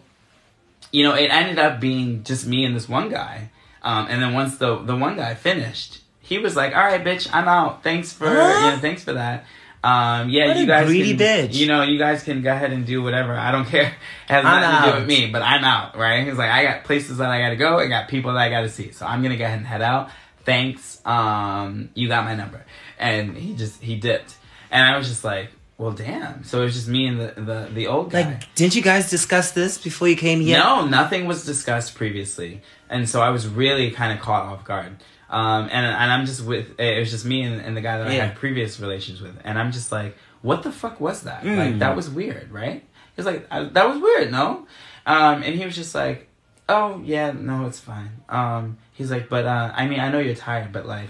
you 0.94 1.04
know, 1.04 1.16
it 1.16 1.28
ended 1.28 1.60
up 1.60 1.82
being 1.82 2.24
just 2.24 2.48
me 2.48 2.64
and 2.64 2.74
this 2.74 2.88
one 2.88 3.10
guy. 3.10 3.52
Um, 3.84 4.08
and 4.10 4.22
then 4.22 4.34
once 4.34 4.58
the 4.58 4.78
the 4.80 4.96
one 4.96 5.16
guy 5.16 5.36
finished, 5.36 6.00
he 6.28 6.38
was 6.40 6.56
like, 6.56 6.76
"All 6.76 6.84
right, 6.84 7.04
bitch, 7.04 7.30
I'm 7.32 7.48
out. 7.48 7.84
Thanks 7.84 8.14
for 8.14 8.28
Huh? 8.28 8.66
you 8.66 8.72
know, 8.72 8.78
thanks 8.80 9.04
for 9.04 9.14
that." 9.14 9.46
Um, 9.84 10.30
yeah, 10.30 10.48
What 10.48 10.58
you 10.58 10.66
guys 10.66 10.88
greedy 10.88 11.16
can, 11.16 11.48
bitch. 11.50 11.54
You 11.54 11.68
know, 11.68 11.84
you 11.84 11.98
guys 12.00 12.24
can 12.24 12.42
go 12.42 12.52
ahead 12.52 12.72
and 12.74 12.86
do 12.86 13.02
whatever. 13.04 13.34
I 13.34 13.52
don't 13.52 13.66
care. 13.76 13.84
It 13.84 13.94
has 14.32 14.44
I'm 14.44 14.60
nothing 14.62 14.92
to 14.92 14.92
do 14.92 15.00
with 15.02 15.08
me, 15.08 15.32
but 15.32 15.42
I'm 15.44 15.64
out. 15.64 15.96
Right? 15.96 16.26
He's 16.28 16.38
like, 16.38 16.50
I 16.52 16.64
got 16.64 16.84
places 16.84 17.20
that 17.20 17.30
I 17.30 17.40
got 17.40 17.50
to 17.50 17.56
go. 17.56 17.78
I 17.78 17.88
got 17.88 18.08
people 18.10 18.34
that 18.34 18.40
I 18.40 18.50
got 18.50 18.62
to 18.62 18.70
see. 18.70 18.92
So 18.92 19.06
I'm 19.06 19.22
gonna 19.22 19.38
go 19.38 19.46
ahead 19.46 19.60
and 19.60 19.68
head 19.68 19.82
out. 19.82 20.10
Thanks. 20.44 21.00
Um, 21.06 21.90
you 21.94 22.08
got 22.08 22.26
my 22.26 22.36
number. 22.36 22.66
And 22.98 23.38
he 23.38 23.56
just 23.56 23.82
he 23.82 23.96
dipped, 23.96 24.36
and 24.72 24.84
I 24.84 24.98
was 24.98 25.08
just 25.08 25.24
like, 25.24 25.52
well, 25.78 25.92
damn. 25.92 26.44
So 26.44 26.62
it 26.62 26.66
was 26.66 26.74
just 26.74 26.88
me 26.88 27.06
and 27.06 27.20
the 27.20 27.34
the, 27.40 27.70
the 27.72 27.88
old 27.88 28.10
guy. 28.12 28.24
Like, 28.24 28.56
didn't 28.56 28.76
you 28.76 28.82
guys 28.82 29.10
discuss 29.10 29.52
this 29.52 29.78
before 29.78 30.08
you 30.08 30.16
came 30.16 30.42
here? 30.42 30.58
No, 30.58 30.86
nothing 30.88 31.28
was 31.28 31.46
discussed 31.46 31.94
previously, 31.96 32.62
and 32.90 33.08
so 33.08 33.22
I 33.22 33.30
was 33.30 33.48
really 33.48 33.92
kind 33.92 34.12
of 34.18 34.24
caught 34.26 34.46
off 34.48 34.66
guard. 34.66 34.96
Um, 35.30 35.64
and 35.64 35.86
and 35.86 36.12
I'm 36.12 36.26
just 36.26 36.44
with 36.46 36.80
it 36.80 37.00
was 37.00 37.12
just 37.12 37.26
me 37.26 37.42
and, 37.44 37.60
and 37.60 37.76
the 37.76 37.82
guy 37.82 37.98
that 37.98 38.08
I 38.08 38.14
had 38.14 38.36
previous 38.36 38.80
relations 38.80 39.22
with, 39.22 39.38
and 39.44 39.60
I'm 39.60 39.72
just 39.72 39.92
like, 39.92 40.16
what 40.42 40.64
the 40.64 40.72
fuck 40.72 41.00
was 41.02 41.24
that? 41.24 41.44
Mm. 41.44 41.58
Like 41.58 41.80
that 41.80 41.96
was 41.96 42.10
weird, 42.10 42.52
right? 42.52 42.84
He's 43.16 43.26
like, 43.26 43.46
I, 43.52 43.64
that 43.64 43.90
was 43.90 44.00
weird, 44.00 44.32
no? 44.32 44.68
Um, 45.06 45.44
and 45.44 45.56
he 45.56 45.66
was 45.66 45.76
just 45.76 45.94
like, 45.94 46.28
oh 46.70 47.02
yeah, 47.04 47.32
no, 47.32 47.66
it's 47.66 47.80
fine. 47.80 48.12
Um, 48.30 48.78
he's 48.94 49.12
like, 49.12 49.28
but 49.30 49.46
uh, 49.46 49.72
I 49.76 49.88
mean, 49.88 50.00
I 50.00 50.12
know 50.12 50.20
you're 50.20 50.36
tired, 50.36 50.72
but 50.72 50.86
like, 50.86 51.10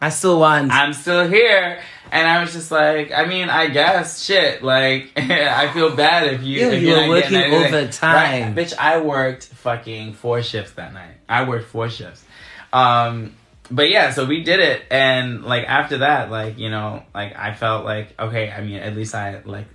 I 0.00 0.10
still 0.10 0.38
want. 0.38 0.70
I'm 0.70 0.92
still 0.92 1.26
here, 1.26 1.80
and 2.12 2.28
I 2.28 2.42
was 2.42 2.52
just 2.52 2.70
like, 2.70 3.12
I 3.12 3.24
mean, 3.24 3.48
I 3.48 3.68
guess 3.68 4.22
shit. 4.22 4.62
Like, 4.62 5.10
I 5.16 5.72
feel 5.72 5.96
bad 5.96 6.34
if 6.34 6.42
you 6.42 6.60
Yeah, 6.60 6.66
if 6.68 6.82
you 6.82 6.88
you're 6.88 6.96
getting 6.96 7.10
working 7.10 7.54
overtime. 7.54 8.54
Right, 8.54 8.54
bitch. 8.54 8.76
I 8.78 9.00
worked 9.00 9.46
fucking 9.46 10.12
four 10.12 10.42
shifts 10.42 10.72
that 10.72 10.92
night. 10.92 11.14
I 11.28 11.48
worked 11.48 11.68
four 11.68 11.88
shifts. 11.88 12.24
Um, 12.72 13.34
but 13.70 13.90
yeah, 13.90 14.10
so 14.10 14.24
we 14.24 14.42
did 14.42 14.60
it, 14.60 14.82
and 14.90 15.44
like 15.44 15.64
after 15.64 15.98
that, 15.98 16.30
like 16.30 16.58
you 16.58 16.70
know, 16.70 17.02
like 17.14 17.36
I 17.36 17.54
felt 17.54 17.84
like 17.84 18.18
okay. 18.18 18.50
I 18.50 18.60
mean, 18.62 18.76
at 18.76 18.94
least 18.96 19.14
I 19.14 19.42
like 19.44 19.66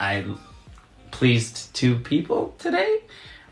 I 0.00 0.24
pleased 1.10 1.74
two 1.74 1.96
people 1.98 2.54
today. 2.58 3.00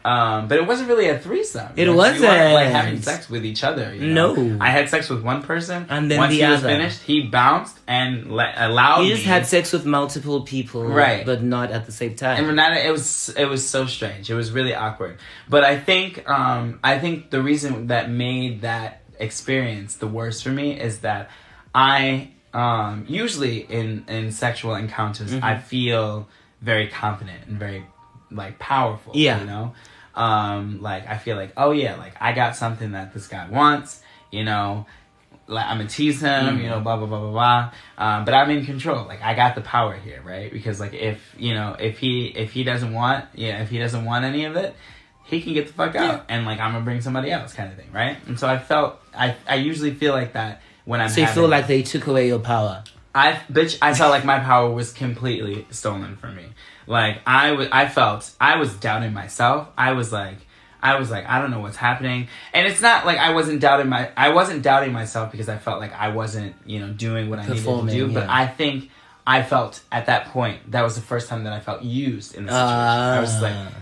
Um, 0.05 0.47
but 0.47 0.59
it 0.59 0.67
wasn't 0.69 0.89
really 0.89 1.09
a 1.09 1.19
threesome. 1.19 1.73
It 1.75 1.81
You 1.81 1.87
know, 1.87 1.93
we 1.95 1.99
weren't, 1.99 2.55
like 2.55 2.69
having 2.69 3.03
sex 3.03 3.29
with 3.29 3.45
each 3.45 3.65
other. 3.65 3.93
You 3.93 4.13
know? 4.13 4.35
No. 4.37 4.65
I 4.65 4.71
had 4.71 4.89
sex 4.89 5.11
with 5.11 5.25
one 5.25 5.43
person, 5.43 5.85
And 5.89 6.09
then 6.09 6.19
once 6.19 6.31
the 6.31 6.45
he 6.45 6.49
was 6.49 6.63
finished, 6.63 7.03
he 7.03 7.23
bounced 7.23 7.77
and 7.89 8.31
allowed 8.31 9.03
He 9.03 9.09
just 9.09 9.23
me. 9.23 9.29
had 9.29 9.47
sex 9.49 9.73
with 9.73 9.85
multiple 9.85 10.43
people, 10.43 10.85
Right. 10.85 11.27
But 11.27 11.43
not 11.43 11.73
at 11.73 11.87
the 11.87 11.93
same 11.93 12.15
time. 12.15 12.39
And 12.39 12.47
Renata, 12.47 12.87
it 12.87 12.93
was 12.93 13.31
it 13.37 13.47
was 13.47 13.69
so 13.69 13.87
strange. 13.87 14.31
It 14.31 14.35
was 14.35 14.53
really 14.53 14.77
awkward. 14.77 15.19
But 15.49 15.65
I 15.65 15.77
think 15.77 16.29
um, 16.31 16.79
I 16.85 17.01
think 17.01 17.31
the 17.31 17.43
reason 17.43 17.89
that 17.89 18.09
made 18.09 18.61
that 18.61 19.03
experience 19.19 19.97
the 19.97 20.07
worst 20.07 20.43
for 20.43 20.51
me 20.51 20.79
is 20.79 21.01
that 21.01 21.31
I 21.75 22.31
um, 22.53 23.05
usually 23.09 23.59
in 23.59 24.05
in 24.09 24.33
sexual 24.33 24.75
encounters 24.75 25.33
Mm-hmm. 25.33 25.45
I 25.45 25.59
feel 25.59 26.29
very 26.63 26.89
confident 26.89 27.47
and 27.47 27.59
very 27.59 27.85
like 28.31 28.59
powerful. 28.59 29.13
Yeah. 29.15 29.41
you 29.41 29.47
know, 29.47 29.75
um, 30.15 30.81
like 30.81 31.07
I 31.07 31.19
feel 31.19 31.37
like 31.37 31.53
oh 31.57 31.73
yeah, 31.73 31.97
like 31.97 32.15
I 32.21 32.33
got 32.33 32.57
something 32.57 32.93
that 32.93 33.13
this 33.13 33.29
guy 33.29 33.49
wants. 33.49 34.03
You 34.33 34.45
know, 34.45 34.87
like 35.47 35.67
I'm 35.67 35.79
gonna 35.79 35.89
tease 35.89 36.21
him, 36.21 36.61
you 36.61 36.69
know, 36.69 36.81
blah 36.81 36.97
blah 36.97 37.07
blah 37.07 37.21
blah 37.21 37.31
blah. 37.31 37.73
Um, 37.99 38.25
but 38.25 38.35
I'm 38.35 38.51
in 38.51 38.65
control. 38.65 39.07
Like 39.07 39.23
I 39.23 39.35
got 39.35 39.55
the 39.55 39.61
power 39.61 39.95
here, 39.95 40.23
right? 40.25 40.51
Because 40.53 40.81
like 40.81 40.95
if 40.95 41.21
you 41.39 41.55
know 41.55 41.77
if 41.79 41.99
he 41.99 42.27
if 42.27 42.53
he 42.53 42.65
doesn't 42.65 42.93
want 42.93 43.27
yeah 43.35 43.63
if 43.63 43.69
he 43.71 43.79
doesn't 43.79 44.05
want 44.05 44.25
any 44.25 44.45
of 44.45 44.57
it, 44.57 44.75
he 45.27 45.41
can 45.43 45.53
get 45.55 45.67
the 45.67 45.73
fuck 45.73 45.95
out, 45.97 46.25
and 46.29 46.45
like 46.47 46.59
I'm 46.61 46.73
gonna 46.73 46.85
bring 46.85 47.01
somebody 47.01 47.31
else, 47.31 47.53
kind 47.53 47.71
of 47.71 47.77
thing, 47.79 47.91
right? 47.93 48.17
And 48.27 48.39
so 48.39 48.47
I 48.49 48.59
felt 48.59 49.01
I 49.15 49.35
I 49.49 49.57
usually 49.57 49.93
feel 49.95 50.13
like 50.13 50.33
that 50.35 50.63
when 50.85 51.01
I'm 51.01 51.09
so 51.09 51.21
you 51.21 51.27
having- 51.27 51.43
feel 51.43 51.49
like 51.49 51.67
they 51.67 51.83
took 51.83 52.07
away 52.07 52.29
your 52.29 52.39
power. 52.39 52.83
I 53.15 53.41
bitch, 53.51 53.79
I 53.81 53.95
felt 53.95 54.11
like 54.11 54.25
my 54.27 54.41
power 54.41 54.71
was 54.71 54.93
completely 54.93 55.67
stolen 55.71 56.17
from 56.17 56.37
me. 56.37 56.45
Like 56.87 57.21
I 57.27 57.53
was, 57.53 57.69
I 57.73 57.89
felt 57.89 58.31
I 58.41 58.57
was 58.59 58.75
doubting 58.75 59.15
myself. 59.15 59.69
I 59.77 59.93
was 59.93 60.13
like, 60.13 60.37
I 60.83 60.99
was 60.99 61.11
like, 61.11 61.27
I 61.27 61.41
don't 61.41 61.51
know 61.51 61.61
what's 61.61 61.79
happening. 61.79 62.29
And 62.53 62.67
it's 62.67 62.83
not 62.83 63.07
like 63.07 63.17
I 63.19 63.33
wasn't 63.33 63.61
doubting 63.61 63.89
my, 63.89 64.11
I 64.19 64.29
wasn't 64.35 64.63
doubting 64.63 64.93
myself 64.93 65.33
because 65.33 65.49
I 65.49 65.57
felt 65.57 65.81
like 65.81 65.95
I 65.95 66.09
wasn't, 66.09 66.55
you 66.67 66.79
know, 66.79 66.93
doing 66.93 67.31
what 67.31 67.39
I 67.39 67.47
needed 67.47 67.65
to 67.65 67.87
do. 67.87 68.13
But. 68.13 68.29
I 68.29 68.47
think 68.47 68.91
I 69.27 69.43
felt 69.43 69.81
at 69.91 70.07
that 70.07 70.27
point 70.27 70.71
that 70.73 70.83
was 70.83 70.95
the 70.95 71.01
first 71.01 71.29
time 71.31 71.45
that 71.45 71.55
I 71.55 71.61
felt 71.61 71.83
used 71.83 72.35
in 72.35 72.45
the 72.45 72.53
situation. 72.53 72.69
I 72.79 73.21
was 73.21 73.43
like, 73.43 73.55
Ah. 73.57 73.73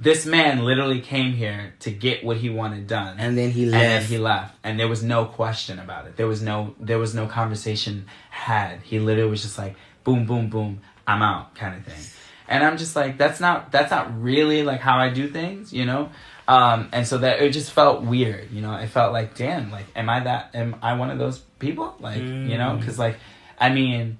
This 0.00 0.24
man 0.24 0.64
literally 0.64 1.02
came 1.02 1.34
here 1.34 1.74
to 1.80 1.90
get 1.90 2.24
what 2.24 2.38
he 2.38 2.48
wanted 2.48 2.86
done. 2.86 3.16
And 3.18 3.36
then 3.36 3.50
he 3.50 3.64
and 3.64 3.72
left. 3.72 3.82
then 3.82 4.02
he 4.04 4.18
left. 4.18 4.56
And 4.64 4.80
there 4.80 4.88
was 4.88 5.02
no 5.02 5.26
question 5.26 5.78
about 5.78 6.06
it. 6.06 6.16
There 6.16 6.26
was 6.26 6.40
no 6.40 6.74
there 6.80 6.98
was 6.98 7.14
no 7.14 7.26
conversation 7.26 8.06
had. 8.30 8.80
He 8.80 8.98
literally 8.98 9.30
was 9.30 9.42
just 9.42 9.58
like 9.58 9.76
boom 10.02 10.24
boom 10.24 10.48
boom 10.48 10.80
i'm 11.06 11.20
out 11.20 11.54
kind 11.54 11.76
of 11.76 11.84
thing. 11.84 12.02
And 12.48 12.64
i'm 12.64 12.78
just 12.78 12.96
like 12.96 13.18
that's 13.18 13.40
not 13.40 13.70
that's 13.70 13.90
not 13.90 14.22
really 14.22 14.62
like 14.62 14.80
how 14.80 14.96
i 14.96 15.10
do 15.10 15.28
things 15.28 15.70
you 15.70 15.84
know? 15.84 16.08
Um 16.48 16.88
and 16.92 17.06
so 17.06 17.18
that 17.18 17.42
it 17.42 17.50
just 17.50 17.70
felt 17.70 18.02
weird 18.02 18.50
you 18.50 18.62
know? 18.62 18.74
It 18.76 18.88
felt 18.88 19.12
like 19.12 19.36
damn 19.36 19.70
like 19.70 19.84
am 19.94 20.08
i 20.08 20.20
that 20.20 20.50
am 20.54 20.76
i 20.80 20.94
one 20.94 21.10
of 21.10 21.18
those 21.18 21.40
people? 21.58 21.94
Like 22.00 22.22
you 22.22 22.56
know? 22.56 22.76
Because 22.80 22.98
like 22.98 23.18
i 23.58 23.68
mean 23.68 24.16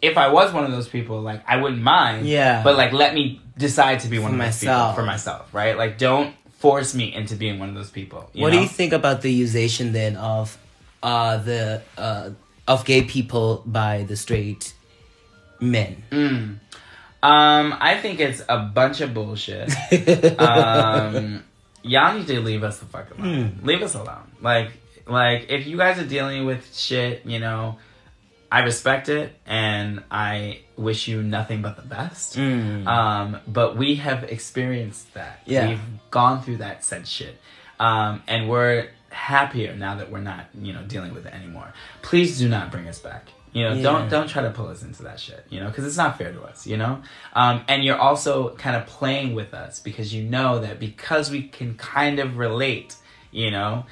if 0.00 0.16
I 0.16 0.28
was 0.28 0.52
one 0.52 0.64
of 0.64 0.70
those 0.70 0.88
people, 0.88 1.20
like 1.20 1.42
I 1.46 1.56
wouldn't 1.56 1.82
mind. 1.82 2.26
Yeah. 2.26 2.62
But 2.62 2.76
like, 2.76 2.92
let 2.92 3.14
me 3.14 3.40
decide 3.56 4.00
to 4.00 4.08
be 4.08 4.18
one 4.18 4.30
For 4.30 4.34
of 4.34 4.38
those 4.38 4.46
myself. 4.46 4.90
people 4.90 5.02
for 5.02 5.06
myself, 5.06 5.54
right? 5.54 5.76
Like, 5.76 5.98
don't 5.98 6.34
force 6.58 6.94
me 6.94 7.12
into 7.14 7.36
being 7.36 7.58
one 7.58 7.68
of 7.68 7.74
those 7.74 7.90
people. 7.90 8.30
What 8.34 8.50
know? 8.50 8.50
do 8.50 8.60
you 8.60 8.68
think 8.68 8.92
about 8.92 9.22
the 9.22 9.42
usation 9.42 9.92
then 9.92 10.16
of 10.16 10.56
uh 11.02 11.38
the 11.38 11.82
uh 11.96 12.30
of 12.66 12.84
gay 12.84 13.02
people 13.02 13.62
by 13.66 14.04
the 14.04 14.16
straight 14.16 14.74
men? 15.60 16.02
Mm. 16.10 16.58
Um, 17.20 17.74
I 17.80 17.98
think 18.00 18.20
it's 18.20 18.42
a 18.48 18.58
bunch 18.58 19.00
of 19.00 19.12
bullshit. 19.12 19.70
um, 20.40 21.42
y'all 21.82 22.16
need 22.16 22.28
to 22.28 22.40
leave 22.40 22.62
us 22.62 22.78
the 22.78 22.86
fuck 22.86 23.10
alone. 23.16 23.58
Leave 23.64 23.82
us 23.82 23.94
alone. 23.94 24.30
Like, 24.40 24.70
like 25.06 25.46
if 25.48 25.66
you 25.66 25.76
guys 25.76 25.98
are 25.98 26.06
dealing 26.06 26.46
with 26.46 26.76
shit, 26.76 27.26
you 27.26 27.40
know, 27.40 27.78
I 28.50 28.60
respect 28.60 29.08
it 29.08 29.34
and 29.46 30.02
I 30.10 30.60
wish 30.76 31.06
you 31.08 31.22
nothing 31.22 31.60
but 31.60 31.76
the 31.76 31.82
best. 31.82 32.36
Mm. 32.36 32.86
Um, 32.86 33.40
but 33.46 33.76
we 33.76 33.96
have 33.96 34.24
experienced 34.24 35.12
that. 35.14 35.42
Yeah. 35.44 35.68
We've 35.68 35.80
gone 36.10 36.42
through 36.42 36.58
that 36.58 36.84
said 36.84 37.06
shit. 37.06 37.38
Um, 37.78 38.22
and 38.26 38.48
we're 38.48 38.88
happier 39.10 39.74
now 39.74 39.96
that 39.96 40.10
we're 40.10 40.20
not, 40.20 40.46
you 40.58 40.72
know, 40.72 40.82
dealing 40.82 41.14
with 41.14 41.26
it 41.26 41.34
anymore. 41.34 41.72
Please 42.02 42.38
do 42.38 42.48
not 42.48 42.70
bring 42.70 42.88
us 42.88 42.98
back. 42.98 43.28
You 43.52 43.64
know, 43.64 43.74
Yeah. 43.74 43.82
don't 43.82 44.08
don't 44.10 44.28
try 44.28 44.42
to 44.42 44.50
pull 44.50 44.68
us 44.68 44.82
into 44.82 45.02
that 45.04 45.18
shit. 45.18 45.46
You 45.48 45.60
know, 45.60 45.68
because 45.68 45.86
it's 45.86 45.96
not 45.96 46.18
fair 46.18 46.32
to 46.32 46.42
us. 46.42 46.66
You 46.66 46.76
know, 46.76 47.02
um, 47.34 47.64
and 47.68 47.82
you're 47.82 47.96
also 47.98 48.54
kind 48.56 48.76
of 48.76 48.86
playing 48.86 49.34
with 49.34 49.54
us 49.54 49.80
because 49.80 50.12
you 50.12 50.22
know 50.22 50.58
that 50.60 50.78
because 50.78 51.30
we 51.30 51.42
can 51.42 51.74
kind 51.76 52.18
of 52.18 52.36
relate. 52.36 52.94
You 53.30 53.50
know, 53.50 53.84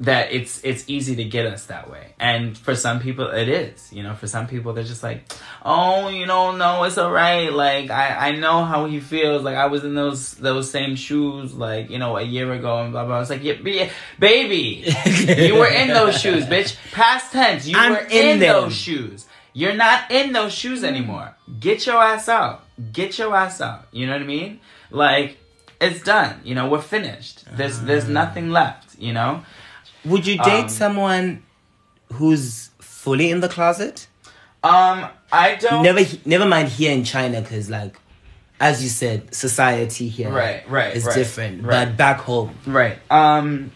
that 0.00 0.32
it's 0.32 0.64
it's 0.64 0.88
easy 0.88 1.14
to 1.16 1.24
get 1.24 1.46
us 1.46 1.66
that 1.66 1.90
way. 1.90 2.14
And 2.18 2.56
for 2.56 2.74
some 2.74 3.00
people 3.00 3.28
it 3.28 3.48
is 3.48 3.92
you 3.92 4.02
know 4.02 4.14
for 4.14 4.26
some 4.26 4.46
people 4.46 4.72
they're 4.72 4.82
just 4.84 5.02
like 5.02 5.30
oh 5.64 6.08
you 6.08 6.26
know 6.26 6.56
no 6.56 6.84
it's 6.84 6.96
all 6.98 7.12
right 7.12 7.52
like 7.52 7.90
i 7.90 8.28
i 8.28 8.36
know 8.36 8.64
how 8.64 8.86
he 8.86 8.98
feels 8.98 9.42
like 9.42 9.56
i 9.56 9.66
was 9.66 9.84
in 9.84 9.94
those 9.94 10.32
those 10.34 10.70
same 10.70 10.96
shoes 10.96 11.54
like 11.54 11.90
you 11.90 11.98
know 11.98 12.16
a 12.16 12.22
year 12.22 12.52
ago 12.52 12.78
and 12.82 12.92
blah 12.92 13.04
blah. 13.04 13.16
I 13.16 13.20
was 13.20 13.30
like 13.30 13.44
yeah, 13.44 13.54
be- 13.54 13.90
baby 14.18 14.84
you 15.38 15.56
were 15.56 15.68
in 15.68 15.88
those 15.88 16.20
shoes 16.20 16.44
bitch. 16.46 16.76
Past 16.92 17.32
tense 17.32 17.66
you 17.66 17.76
I'm 17.76 17.92
were 17.92 17.98
in 17.98 18.34
in, 18.34 18.38
those 18.40 18.74
shoes. 18.74 19.26
You're 19.52 19.74
not 19.74 20.10
in 20.10 20.32
those 20.32 20.52
shoes 20.52 20.82
mm. 20.82 20.88
anymore. 20.88 21.34
Get 21.58 21.84
your 21.84 22.00
ass 22.00 22.28
out. 22.28 22.64
Get 22.92 23.18
your 23.18 23.34
ass 23.34 23.60
out. 23.60 23.88
You 23.90 24.06
know 24.06 24.12
what 24.12 24.22
i 24.22 24.26
mean? 24.26 24.60
Like 24.90 25.36
it's 25.80 26.02
done. 26.02 26.40
You 26.44 26.54
know 26.54 26.68
we're 26.68 26.80
finished. 26.80 27.44
There's 27.52 27.80
there's 27.80 28.06
ah. 28.06 28.12
nothing 28.12 28.50
left 28.50 28.90
you 29.00 29.12
know 29.12 29.42
Would 30.04 30.26
you 30.26 30.36
date 30.38 30.64
Um, 30.64 30.68
someone 30.68 31.42
who's 32.14 32.70
fully 32.80 33.30
in 33.30 33.40
the 33.40 33.48
closet? 33.48 34.06
Um, 34.62 35.06
I 35.32 35.56
don't. 35.56 35.82
Never, 35.82 36.00
never 36.24 36.46
mind 36.46 36.68
here 36.68 36.92
in 36.92 37.04
China, 37.04 37.40
because 37.40 37.70
like 37.70 37.98
as 38.60 38.82
you 38.82 38.90
said, 38.90 39.34
society 39.34 40.08
here 40.08 40.30
Right, 40.30 40.68
right, 40.68 40.94
is 40.94 41.06
right, 41.06 41.14
different. 41.14 41.64
right. 41.64 41.86
But 41.86 41.96
back 41.96 42.20
home, 42.20 42.54
Right. 42.66 42.98
Um 43.10 43.72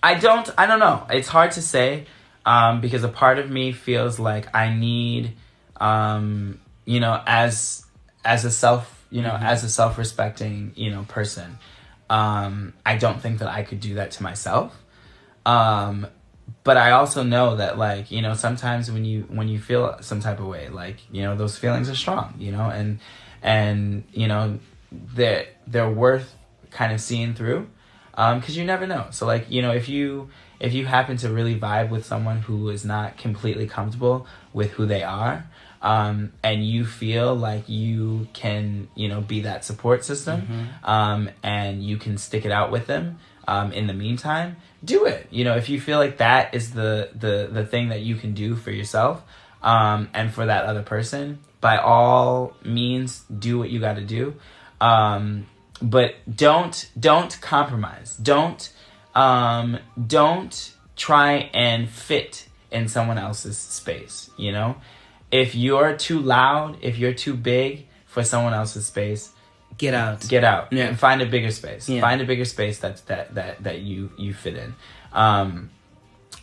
I 0.00 0.14
don't 0.14 0.48
I 0.56 0.66
don't 0.66 0.78
know. 0.78 1.04
It's 1.10 1.26
hard 1.26 1.50
to 1.52 1.62
say 1.62 2.06
um 2.46 2.80
because 2.80 3.02
a 3.02 3.08
part 3.08 3.40
of 3.40 3.50
me 3.50 3.72
feels 3.72 4.20
like 4.20 4.54
I 4.54 4.72
need 4.72 5.32
um 5.80 6.60
you 6.84 7.00
know 7.00 7.20
as 7.26 7.84
as 8.24 8.44
a 8.44 8.52
self, 8.52 9.04
you 9.10 9.22
know, 9.22 9.34
as 9.34 9.64
a 9.64 9.68
self-respecting, 9.68 10.72
you 10.76 10.90
know, 10.92 11.02
person. 11.08 11.58
Um 12.08 12.74
I 12.86 12.96
don't 12.98 13.20
think 13.20 13.40
that 13.40 13.48
I 13.48 13.64
could 13.64 13.80
do 13.80 13.94
that 13.94 14.12
to 14.12 14.22
myself. 14.22 14.76
Um 15.46 16.06
but 16.64 16.76
I 16.76 16.90
also 16.92 17.22
know 17.22 17.56
that 17.56 17.78
like, 17.78 18.10
you 18.10 18.20
know, 18.20 18.34
sometimes 18.34 18.90
when 18.90 19.04
you 19.04 19.22
when 19.28 19.48
you 19.48 19.58
feel 19.58 19.96
some 20.00 20.20
type 20.20 20.40
of 20.40 20.46
way, 20.46 20.68
like, 20.68 20.96
you 21.10 21.22
know, 21.22 21.34
those 21.34 21.56
feelings 21.56 21.88
are 21.88 21.94
strong, 21.94 22.34
you 22.38 22.52
know, 22.52 22.68
and 22.68 22.98
and 23.42 24.04
you 24.12 24.28
know, 24.28 24.58
they're 24.92 25.46
they're 25.66 25.90
worth 25.90 26.34
kind 26.70 26.92
of 26.92 27.00
seeing 27.00 27.34
through 27.34 27.68
because 28.10 28.56
you 28.56 28.64
never 28.64 28.86
know. 28.86 29.06
So 29.10 29.26
like 29.26 29.50
you 29.50 29.62
know 29.62 29.72
if 29.72 29.88
you 29.88 30.28
if 30.60 30.74
you 30.74 30.86
happen 30.86 31.16
to 31.18 31.30
really 31.30 31.58
vibe 31.58 31.90
with 31.90 32.04
someone 32.04 32.38
who 32.38 32.68
is 32.68 32.84
not 32.84 33.16
completely 33.16 33.66
comfortable 33.66 34.26
with 34.52 34.72
who 34.72 34.86
they 34.86 35.04
are, 35.04 35.46
um, 35.82 36.32
and 36.42 36.66
you 36.66 36.84
feel 36.84 37.34
like 37.34 37.68
you 37.68 38.26
can 38.32 38.88
you 38.96 39.08
know 39.08 39.20
be 39.20 39.42
that 39.42 39.64
support 39.64 40.04
system, 40.04 40.68
um, 40.84 41.30
and 41.42 41.84
you 41.84 41.96
can 41.96 42.18
stick 42.18 42.44
it 42.44 42.50
out 42.50 42.70
with 42.72 42.86
them. 42.86 43.18
Um, 43.48 43.72
in 43.72 43.86
the 43.86 43.94
meantime, 43.94 44.58
do 44.84 45.06
it. 45.06 45.26
You 45.30 45.44
know, 45.44 45.56
if 45.56 45.70
you 45.70 45.80
feel 45.80 45.98
like 45.98 46.18
that 46.18 46.54
is 46.54 46.72
the 46.72 47.08
the 47.14 47.48
the 47.50 47.64
thing 47.64 47.88
that 47.88 48.02
you 48.02 48.14
can 48.14 48.34
do 48.34 48.54
for 48.54 48.70
yourself, 48.70 49.22
um, 49.62 50.10
and 50.12 50.30
for 50.30 50.44
that 50.44 50.64
other 50.66 50.82
person, 50.82 51.38
by 51.62 51.78
all 51.78 52.54
means, 52.62 53.24
do 53.24 53.58
what 53.58 53.70
you 53.70 53.80
got 53.80 53.94
to 53.94 54.04
do. 54.04 54.34
Um, 54.82 55.46
but 55.80 56.14
don't 56.32 56.90
don't 56.98 57.40
compromise. 57.40 58.16
Don't 58.16 58.70
um, 59.14 59.78
don't 60.06 60.74
try 60.94 61.50
and 61.54 61.88
fit 61.88 62.48
in 62.70 62.86
someone 62.88 63.16
else's 63.16 63.56
space. 63.56 64.30
You 64.36 64.52
know, 64.52 64.76
if 65.30 65.54
you're 65.54 65.96
too 65.96 66.20
loud, 66.20 66.76
if 66.82 66.98
you're 66.98 67.14
too 67.14 67.34
big 67.34 67.86
for 68.06 68.22
someone 68.22 68.52
else's 68.52 68.86
space, 68.86 69.32
get 69.78 69.94
out. 69.94 70.28
get 70.28 70.44
out 70.44 70.72
Yeah. 70.72 70.86
and 70.88 70.98
find 70.98 71.22
a 71.22 71.26
bigger 71.26 71.50
space. 71.50 71.88
Yeah. 71.88 72.00
Find 72.02 72.20
a 72.20 72.24
bigger 72.24 72.44
space 72.44 72.78
that's 72.78 73.00
that 73.02 73.34
that 73.36 73.62
that 73.64 73.80
you 73.80 74.10
you 74.18 74.34
fit 74.34 74.56
in. 74.56 74.74
Um, 75.12 75.70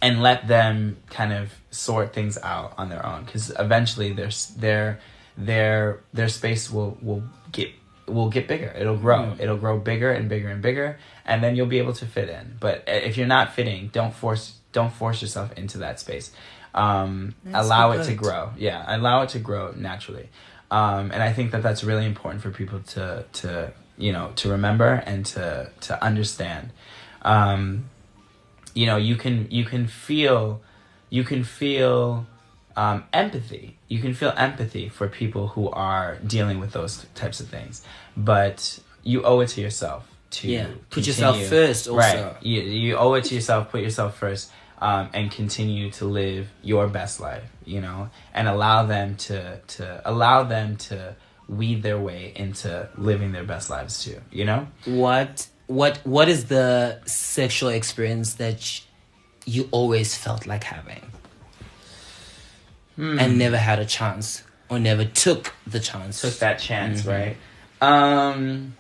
and 0.02 0.22
let 0.22 0.48
them 0.48 0.98
kind 1.10 1.32
of 1.34 1.54
sort 1.72 2.14
things 2.14 2.38
out 2.42 2.74
on 2.78 2.90
their 2.90 3.06
own 3.06 3.24
because 3.26 3.52
eventually 3.58 4.12
their 4.14 4.30
their 4.58 5.00
their 5.38 6.00
their 6.14 6.28
space 6.30 6.72
will 6.72 6.98
will 7.02 7.24
get 7.52 7.70
will 8.08 8.30
get 8.30 8.48
bigger 8.48 8.72
it'll 8.78 8.98
grow 8.98 9.20
Mm. 9.24 9.40
it'll 9.40 9.58
grow 9.58 9.80
bigger 9.80 10.12
and 10.12 10.30
bigger 10.30 10.50
and 10.50 10.62
bigger 10.62 10.98
and 11.26 11.44
then 11.44 11.56
you'll 11.56 11.66
be 11.78 11.80
able 11.80 11.94
to 11.94 12.06
fit 12.06 12.30
in 12.30 12.56
but 12.60 12.84
if 12.88 13.18
you're 13.18 13.26
not 13.28 13.54
fitting 13.54 13.90
don't 13.92 14.14
force 14.14 14.54
don't 14.74 14.94
force 14.94 15.22
yourself 15.22 15.52
into 15.58 15.80
that 15.80 16.00
space 16.00 16.32
um, 16.74 17.34
allow 17.54 17.94
so 17.94 18.00
it 18.02 18.04
to 18.06 18.14
grow 18.14 18.52
yeah 18.58 18.84
allow 18.96 19.22
it 19.24 19.30
to 19.30 19.40
grow 19.40 19.72
naturally 19.76 20.30
um, 20.72 21.12
and 21.12 21.22
i 21.24 21.32
think 21.34 21.52
that 21.52 21.62
that's 21.64 21.84
really 21.84 22.06
important 22.06 22.42
for 22.42 22.52
people 22.52 22.80
to 22.80 23.26
to 23.34 23.72
you 23.98 24.12
know 24.12 24.32
to 24.36 24.50
remember 24.50 25.02
and 25.06 25.26
to 25.26 25.70
to 25.82 26.04
understand. 26.04 26.72
Um, 27.22 27.86
you 28.74 28.86
know 28.86 28.98
you 28.98 29.16
can 29.16 29.48
you 29.50 29.64
can 29.66 29.88
feel 29.88 30.62
you 31.10 31.24
can 31.24 31.44
feel 31.44 32.26
um, 32.76 33.06
empathy. 33.14 33.78
You 33.88 34.00
can 34.02 34.14
feel 34.14 34.34
empathy 34.36 34.90
for 34.90 35.08
people 35.08 35.48
who 35.50 35.70
are 35.70 36.18
dealing 36.28 36.60
with 36.60 36.72
those 36.74 37.06
types 37.16 37.40
of 37.40 37.48
things. 37.48 37.84
But 38.18 38.80
you 39.04 39.24
owe 39.24 39.40
it 39.40 39.48
to 39.50 39.62
yourself 39.62 40.08
to 40.32 40.50
Yeah, 40.50 40.68
put 40.90 41.08
yourself 41.08 41.42
first 41.44 41.88
also. 41.88 41.98
right. 41.98 42.36
You, 42.44 42.62
you 42.62 42.98
owe 42.98 43.14
it 43.14 43.24
to 43.26 43.36
yourself. 43.36 43.72
Put 43.72 43.82
yourself 43.82 44.18
first 44.18 44.52
um, 44.80 45.10
and 45.14 45.32
continue 45.32 45.90
to 45.92 46.06
live 46.06 46.48
your 46.64 46.88
best 46.88 47.20
life 47.20 47.44
you 47.66 47.82
know 47.82 48.10
and 48.34 48.48
allow 48.48 48.86
them 48.86 49.16
to 49.16 49.58
to 49.68 50.02
allow 50.06 50.44
them 50.44 50.76
to 50.78 51.16
weed 51.48 51.82
their 51.84 52.00
way 52.00 52.32
into 52.36 52.90
living 52.98 53.32
their 53.32 53.44
best 53.44 53.70
lives 53.70 54.04
too 54.04 54.20
you 54.32 54.46
know 54.46 54.68
What 54.86 55.48
what 55.68 55.98
what 56.04 56.28
is 56.30 56.46
the 56.46 57.00
sexual 57.06 57.70
experience 57.70 58.36
that 58.36 58.82
you 59.46 59.68
always 59.72 60.16
felt 60.16 60.46
like 60.48 60.64
having 60.64 61.04
Hmm. 62.96 63.20
and 63.20 63.38
never 63.38 63.58
had 63.58 63.80
a 63.80 63.86
chance 63.86 64.44
or 64.70 64.80
never 64.80 65.04
took 65.06 65.54
the 65.68 65.80
chance? 65.80 66.22
took 66.22 66.40
that 66.40 66.60
chance, 66.60 67.02
Mhm. 67.02 67.12
right? 67.12 67.38
Um 67.82 68.76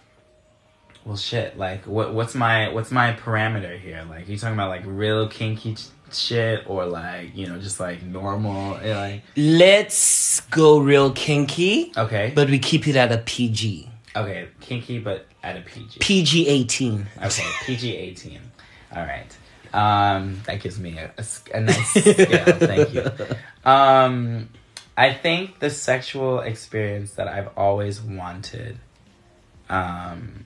well 1.05 1.17
shit, 1.17 1.57
like 1.57 1.85
what 1.85 2.13
what's 2.13 2.35
my 2.35 2.69
what's 2.73 2.91
my 2.91 3.13
parameter 3.13 3.79
here? 3.79 4.03
Like 4.09 4.27
you 4.27 4.37
talking 4.37 4.55
about 4.55 4.69
like 4.69 4.83
real 4.85 5.27
kinky 5.27 5.75
ch- 5.75 5.85
shit 6.11 6.63
or 6.67 6.85
like, 6.85 7.35
you 7.35 7.47
know, 7.47 7.57
just 7.59 7.79
like 7.79 8.01
normal 8.03 8.77
eh, 8.77 8.97
like 8.97 9.21
Let's 9.37 10.39
go 10.51 10.79
real 10.79 11.11
kinky, 11.11 11.91
okay. 11.95 12.31
but 12.35 12.49
we 12.49 12.59
keep 12.59 12.87
it 12.87 12.95
at 12.95 13.11
a 13.11 13.19
PG. 13.19 13.89
okay, 14.15 14.47
kinky 14.61 14.99
but 14.99 15.25
at 15.43 15.57
a 15.57 15.61
PG. 15.61 15.99
PG 15.99 16.47
eighteen. 16.47 17.05
Okay, 17.23 17.45
PG 17.65 17.95
18. 17.95 18.39
All 18.95 19.03
right. 19.05 19.37
Um, 19.73 20.41
that 20.45 20.61
gives 20.61 20.79
me 20.79 20.97
a 20.97 21.11
a 21.53 21.59
nice 21.61 21.89
scale. 21.93 22.45
Thank 22.57 22.93
you. 22.93 23.03
Um, 23.63 24.49
I 24.97 25.13
think 25.13 25.59
the 25.59 25.69
sexual 25.69 26.39
experience 26.39 27.11
that 27.15 27.27
I've 27.27 27.49
always 27.57 28.01
wanted, 28.01 28.79
um, 29.69 30.45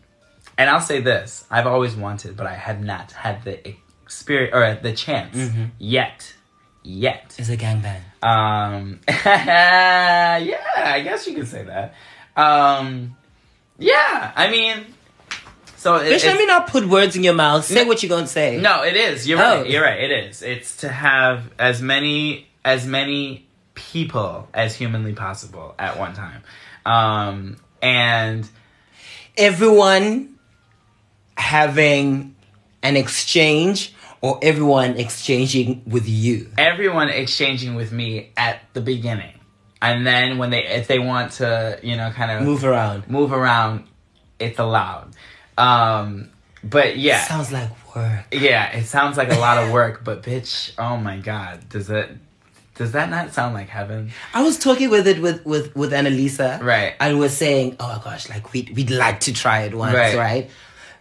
and 0.60 0.70
I'll 0.70 0.80
say 0.82 1.02
this 1.02 1.46
I've 1.50 1.66
always 1.66 1.96
wanted, 1.96 2.38
but 2.38 2.46
I 2.46 2.54
have 2.54 2.84
not 2.84 3.12
had 3.14 3.44
the 3.44 3.68
experience 4.04 4.54
or 4.54 4.76
the 4.82 4.94
chance 4.96 5.52
yet. 5.80 6.34
Yet. 6.84 7.36
Is 7.38 7.50
a 7.50 7.58
gangbang. 7.58 8.02
Um, 8.24 9.00
yeah, 9.08 10.58
I 10.78 11.02
guess 11.02 11.28
you 11.28 11.36
could 11.36 11.48
say 11.48 11.64
that. 11.64 11.94
Um, 12.36 13.16
yeah, 13.78 14.32
I 14.36 14.50
mean, 14.50 14.86
so 15.76 15.96
it, 15.96 16.04
Bitch, 16.04 16.06
it's- 16.16 16.26
let 16.26 16.38
me 16.38 16.46
not 16.46 16.68
put 16.68 16.88
words 16.88 17.16
in 17.16 17.24
your 17.24 17.34
mouth. 17.34 17.66
Say 17.66 17.84
No. 17.84 17.88
what 17.88 18.02
you're 18.02 18.10
gonna 18.10 18.28
say. 18.28 18.58
no, 18.58 18.84
it 18.84 18.96
is. 18.96 19.28
You're 19.28 19.40
Oh. 19.40 19.62
right. 19.62 19.70
You're 19.70 19.84
right. 19.84 20.00
It 20.00 20.12
is. 20.30 20.42
It's 20.42 20.78
to 20.78 20.90
have 20.90 21.52
as 21.60 21.82
many 21.82 22.48
as 22.64 22.86
many 22.86 23.48
people 23.76 24.48
as 24.54 24.76
humanly 24.76 25.14
possible 25.14 25.76
at 25.80 25.98
one 26.00 26.14
time, 26.14 26.44
um, 26.86 27.58
and 27.82 28.48
Everyone 29.38 30.36
having 31.40 32.36
an 32.84 32.96
exchange 32.98 33.94
or 34.22 34.38
everyone 34.42 34.98
exchanging 34.98 35.82
with 35.88 36.08
you. 36.08 36.50
everyone 36.58 37.10
exchanging 37.10 37.76
with 37.76 37.92
me 37.92 38.32
at 38.36 38.60
the 38.74 38.82
beginning, 38.82 39.34
and 39.82 40.06
then 40.06 40.38
when 40.38 40.50
they 40.50 40.66
if 40.66 40.88
they 40.88 41.00
want 41.00 41.32
to, 41.34 41.80
you 41.82 41.96
know, 41.96 42.12
kind 42.12 42.30
of 42.32 42.44
Move 42.44 42.66
around. 42.66 43.08
move 43.10 43.32
around, 43.32 43.86
it's 44.38 44.60
allowed. 44.60 45.12
Um, 45.58 46.30
but 46.64 46.98
yeah, 46.98 47.24
Sounds 47.24 47.52
like 47.52 47.70
work. 47.96 48.26
yeah, 48.34 48.76
it 48.78 48.86
sounds 48.86 49.16
like 49.18 49.32
a 49.32 49.40
lot 49.40 49.58
of 49.64 49.72
work, 49.72 50.04
but 50.08 50.22
bitch, 50.24 50.74
oh 50.78 50.98
my 50.98 51.18
god, 51.18 51.70
does 51.70 51.90
it? 51.90 52.10
Does 52.76 52.94
that 52.94 53.10
not 53.10 53.34
sound 53.34 53.54
like 53.56 53.68
heaven? 53.68 54.12
I 54.34 54.42
was 54.44 54.58
talking 54.58 54.90
with 54.90 55.06
it 55.08 55.22
with 55.22 55.46
with 55.46 55.76
with 55.76 55.92
Annalisa, 55.92 56.62
Right. 56.62 56.94
And 57.00 57.20
we're 57.20 57.28
saying, 57.30 57.76
"Oh 57.80 57.88
my 57.88 58.02
gosh, 58.04 58.30
like 58.30 58.52
we'd 58.54 58.76
we'd 58.76 58.92
like 58.92 59.22
to 59.22 59.34
try 59.34 59.62
it 59.64 59.74
once, 59.76 59.94
Right. 59.96 60.16
right?" 60.18 60.50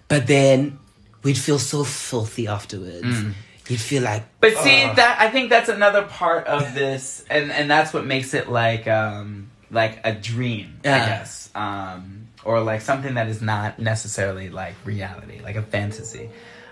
But 0.09 0.27
then 0.27 0.79
we'd 1.23 1.39
feel 1.39 1.59
so 1.59 1.85
filthy 1.85 2.47
afterwards. 2.47 3.25
You'd 3.69 3.81
feel 3.81 4.03
like, 4.03 4.25
But 4.41 4.57
see 4.57 4.81
that 4.97 5.17
I 5.21 5.29
think 5.29 5.51
that's 5.51 5.69
another 5.69 6.03
part 6.03 6.47
of 6.47 6.75
this, 6.75 7.25
and 7.29 7.53
and 7.53 7.71
that's 7.71 7.93
what 7.93 8.07
makes 8.07 8.33
it 8.33 8.49
like 8.49 8.89
um 8.89 9.51
like 9.71 10.01
a 10.05 10.13
dream, 10.15 10.81
I 10.85 10.89
guess, 11.07 11.51
um 11.55 12.29
or 12.45 12.61
like 12.61 12.81
something 12.81 13.15
that 13.15 13.29
is 13.29 13.43
not 13.43 13.79
necessarily 13.79 14.49
like 14.49 14.75
reality, 14.87 15.41
like 15.43 15.57
a 15.57 15.63
fantasy. 15.63 16.31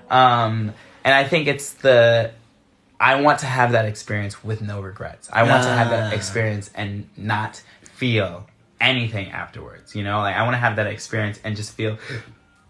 Um, 0.09 0.73
and 1.05 1.13
I 1.15 1.25
think 1.25 1.49
it's 1.49 1.75
the 1.75 2.31
I 2.99 3.21
want 3.21 3.41
to 3.41 3.47
have 3.47 3.73
that 3.73 3.85
experience 3.85 4.43
with 4.43 4.63
no 4.63 4.81
regrets. 4.81 5.29
I 5.31 5.43
want 5.43 5.65
to 5.65 5.69
have 5.69 5.91
that 5.91 6.13
Ah. 6.13 6.17
experience 6.17 6.71
and 6.75 7.11
not 7.19 7.61
feel 7.93 8.47
anything 8.81 9.31
afterwards. 9.33 9.95
You 9.95 10.03
know, 10.03 10.21
like 10.21 10.35
I 10.35 10.43
want 10.45 10.55
to 10.55 10.59
have 10.61 10.77
that 10.77 10.87
experience 10.87 11.39
and 11.45 11.57
just 11.57 11.75
feel 11.75 11.99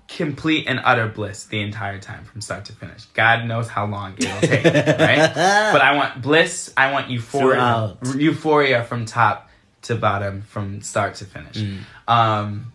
complete 0.08 0.66
and 0.68 0.80
utter 0.84 1.08
bliss 1.08 1.44
the 1.44 1.60
entire 1.60 1.98
time 1.98 2.24
from 2.24 2.40
start 2.40 2.64
to 2.66 2.72
finish. 2.72 3.04
God 3.06 3.44
knows 3.46 3.68
how 3.68 3.86
long 3.86 4.14
it'll 4.18 4.40
take, 4.40 4.64
right? 4.64 5.32
But 5.72 5.82
I 5.82 5.96
want 5.96 6.22
bliss. 6.22 6.72
I 6.76 6.92
want 6.92 7.10
euphoria, 7.10 7.96
Throughout. 8.02 8.20
euphoria 8.20 8.84
from 8.84 9.04
top 9.04 9.50
to 9.82 9.94
bottom, 9.94 10.42
from 10.42 10.80
start 10.80 11.16
to 11.16 11.24
finish. 11.24 11.56
Mm. 11.56 11.80
Um, 12.06 12.72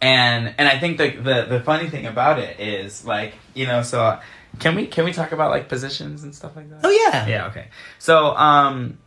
and 0.00 0.54
and 0.58 0.68
I 0.68 0.78
think 0.78 0.98
the, 0.98 1.10
the 1.10 1.46
the 1.48 1.60
funny 1.60 1.88
thing 1.88 2.06
about 2.06 2.38
it 2.38 2.58
is 2.60 3.04
like 3.04 3.34
you 3.54 3.66
know 3.66 3.82
so 3.82 4.18
can 4.58 4.74
we 4.74 4.86
can 4.86 5.04
we 5.04 5.12
talk 5.12 5.32
about 5.32 5.50
like 5.50 5.68
positions 5.68 6.22
and 6.22 6.34
stuff 6.34 6.56
like 6.56 6.68
that? 6.70 6.80
"Oh 6.82 6.90
yeah, 6.90 7.26
Yeah, 7.26 7.46
okay. 7.48 7.68
So, 7.98 8.34
um, 8.36 8.98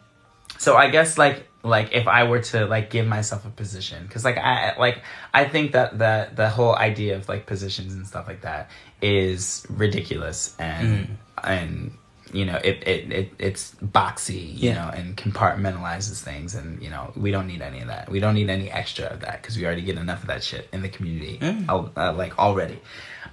so 0.58 0.76
I 0.76 0.90
guess 0.90 1.18
like 1.18 1.48
like 1.64 1.94
if 1.94 2.08
I 2.08 2.24
were 2.26 2.40
to 2.42 2.66
like 2.66 2.90
give 2.90 3.08
myself 3.08 3.46
a 3.46 3.50
position. 3.50 4.04
Because 4.06 4.26
like 4.26 4.38
I 4.38 4.76
like 4.78 5.02
I 5.34 5.46
think 5.46 5.72
that 5.72 6.00
that 6.00 6.36
the 6.36 6.50
whole 6.50 6.76
idea 6.76 7.16
of 7.16 7.30
like 7.30 7.46
positions 7.46 7.94
and 7.94 8.06
stuff 8.06 8.28
like 8.28 8.42
that 8.42 8.70
is 9.02 9.66
ridiculous 9.70 10.56
and 10.60 11.18
and 11.44 11.98
you 12.34 12.46
know 12.46 12.56
it, 12.64 12.88
it, 12.88 13.12
it 13.12 13.32
it's 13.40 13.76
boxy 13.76 14.54
you 14.58 14.70
Yeah. 14.72 14.74
know 14.76 14.90
and 14.90 15.16
compartmentalizes 15.16 16.22
things 16.22 16.56
and 16.56 16.82
you 16.82 16.90
know 16.90 17.12
we 17.16 17.32
don't 17.32 17.48
need 17.48 17.62
any 17.62 17.80
of 17.82 17.88
that. 17.88 18.10
We 18.10 18.20
don't 18.20 18.34
need 18.36 18.50
any 18.50 18.70
extra 18.72 19.06
of 19.06 19.22
that 19.22 19.42
because 19.42 19.58
we 19.58 19.66
already 19.66 19.84
get 19.84 19.98
enough 19.98 20.22
of 20.22 20.28
that 20.28 20.44
shit 20.44 20.68
in 20.74 20.82
the 20.82 20.90
community 20.90 21.40
al- 21.70 21.92
uh, 21.96 22.12
like 22.14 22.38
already. 22.40 22.80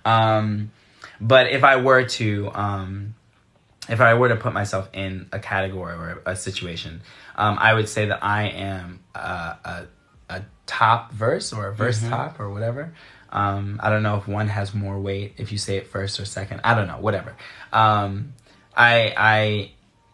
Um 0.04 0.70
but 1.20 1.48
if 1.48 1.64
I 1.64 1.76
were 1.76 2.04
to 2.04 2.50
um 2.54 3.14
if 3.90 4.00
I 4.00 4.14
were 4.14 4.28
to 4.28 4.36
put 4.36 4.52
myself 4.52 4.88
in 4.92 5.28
a 5.32 5.38
category 5.38 5.94
or 5.94 6.22
a 6.24 6.36
situation, 6.36 7.02
um, 7.36 7.58
I 7.60 7.74
would 7.74 7.88
say 7.88 8.06
that 8.06 8.22
I 8.24 8.44
am 8.44 9.00
a, 9.14 9.18
a, 9.18 9.86
a 10.28 10.42
top 10.66 11.12
verse 11.12 11.52
or 11.52 11.68
a 11.68 11.74
verse 11.74 12.00
top 12.08 12.38
or 12.38 12.48
whatever. 12.50 12.94
Um, 13.30 13.80
I 13.82 13.90
don't 13.90 14.02
know 14.02 14.16
if 14.16 14.26
one 14.26 14.48
has 14.48 14.74
more 14.74 14.98
weight 14.98 15.34
if 15.36 15.52
you 15.52 15.58
say 15.58 15.76
it 15.76 15.88
first 15.88 16.18
or 16.20 16.24
second. 16.24 16.60
I 16.64 16.74
don't 16.74 16.86
know, 16.86 16.98
whatever. 16.98 17.36
Um, 17.72 18.34
I 18.76 19.14
I 19.16 19.72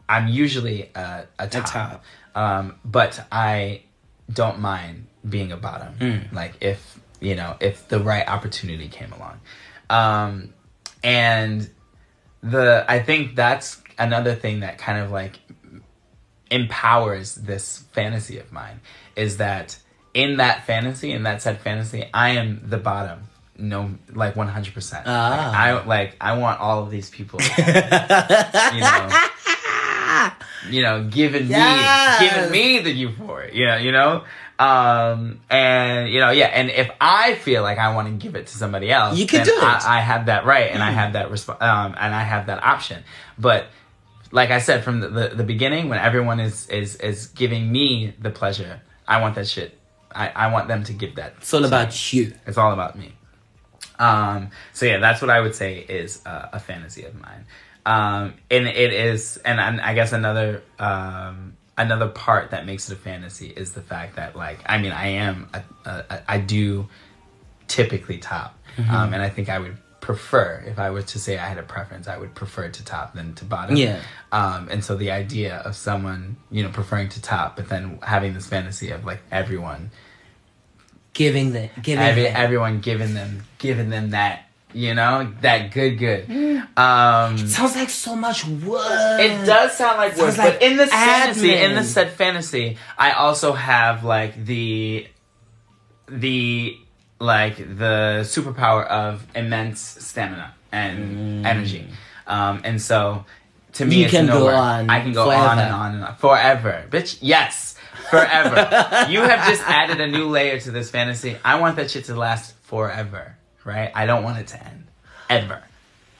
I'm 0.09 0.29
usually 0.29 0.91
a, 0.95 1.27
a 1.39 1.49
top, 1.49 1.67
top. 1.67 2.05
Um, 2.35 2.77
but 2.85 3.27
I 3.31 3.83
don't 4.33 4.59
mind 4.61 5.07
being 5.29 5.53
a 5.53 5.57
bottom. 5.57 5.95
Like 6.33 6.55
if 6.61 6.99
you 7.21 7.35
know 7.35 7.57
if 7.61 7.89
the 7.89 8.01
right 8.01 8.27
opportunity 8.27 8.89
came 8.89 9.13
along, 9.13 9.41
um, 9.89 10.55
and 11.03 11.71
the 12.43 12.85
I 12.89 13.01
think 13.01 13.35
that's 13.37 13.81
another 13.99 14.35
thing 14.35 14.61
that 14.61 14.79
kind 14.79 14.99
of 14.99 15.11
like 15.11 15.39
empowers 16.51 17.35
this 17.35 17.85
fantasy 17.93 18.39
of 18.39 18.53
mine 18.53 18.81
is 19.17 19.39
that 19.39 19.79
in 20.15 20.37
that 20.37 20.65
fantasy 20.67 21.13
in 21.13 21.25
that 21.25 21.43
said 21.43 21.61
fantasy 21.61 22.09
I 22.15 22.31
am 22.31 22.63
the 22.69 22.79
bottom 22.79 23.23
no 23.59 23.91
like 24.13 24.35
100% 24.35 25.03
Ah. 25.07 25.31
like, 25.51 25.57
I 25.57 25.85
like 25.87 26.17
I 26.21 26.37
want 26.39 26.61
all 26.61 26.83
of 26.83 26.91
these 26.91 27.11
people 27.11 27.41
you 27.59 28.81
know 28.81 29.09
you 30.71 30.83
know 30.83 31.05
giving 31.11 31.47
Yes. 31.49 32.21
me 32.21 32.29
giving 32.29 32.51
me 32.53 32.79
the 32.81 32.93
euphoria 32.93 33.53
you 33.53 33.67
know 33.67 33.77
you 33.79 33.93
know 33.93 34.25
um 34.59 35.41
and 35.51 36.09
you 36.09 36.19
know 36.21 36.31
yeah 36.31 36.47
and 36.47 36.71
if 36.71 36.91
I 37.01 37.35
feel 37.35 37.63
like 37.63 37.79
I 37.79 37.95
want 37.95 38.09
to 38.09 38.15
give 38.15 38.37
it 38.37 38.47
to 38.47 38.57
somebody 38.57 38.91
else 38.91 39.19
You 39.19 39.27
can 39.27 39.45
do 39.45 39.53
it. 39.53 39.63
I, 39.63 39.99
I 39.99 40.01
have 40.01 40.27
that 40.27 40.47
right 40.47 40.71
and 40.71 40.83
I 40.83 40.91
have 40.91 41.13
that 41.13 41.31
resp- 41.31 41.61
um 41.61 41.95
and 41.99 42.15
I 42.15 42.23
have 42.23 42.47
that 42.47 42.63
option 42.63 43.05
but 43.39 43.67
like 44.33 44.51
I 44.51 44.59
said 44.59 44.83
from 44.83 45.01
the, 45.01 45.09
the, 45.09 45.29
the 45.29 45.45
beginning, 45.45 45.89
when 45.89 45.99
everyone 45.99 46.41
is, 46.41 46.67
is 46.69 46.97
is 46.97 47.29
giving 47.29 47.71
me 47.71 48.13
the 48.21 48.31
pleasure, 48.31 48.83
I 49.07 49.21
want 49.21 49.37
that 49.37 49.47
shit. 49.47 49.79
I, 50.13 50.29
I 50.29 50.53
want 50.53 50.69
them 50.69 50.83
to 50.85 50.93
give 50.93 51.15
that. 51.17 51.35
It's 51.39 51.53
all 51.55 51.65
about 51.65 52.13
you. 52.13 52.35
It's 52.47 52.59
all 52.59 52.73
about 52.73 52.99
me. 52.99 53.13
Um, 53.99 54.51
so 54.73 54.87
yeah, 54.87 54.99
that's 54.99 55.21
what 55.23 55.31
I 55.31 55.41
would 55.41 55.55
say 55.55 55.79
is 55.79 56.25
uh, 56.27 56.49
a 56.53 56.61
fantasy 56.61 57.05
of 57.05 57.15
mine. 57.15 57.47
Um, 57.85 58.35
and 58.51 58.67
it 58.67 58.93
is, 58.93 59.37
and, 59.39 59.61
and 59.61 59.81
I 59.81 59.95
guess 59.95 60.13
another 60.13 60.63
um, 60.79 61.57
another 61.79 62.09
part 62.09 62.51
that 62.51 62.65
makes 62.67 62.91
it 62.91 62.95
a 62.95 62.97
fantasy 62.97 63.49
is 63.49 63.73
the 63.73 63.83
fact 63.83 64.17
that 64.17 64.35
like 64.37 64.61
I 64.67 64.79
mean 64.79 64.93
I 64.93 65.09
am 65.09 65.49
a, 65.53 65.63
a, 65.89 66.05
a, 66.11 66.23
I 66.33 66.39
do 66.39 66.89
typically 67.69 68.19
top, 68.19 68.55
Mm-hmm. 68.77 68.95
um, 68.95 69.15
and 69.15 69.23
I 69.23 69.31
think 69.31 69.49
I 69.49 69.59
would 69.59 69.79
prefer 70.01 70.63
if 70.67 70.79
I 70.79 70.91
was 70.91 71.07
to 71.07 71.19
say 71.19 71.39
I 71.39 71.47
had 71.49 71.59
a 71.59 71.63
preference, 71.63 72.07
I 72.09 72.17
would 72.19 72.35
prefer 72.35 72.69
to 72.69 72.85
top 72.85 73.15
than 73.15 73.35
to 73.37 73.45
bottom. 73.45 73.75
Yeah. 73.77 74.01
Um, 74.31 74.69
and 74.71 74.85
so 74.85 74.97
the 74.97 75.11
idea 75.11 75.57
of 75.57 75.75
someone 75.75 76.37
you 76.51 76.63
know 76.63 76.69
preferring 76.69 77.09
to 77.11 77.23
top, 77.23 77.57
but 77.57 77.69
then 77.69 77.99
having 78.03 78.35
this 78.35 78.47
fantasy 78.47 78.91
of 78.91 79.05
like 79.05 79.21
everyone 79.33 79.91
Giving 81.15 81.53
the 81.53 81.71
giving 81.81 82.05
Every, 82.05 82.27
everyone 82.27 82.81
giving 82.81 83.15
them 83.15 83.45
giving 83.59 83.89
them 83.89 84.11
that 84.11 84.46
you 84.77 84.93
know 84.95 85.33
that 85.41 85.71
good 85.73 85.99
good. 85.99 86.23
Um 86.77 87.39
sounds 87.39 87.75
like 87.75 87.89
so 87.91 88.15
much 88.15 88.45
work. 88.47 89.21
it 89.21 89.47
does 89.47 89.77
sound 89.77 89.97
like 89.97 90.17
work 90.19 90.37
like 90.37 90.55
but 90.61 90.63
in 90.63 90.77
this 90.77 90.91
fantasy 90.91 91.55
in 91.55 91.75
this 91.75 91.93
said 91.93 92.11
fantasy 92.13 92.77
i 92.99 93.13
also 93.13 93.53
have 93.53 94.05
like 94.05 94.33
the 94.45 95.07
the 96.09 96.77
like 97.19 97.57
the 97.57 98.21
superpower 98.25 98.87
of 98.87 99.27
immense 99.35 99.81
stamina 99.81 100.55
and 100.73 101.47
energy. 101.47 101.89
Um 102.27 102.61
and 102.65 102.81
so 102.81 103.25
to 103.75 103.85
me 103.87 103.97
Mm. 103.97 103.99
You 103.99 104.05
it's 104.05 104.15
can 104.15 104.27
go 104.27 104.49
on 104.49 104.91
i 104.91 105.01
can 105.01 105.13
go 105.13 105.25
forever. 105.27 105.49
on 105.53 105.59
and 105.59 105.73
on 105.73 105.95
and 105.95 106.05
on. 106.05 106.17
Forever. 106.17 106.85
Bitch 106.91 107.19
yes. 107.23 107.77
Forever. 108.11 108.57
You 109.13 109.21
have 109.23 109.49
just 109.49 109.63
added 109.63 110.01
a 110.01 110.07
new 110.07 110.27
layer 110.29 110.61
to 110.61 110.71
this 110.71 110.91
fantasy. 110.91 111.37
I 111.45 111.59
want 111.61 111.77
that 111.77 111.91
shit 111.91 112.05
to 112.07 112.15
last 112.15 112.55
forever 112.63 113.37
right 113.67 113.91
i 113.95 114.07
don't 114.07 114.23
want 114.23 114.39
it 114.39 114.47
to 114.47 114.65
end 114.67 114.87
ever 115.29 115.63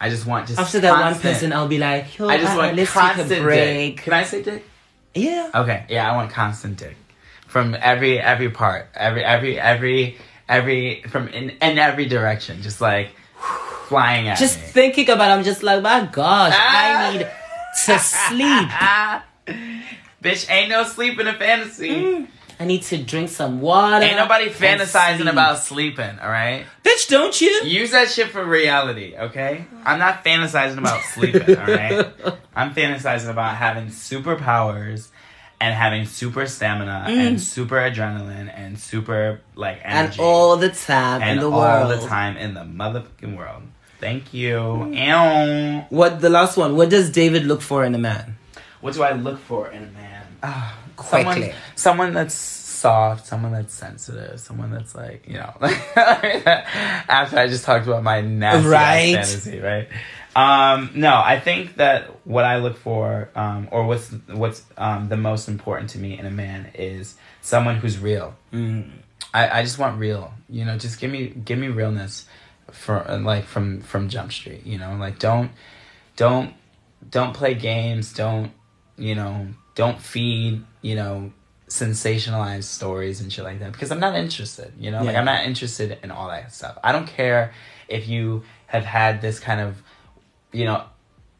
i 0.01 0.11
just 0.11 0.27
want 0.27 0.47
just 0.49 0.59
After 0.61 0.81
that 0.81 1.01
one 1.01 1.19
person, 1.19 1.53
I'll 1.55 1.69
be 1.69 1.79
like, 1.79 2.19
Yo, 2.19 2.29
I 2.29 2.37
just 2.37 2.53
uh, 2.53 2.59
want 2.59 2.77
let's 2.77 2.91
constant 2.93 3.29
take 3.31 3.41
a 3.41 3.43
break. 3.43 3.97
dick. 3.97 4.05
Can 4.05 4.13
I 4.13 4.25
say 4.25 4.43
dick? 4.43 4.63
Yeah. 5.15 5.51
Okay, 5.55 5.87
yeah, 5.89 6.11
I 6.13 6.15
want 6.17 6.31
constant 6.31 6.77
dick 6.77 6.97
from 7.47 7.75
every 7.81 8.21
every 8.21 8.51
part, 8.51 8.89
every 8.95 9.25
every 9.25 9.59
every 9.59 10.19
every 10.49 11.03
from 11.09 11.29
in 11.29 11.51
in 11.51 11.79
every 11.79 12.05
direction, 12.07 12.61
just 12.61 12.83
like 12.83 13.09
flying 13.89 14.29
at 14.29 14.37
Just 14.39 14.59
me. 14.61 14.67
thinking 14.67 15.09
about, 15.09 15.31
it, 15.31 15.35
I'm 15.39 15.45
just 15.45 15.63
like, 15.63 15.81
my 15.83 16.05
gosh, 16.13 16.53
Ah. 16.55 17.09
I 17.09 17.13
need 17.17 17.27
to 17.87 17.99
sleep. 17.99 18.69
Bitch, 20.23 20.51
ain't 20.51 20.69
no 20.71 20.83
sleep 20.85 21.19
in 21.21 21.27
a 21.29 21.35
fantasy. 21.35 22.27
I 22.59 22.65
need 22.65 22.83
to 22.85 22.97
drink 22.99 23.29
some 23.29 23.61
water. 23.61 24.05
Ain't 24.05 24.17
nobody 24.17 24.49
fantasizing 24.49 25.17
sleep. 25.19 25.29
about 25.33 25.59
sleeping. 25.59 26.19
All 26.21 26.31
right, 26.31 26.65
Bitch, 26.85 27.09
don't 27.09 27.39
you? 27.41 27.51
use 27.65 27.91
that 27.91 28.09
shit 28.09 28.29
for 28.31 28.45
reality. 28.45 29.15
Okay, 29.17 29.67
I'm 29.85 29.99
not 29.99 30.25
fantasizing 30.25 30.79
about 30.79 31.03
sleeping. 31.03 31.59
all 31.59 31.67
right, 31.67 32.07
I'm 32.57 32.73
fantasizing 32.75 33.29
about 33.31 33.57
having 33.57 33.87
superpowers. 33.89 35.09
And 35.59 35.75
having 35.75 36.05
super 36.05 36.45
stamina 36.47 37.07
and 37.09 37.41
super 37.41 37.77
adrenaline 37.77 38.53
and 38.55 38.79
super 38.79 39.41
like 39.55 39.81
energy 39.83 40.13
And 40.13 40.21
all 40.21 40.59
the 40.59 40.69
time 40.69 41.23
and 41.23 41.31
in 41.31 41.39
the 41.39 41.51
all 41.51 41.59
world. 41.59 41.93
All 41.93 41.99
the 41.99 42.07
time 42.07 42.37
in 42.37 42.53
the 42.53 42.61
motherfucking 42.61 43.35
world. 43.35 43.63
Thank 43.99 44.35
you. 44.35 44.93
Ew. 44.93 45.81
What 45.89 46.21
the 46.21 46.29
last 46.29 46.59
one? 46.59 46.77
What 46.77 46.91
does 46.91 47.09
David 47.09 47.47
look 47.47 47.63
for 47.63 47.87
in 47.87 47.95
a 47.95 47.99
man? 47.99 48.37
What 48.83 48.93
do 48.93 49.03
I 49.03 49.13
look 49.15 49.39
for 49.39 49.71
in 49.71 49.83
a 49.85 49.87
man? 49.93 50.27
Ah, 50.43 50.77
Quickly. 50.97 51.33
Someone, 51.33 51.55
someone 51.75 52.13
that's 52.15 52.35
soft, 52.35 53.27
someone 53.27 53.53
that's 53.53 53.73
sensitive, 53.75 54.39
someone 54.41 54.71
that's 54.71 54.95
like, 54.95 55.27
you 55.27 55.35
know, 55.35 55.53
after 55.97 57.39
I 57.39 57.49
just 57.49 57.65
talked 57.65 57.87
about 57.87 58.03
my 58.03 58.21
nasty 58.21 58.69
Right. 58.69 59.15
fantasy, 59.15 59.61
right? 59.61 59.89
Um, 60.35 60.91
no, 60.95 61.15
I 61.15 61.41
think 61.41 61.77
that 61.77 62.27
what 62.27 62.45
I 62.45 62.59
look 62.59 62.77
for, 62.77 63.31
um, 63.35 63.69
or 63.71 63.87
what's 63.87 64.11
what's 64.29 64.63
um, 64.77 65.09
the 65.09 65.17
most 65.17 65.49
important 65.49 65.91
to 65.91 65.99
me 65.99 66.19
in 66.19 66.27
a 66.27 66.31
man 66.31 66.71
is 66.75 67.15
someone 67.41 67.77
who's 67.77 67.99
real. 67.99 68.35
I, 68.53 69.49
I 69.61 69.63
just 69.63 69.79
want 69.79 69.99
real. 69.99 70.35
You 70.51 70.67
know, 70.67 70.77
just 70.77 71.01
give 71.01 71.11
me 71.11 71.29
give 71.29 71.59
me 71.59 71.69
realness 71.69 72.27
for 72.71 73.03
like 73.23 73.45
from 73.47 73.81
from 73.81 74.11
Jump 74.11 74.31
Street. 74.31 74.67
You 74.67 74.77
know, 74.77 74.95
like 74.97 75.19
don't 75.19 75.53
don't 76.17 76.53
don't 77.11 77.33
play 77.33 77.55
games. 77.55 78.13
Don't 78.13 78.53
you 78.99 79.15
know? 79.15 79.49
Don't 79.77 80.01
feed 80.01 80.65
you 80.83 80.97
know 80.97 81.33
sensationalized 81.69 82.65
stories 82.65 83.21
and 83.21 83.33
shit 83.33 83.45
like 83.45 83.61
that 83.61 83.73
because 83.73 83.93
I'm 83.93 84.01
not 84.01 84.17
interested. 84.17 84.73
You 84.79 84.91
know, 84.91 85.03
like 85.05 85.15
I'm 85.17 85.25
not 85.25 85.45
interested 85.45 85.99
in 86.03 86.11
all 86.11 86.29
that 86.29 86.53
stuff. 86.53 86.77
I 86.83 86.91
don't 86.91 87.07
care 87.07 87.53
if 87.89 88.09
you 88.09 88.43
have 88.67 88.85
had 88.85 89.21
this 89.23 89.39
kind 89.39 89.61
of 89.61 89.83
you 90.53 90.65
know 90.65 90.85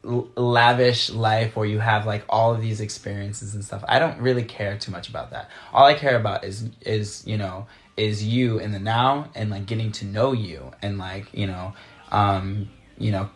l- 0.05 0.27
lavish 0.35 1.09
life 1.09 1.55
where 1.55 1.65
you 1.65 1.79
have 1.79 2.05
like 2.05 2.23
all 2.29 2.53
of 2.53 2.61
these 2.61 2.81
experiences 2.81 3.53
and 3.55 3.63
stuff 3.63 3.83
i 3.87 3.99
don't 3.99 4.19
really 4.19 4.43
care 4.43 4.77
too 4.77 4.91
much 4.91 5.09
about 5.09 5.31
that 5.31 5.49
all 5.73 5.85
i 5.85 5.93
care 5.93 6.15
about 6.15 6.43
is 6.43 6.69
is 6.81 7.25
you 7.25 7.37
know 7.37 7.67
is 7.95 8.23
you 8.23 8.59
in 8.59 8.71
the 8.71 8.79
now 8.79 9.29
and 9.35 9.49
like 9.49 9.65
getting 9.65 9.91
to 9.91 10.05
know 10.05 10.31
you 10.31 10.71
and 10.81 10.97
like 10.97 11.33
you 11.33 11.47
know 11.47 11.73
um 12.11 12.69
you 12.97 13.11
know 13.11 13.29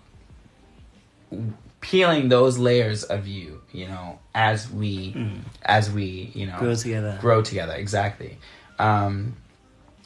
peeling 1.82 2.29
those 2.29 2.57
layers 2.57 3.03
of 3.03 3.27
you 3.27 3.61
you 3.73 3.88
know 3.88 4.19
as 4.36 4.69
we 4.71 5.15
as 5.63 5.91
we 5.91 6.32
you 6.36 6.45
know 6.47 6.57
Grow 6.59 6.75
together. 6.75 7.17
grow 7.19 7.41
together. 7.41 7.73
Exactly. 7.73 8.38
Um 8.79 9.36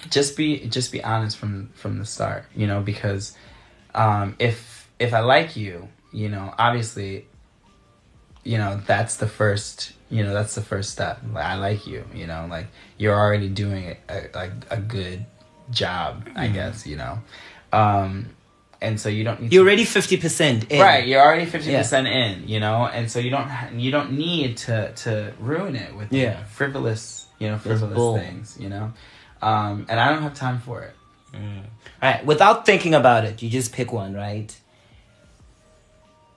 just 0.09 0.36
be 0.38 0.67
just 0.67 0.91
be 0.91 1.03
honest 1.03 1.38
from 1.38 1.69
from 1.76 1.97
the 1.99 2.05
start 2.05 2.45
you 2.55 2.67
know 2.67 2.82
because 2.82 3.36
um 3.95 4.36
if 4.39 4.88
if 4.99 5.13
i 5.13 5.19
like 5.19 5.55
you 5.55 5.88
you 6.11 6.30
know 6.30 6.53
obviously 6.59 7.26
you 8.43 8.57
know 8.57 8.80
that's 8.86 9.15
the 9.17 9.28
first 9.28 9.93
you 10.09 10.23
know 10.23 10.34
that's 10.34 10.53
the 10.53 10.61
first 10.61 10.91
step. 10.91 11.19
Like 11.34 11.45
i 11.45 11.55
like 11.55 11.88
you 11.88 12.03
you 12.13 12.28
know 12.28 12.45
like 12.49 12.67
you're 12.97 13.15
already 13.15 13.49
doing 13.49 13.95
a, 14.09 14.13
a, 14.13 14.30
like 14.36 14.51
a 14.69 14.78
good 14.78 15.26
job 15.71 16.28
i 16.36 16.47
guess 16.47 16.86
you 16.86 16.95
know. 16.97 17.19
Um 17.73 18.28
and 18.82 18.99
so 18.99 19.09
you 19.09 19.23
don't 19.23 19.41
need 19.41 19.53
You're 19.53 19.63
to, 19.63 19.67
already 19.69 19.86
fifty 19.86 20.17
percent 20.17 20.71
in. 20.71 20.82
right. 20.82 21.05
You're 21.07 21.21
already 21.21 21.45
fifty 21.45 21.71
percent 21.71 22.07
in, 22.07 22.47
you 22.47 22.59
know, 22.59 22.86
and 22.86 23.09
so 23.09 23.19
you 23.19 23.30
don't 23.30 23.49
you 23.80 23.91
don't 23.91 24.11
need 24.13 24.57
to 24.57 24.91
to 25.03 25.34
ruin 25.39 25.76
it 25.76 25.95
with 25.95 26.11
Yeah. 26.11 26.43
frivolous, 26.45 27.28
you 27.39 27.47
know, 27.49 27.57
frivolous 27.57 28.21
things, 28.23 28.57
you 28.59 28.69
know, 28.69 28.93
um, 29.41 29.86
and 29.89 29.99
I 29.99 30.09
don't 30.11 30.21
have 30.23 30.34
time 30.36 30.59
for 30.59 30.82
it. 30.84 30.93
All 31.34 31.41
right. 32.01 32.26
Without 32.26 32.65
thinking 32.65 32.93
about 32.93 33.26
it, 33.26 33.41
you 33.41 33.49
just 33.49 33.71
pick 33.73 33.91
one, 33.91 34.13
right? 34.13 34.55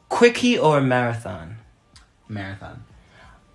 Quickie 0.08 0.58
or 0.58 0.80
marathon? 0.80 1.56
Marathon, 2.28 2.84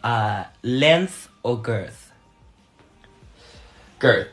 Uh, 0.04 0.44
length 0.62 1.30
or 1.44 1.62
girth? 1.62 2.12
girth, 4.00 4.28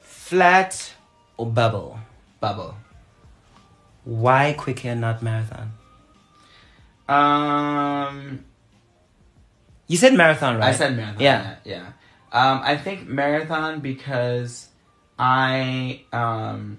Flat 0.00 0.94
or 1.36 1.46
bubble? 1.46 1.98
bubble. 2.40 2.74
Why 4.06 4.54
quickie 4.56 4.86
and 4.86 5.00
not 5.00 5.20
marathon? 5.20 5.72
Um, 7.08 8.44
You 9.88 9.96
said 9.96 10.14
marathon, 10.14 10.58
right? 10.58 10.68
I 10.68 10.72
said 10.72 10.96
marathon. 10.96 11.20
Yeah. 11.20 11.56
Yeah. 11.64 11.86
Um, 12.32 12.60
I 12.62 12.76
think 12.76 13.08
marathon 13.08 13.80
because 13.80 14.68
I 15.18 16.02
um, 16.12 16.78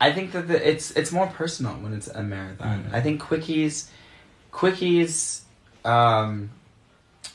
I 0.00 0.12
think 0.12 0.30
that 0.32 0.46
the, 0.46 0.68
it's 0.68 0.92
it's 0.92 1.10
more 1.10 1.26
personal 1.26 1.72
when 1.72 1.92
it's 1.92 2.06
a 2.06 2.22
marathon. 2.22 2.84
Mm. 2.84 2.94
I 2.94 3.00
think 3.00 3.20
quickies, 3.20 3.88
quickies, 4.52 5.40
um, 5.84 6.50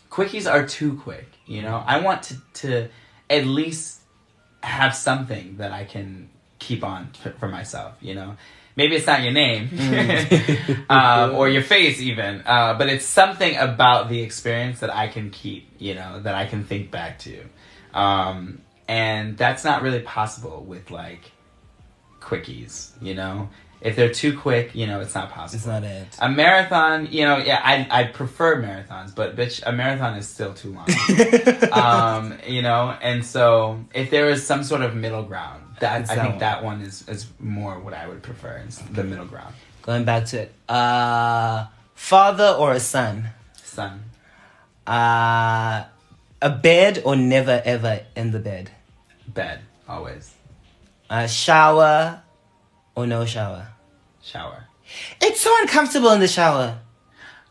quickies 0.09 0.49
are 0.49 0.65
too 0.65 0.95
quick. 0.97 1.27
You 1.45 1.63
know, 1.63 1.83
I 1.85 1.99
want 1.99 2.23
to 2.23 2.35
to 2.61 2.87
at 3.29 3.45
least 3.45 3.99
have 4.63 4.95
something 4.95 5.57
that 5.57 5.73
I 5.73 5.83
can 5.83 6.29
keep 6.61 6.83
on 6.83 7.09
for, 7.21 7.31
for 7.31 7.49
myself. 7.49 7.95
You 7.99 8.15
know. 8.15 8.37
Maybe 8.77 8.95
it's 8.95 9.05
not 9.05 9.21
your 9.21 9.33
name 9.33 9.69
um, 10.89 11.35
or 11.35 11.49
your 11.49 11.61
face, 11.61 11.99
even, 11.99 12.41
uh, 12.45 12.75
but 12.75 12.87
it's 12.87 13.03
something 13.03 13.57
about 13.57 14.07
the 14.07 14.21
experience 14.21 14.79
that 14.79 14.95
I 14.95 15.09
can 15.09 15.29
keep, 15.29 15.67
you 15.77 15.93
know, 15.93 16.21
that 16.21 16.35
I 16.35 16.45
can 16.45 16.63
think 16.63 16.89
back 16.89 17.19
to. 17.19 17.43
Um, 17.93 18.61
and 18.87 19.37
that's 19.37 19.65
not 19.65 19.81
really 19.81 19.99
possible 19.99 20.63
with 20.63 20.89
like 20.89 21.31
quickies, 22.21 22.91
you 23.01 23.13
know? 23.13 23.49
If 23.81 23.95
they're 23.95 24.13
too 24.13 24.37
quick, 24.37 24.75
you 24.75 24.85
know, 24.85 25.01
it's 25.01 25.15
not 25.15 25.31
possible. 25.31 25.57
It's 25.57 25.65
not 25.65 25.83
it. 25.83 26.15
A 26.19 26.29
marathon, 26.29 27.07
you 27.11 27.25
know, 27.25 27.37
yeah, 27.39 27.59
I, 27.63 27.87
I 27.89 28.03
prefer 28.05 28.61
marathons, 28.61 29.13
but 29.13 29.35
bitch, 29.35 29.63
a 29.65 29.71
marathon 29.71 30.15
is 30.17 30.27
still 30.27 30.53
too 30.53 30.71
long. 30.73 30.87
um, 31.71 32.37
you 32.47 32.61
know, 32.61 32.95
and 33.01 33.25
so 33.25 33.83
if 33.93 34.11
there 34.11 34.29
is 34.29 34.45
some 34.45 34.63
sort 34.63 34.81
of 34.81 34.95
middle 34.95 35.23
ground, 35.23 35.60
that 35.81 36.01
It's 36.01 36.09
I 36.09 36.15
that 36.15 36.21
think 36.21 36.33
one. 36.35 36.39
that 36.39 36.63
one 36.63 36.81
is, 36.81 37.07
is 37.07 37.27
more 37.39 37.79
what 37.79 37.93
I 37.93 38.07
would 38.07 38.23
prefer, 38.23 38.63
is 38.67 38.77
the 38.91 39.03
middle 39.03 39.25
ground. 39.25 39.53
Going 39.83 40.05
back 40.05 40.25
to 40.27 40.41
it. 40.43 40.53
Uh, 40.69 41.65
father 41.93 42.55
or 42.57 42.71
a 42.71 42.79
son? 42.79 43.27
Son. 43.63 44.03
Uh, 44.87 45.83
a 46.41 46.49
bed 46.49 47.01
or 47.05 47.15
never 47.15 47.61
ever 47.65 48.01
in 48.15 48.31
the 48.31 48.39
bed? 48.39 48.71
bed, 49.27 49.61
always. 49.87 50.33
A 51.09 51.27
shower 51.27 52.21
or 52.95 53.05
no 53.07 53.25
shower? 53.25 53.67
Shower. 54.23 54.65
It's 55.21 55.39
so 55.41 55.53
uncomfortable 55.61 56.11
in 56.11 56.19
the 56.19 56.27
shower. 56.27 56.79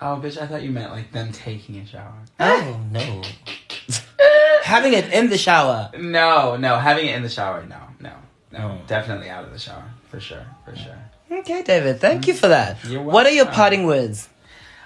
Oh, 0.01 0.21
bitch, 0.23 0.41
I 0.41 0.47
thought 0.47 0.63
you 0.63 0.71
meant 0.71 0.93
like 0.93 1.13
them 1.13 1.31
taking 1.33 1.77
a 1.79 1.87
shower. 1.87 2.15
Oh 2.39 2.81
no. 2.91 3.23
Having 4.63 4.93
it 4.95 5.13
in 5.13 5.31
the 5.31 5.39
shower. 5.39 5.91
No, 5.99 6.57
no, 6.57 6.79
having 6.79 7.07
it 7.07 7.17
in 7.17 7.23
the 7.23 7.29
shower, 7.29 7.65
no, 7.67 7.77
no. 8.53 8.79
Oh. 8.83 8.87
Definitely 8.87 9.29
out 9.29 9.45
of 9.45 9.53
the 9.53 9.59
shower, 9.59 9.85
for 10.09 10.21
sure, 10.21 10.45
for 10.65 10.77
sure. 10.77 10.99
Okay, 11.31 11.63
David. 11.63 12.01
Thank 12.01 12.27
you 12.27 12.35
for 12.35 12.49
that. 12.49 12.85
You're 12.85 13.03
What 13.03 13.27
are 13.27 13.31
your 13.31 13.47
parting 13.47 13.87
words? 13.87 14.29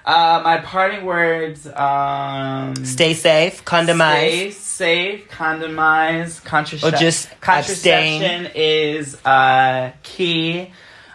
Uh, 0.05 0.43
my 0.45 0.59
parting 0.59 1.07
words, 1.07 1.67
um... 1.67 2.77
Stay 2.85 3.15
safe. 3.15 3.65
Condomize. 3.65 4.29
Stay 4.29 4.51
safe, 4.51 5.31
condomize, 5.31 6.45
contraception. 6.45 6.95
Or 6.95 6.99
just 6.99 7.41
contraception 7.41 8.51
is 8.55 9.17
uh 9.25 9.93
key. 10.03 10.71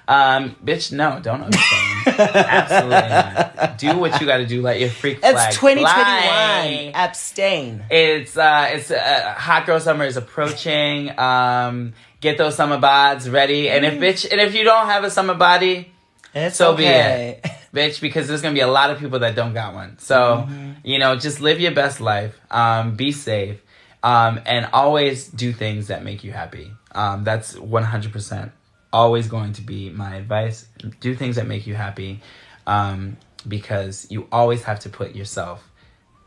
Um, 0.08 0.56
bitch, 0.66 0.92
no, 0.92 1.20
don't 1.22 1.44
abstain. 1.44 2.04
Absolutely 2.18 2.90
not. 2.90 3.78
Do 3.78 3.96
what 4.00 4.20
you 4.20 4.26
got 4.26 4.38
to 4.38 4.48
do. 4.48 4.64
Let 4.64 4.80
your 4.80 4.90
freak 4.90 5.20
flag 5.20 5.36
It's 5.36 5.56
2021. 5.58 5.86
fly. 5.86 6.92
Abstain. 6.96 7.84
It's 7.92 8.36
uh, 8.36 8.70
it's 8.72 8.90
uh, 8.90 9.36
hot 9.38 9.68
girl 9.68 9.80
summer 9.80 10.06
is 10.06 10.18
approaching. 10.18 11.12
Um, 11.20 11.94
get 12.22 12.38
those 12.38 12.56
summer 12.56 12.78
bods 12.78 13.32
ready, 13.32 13.70
and 13.70 13.86
if 13.86 13.94
bitch, 13.96 14.30
and 14.32 14.40
if 14.42 14.54
you 14.56 14.64
don't 14.64 14.88
have 14.88 15.04
a 15.04 15.10
summer 15.10 15.36
body, 15.36 15.92
It's 16.34 16.58
So 16.58 16.76
be 16.76 16.86
it, 16.86 17.44
bitch, 17.74 18.02
because 18.02 18.28
there's 18.28 18.42
gonna 18.42 18.54
be 18.54 18.60
a 18.62 18.68
lot 18.68 18.92
of 18.92 19.00
people 19.00 19.20
that 19.20 19.36
don't 19.36 19.54
got 19.54 19.74
one. 19.74 19.98
So, 20.00 20.48
you 20.84 21.00
know, 21.00 21.16
just 21.16 21.42
live 21.42 21.60
your 21.60 21.72
best 21.72 22.02
life. 22.02 22.40
Um, 22.52 22.96
be 22.96 23.12
safe. 23.12 23.62
Um, 24.02 24.40
and 24.46 24.66
always 24.72 25.28
do 25.28 25.52
things 25.52 25.88
that 25.88 26.04
make 26.04 26.24
you 26.24 26.32
happy. 26.32 26.72
Um, 26.94 27.26
that's 27.26 27.56
100% 27.56 28.52
always 28.94 29.28
going 29.28 29.54
to 29.54 29.62
be 29.62 29.90
my 29.90 30.16
advice. 30.16 30.68
Do 31.02 31.16
things 31.16 31.36
that 31.36 31.48
make 31.48 31.68
you 31.68 31.76
happy. 31.76 32.22
Um, 32.66 33.18
because 33.48 34.08
you 34.10 34.28
always 34.32 34.64
have 34.64 34.80
to 34.82 34.90
put 34.90 35.16
yourself 35.16 35.70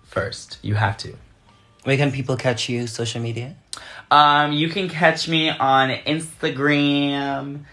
first. 0.05 0.59
You 0.63 0.75
have 0.75 0.97
to. 0.99 1.17
Where 1.85 1.97
can 1.97 2.13
people 2.13 2.37
catch 2.37 2.69
you? 2.69 2.87
Social 2.87 3.21
media? 3.21 3.57
Um, 4.11 4.53
you 4.53 4.69
can 4.69 4.89
catch 4.89 5.29
me 5.29 5.49
on 5.51 5.91
Instagram. 5.91 7.65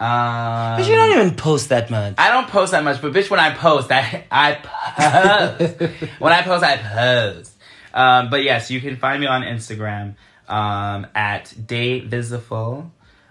Um, 0.00 0.76
But 0.78 0.86
you 0.86 0.94
don't 0.94 1.10
even 1.18 1.34
post 1.34 1.70
that 1.70 1.90
much. 1.90 2.14
I 2.18 2.30
don't 2.30 2.46
post 2.48 2.70
that 2.70 2.84
much, 2.84 3.02
but 3.02 3.12
bitch, 3.12 3.30
when 3.30 3.40
I 3.40 3.52
post, 3.54 3.90
I 3.90 4.24
I 4.30 4.54
post. 4.54 5.80
when 6.20 6.32
I 6.32 6.42
post, 6.42 6.62
I 6.64 6.76
post. 6.76 7.52
Um, 7.92 8.30
but 8.30 8.44
yes, 8.44 8.70
you 8.70 8.80
can 8.80 8.96
find 8.96 9.20
me 9.20 9.26
on 9.26 9.42
Instagram 9.42 10.14
um, 10.48 11.06
at 11.16 11.46
Davizeful. 11.46 12.90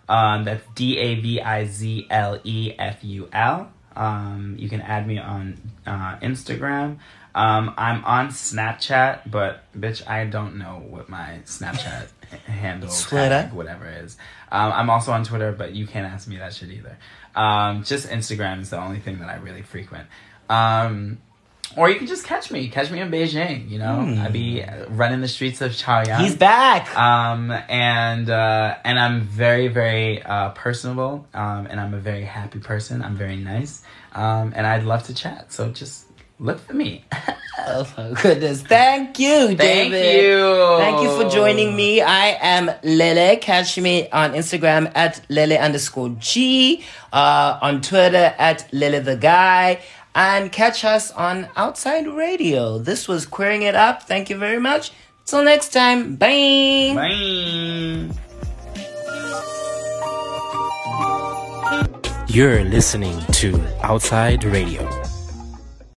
Um, 0.10 0.44
that's 0.44 0.64
D 0.76 0.98
A 0.98 1.16
V 1.22 1.42
I 1.42 1.66
Z 1.66 2.08
L 2.10 2.40
E 2.44 2.74
F 2.78 3.02
U 3.04 3.30
L. 3.32 3.72
Um, 3.96 4.56
you 4.60 4.68
can 4.70 4.82
add 4.82 5.08
me 5.08 5.20
on 5.20 5.58
uh, 5.86 6.18
Instagram. 6.22 6.98
Um, 7.34 7.74
I'm 7.78 8.04
on 8.04 8.30
Snapchat, 8.30 9.30
but 9.32 9.64
bitch, 9.80 10.06
I 10.08 10.26
don't 10.26 10.58
know 10.58 10.84
what 10.90 11.08
my 11.08 11.40
Snapchat 11.46 12.08
handle, 12.46 12.90
Twitter? 12.90 13.30
tag, 13.30 13.54
whatever 13.54 13.88
is. 13.88 14.18
Um, 14.52 14.72
I'm 14.74 14.90
also 14.90 15.12
on 15.12 15.24
Twitter, 15.24 15.52
but 15.52 15.74
you 15.74 15.88
can't 15.88 16.06
ask 16.06 16.28
me 16.28 16.38
that 16.38 16.54
shit 16.54 16.70
either. 16.70 16.98
Um, 17.36 17.84
just 17.84 18.10
Instagram 18.10 18.62
is 18.62 18.70
the 18.70 18.80
only 18.80 19.00
thing 19.00 19.20
that 19.20 19.30
I 19.30 19.36
really 19.36 19.62
frequent. 19.62 20.08
Um, 20.50 21.20
or 21.76 21.90
you 21.90 21.96
can 21.96 22.08
just 22.08 22.26
catch 22.26 22.50
me, 22.50 22.70
catch 22.70 22.90
me 22.90 23.02
in 23.02 23.12
Beijing. 23.12 23.70
You 23.70 23.80
know, 23.80 24.00
I 24.20 24.30
be 24.30 24.64
running 24.88 25.22
the 25.22 25.28
streets 25.28 25.62
of 25.62 25.72
Chaoyang. 25.72 26.20
He's 26.22 26.36
back. 26.36 26.98
Um, 26.98 27.52
and 27.52 28.30
uh, 28.30 28.78
and 28.84 28.98
I'm 28.98 29.22
very 29.22 29.68
very 29.68 30.24
uh, 30.24 30.52
personable. 30.52 31.28
Um, 31.34 31.68
and 31.68 31.80
I'm 31.80 31.94
a 31.94 32.00
very 32.00 32.24
happy 32.24 32.60
person. 32.60 33.04
I'm 33.04 33.16
very 33.16 33.36
nice. 33.36 33.84
Um, 34.14 34.54
and 34.56 34.66
I'd 34.66 34.84
love 34.84 35.04
to 35.04 35.14
chat. 35.14 35.52
So 35.52 35.70
just 35.72 36.07
look 36.40 36.60
for 36.60 36.74
me. 36.74 37.04
oh 37.60 37.88
my 37.98 38.12
goodness. 38.22 38.62
Thank 38.62 39.20
you, 39.20 39.48
Thank 39.56 39.58
David. 39.92 40.24
you. 40.24 40.78
Thank 40.78 41.02
you 41.02 41.22
for 41.22 41.30
joining 41.30 41.76
me. 41.76 42.02
I 42.02 42.38
am 42.42 42.72
Lele. 42.84 43.38
Catch 43.38 43.78
me 43.78 44.10
on 44.10 44.34
Instagram 44.34 44.92
at 44.96 45.22
Lele 45.30 45.54
underscore 45.58 46.10
G, 46.20 46.84
uh, 47.14 47.60
on 47.62 47.82
Twitter 47.82 48.34
at 48.38 48.68
Lele 48.72 49.02
the 49.02 49.16
Guy, 49.16 49.80
and 50.16 50.52
catch 50.52 50.84
us 50.86 51.12
on 51.12 51.48
Outside 51.56 52.08
Radio. 52.08 52.78
This 52.78 53.08
was 53.08 53.26
Queering 53.26 53.64
It 53.64 53.76
Up. 53.76 54.04
Thank 54.04 54.30
you 54.30 54.38
very 54.38 54.60
much. 54.60 54.92
Till 55.26 55.44
next 55.44 55.74
time. 55.74 56.16
Bye. 56.16 56.94
Bye. 56.96 58.10
You're 62.30 62.64
listening 62.66 63.20
to 63.34 63.60
Outside 63.82 64.44
Radio. 64.44 64.88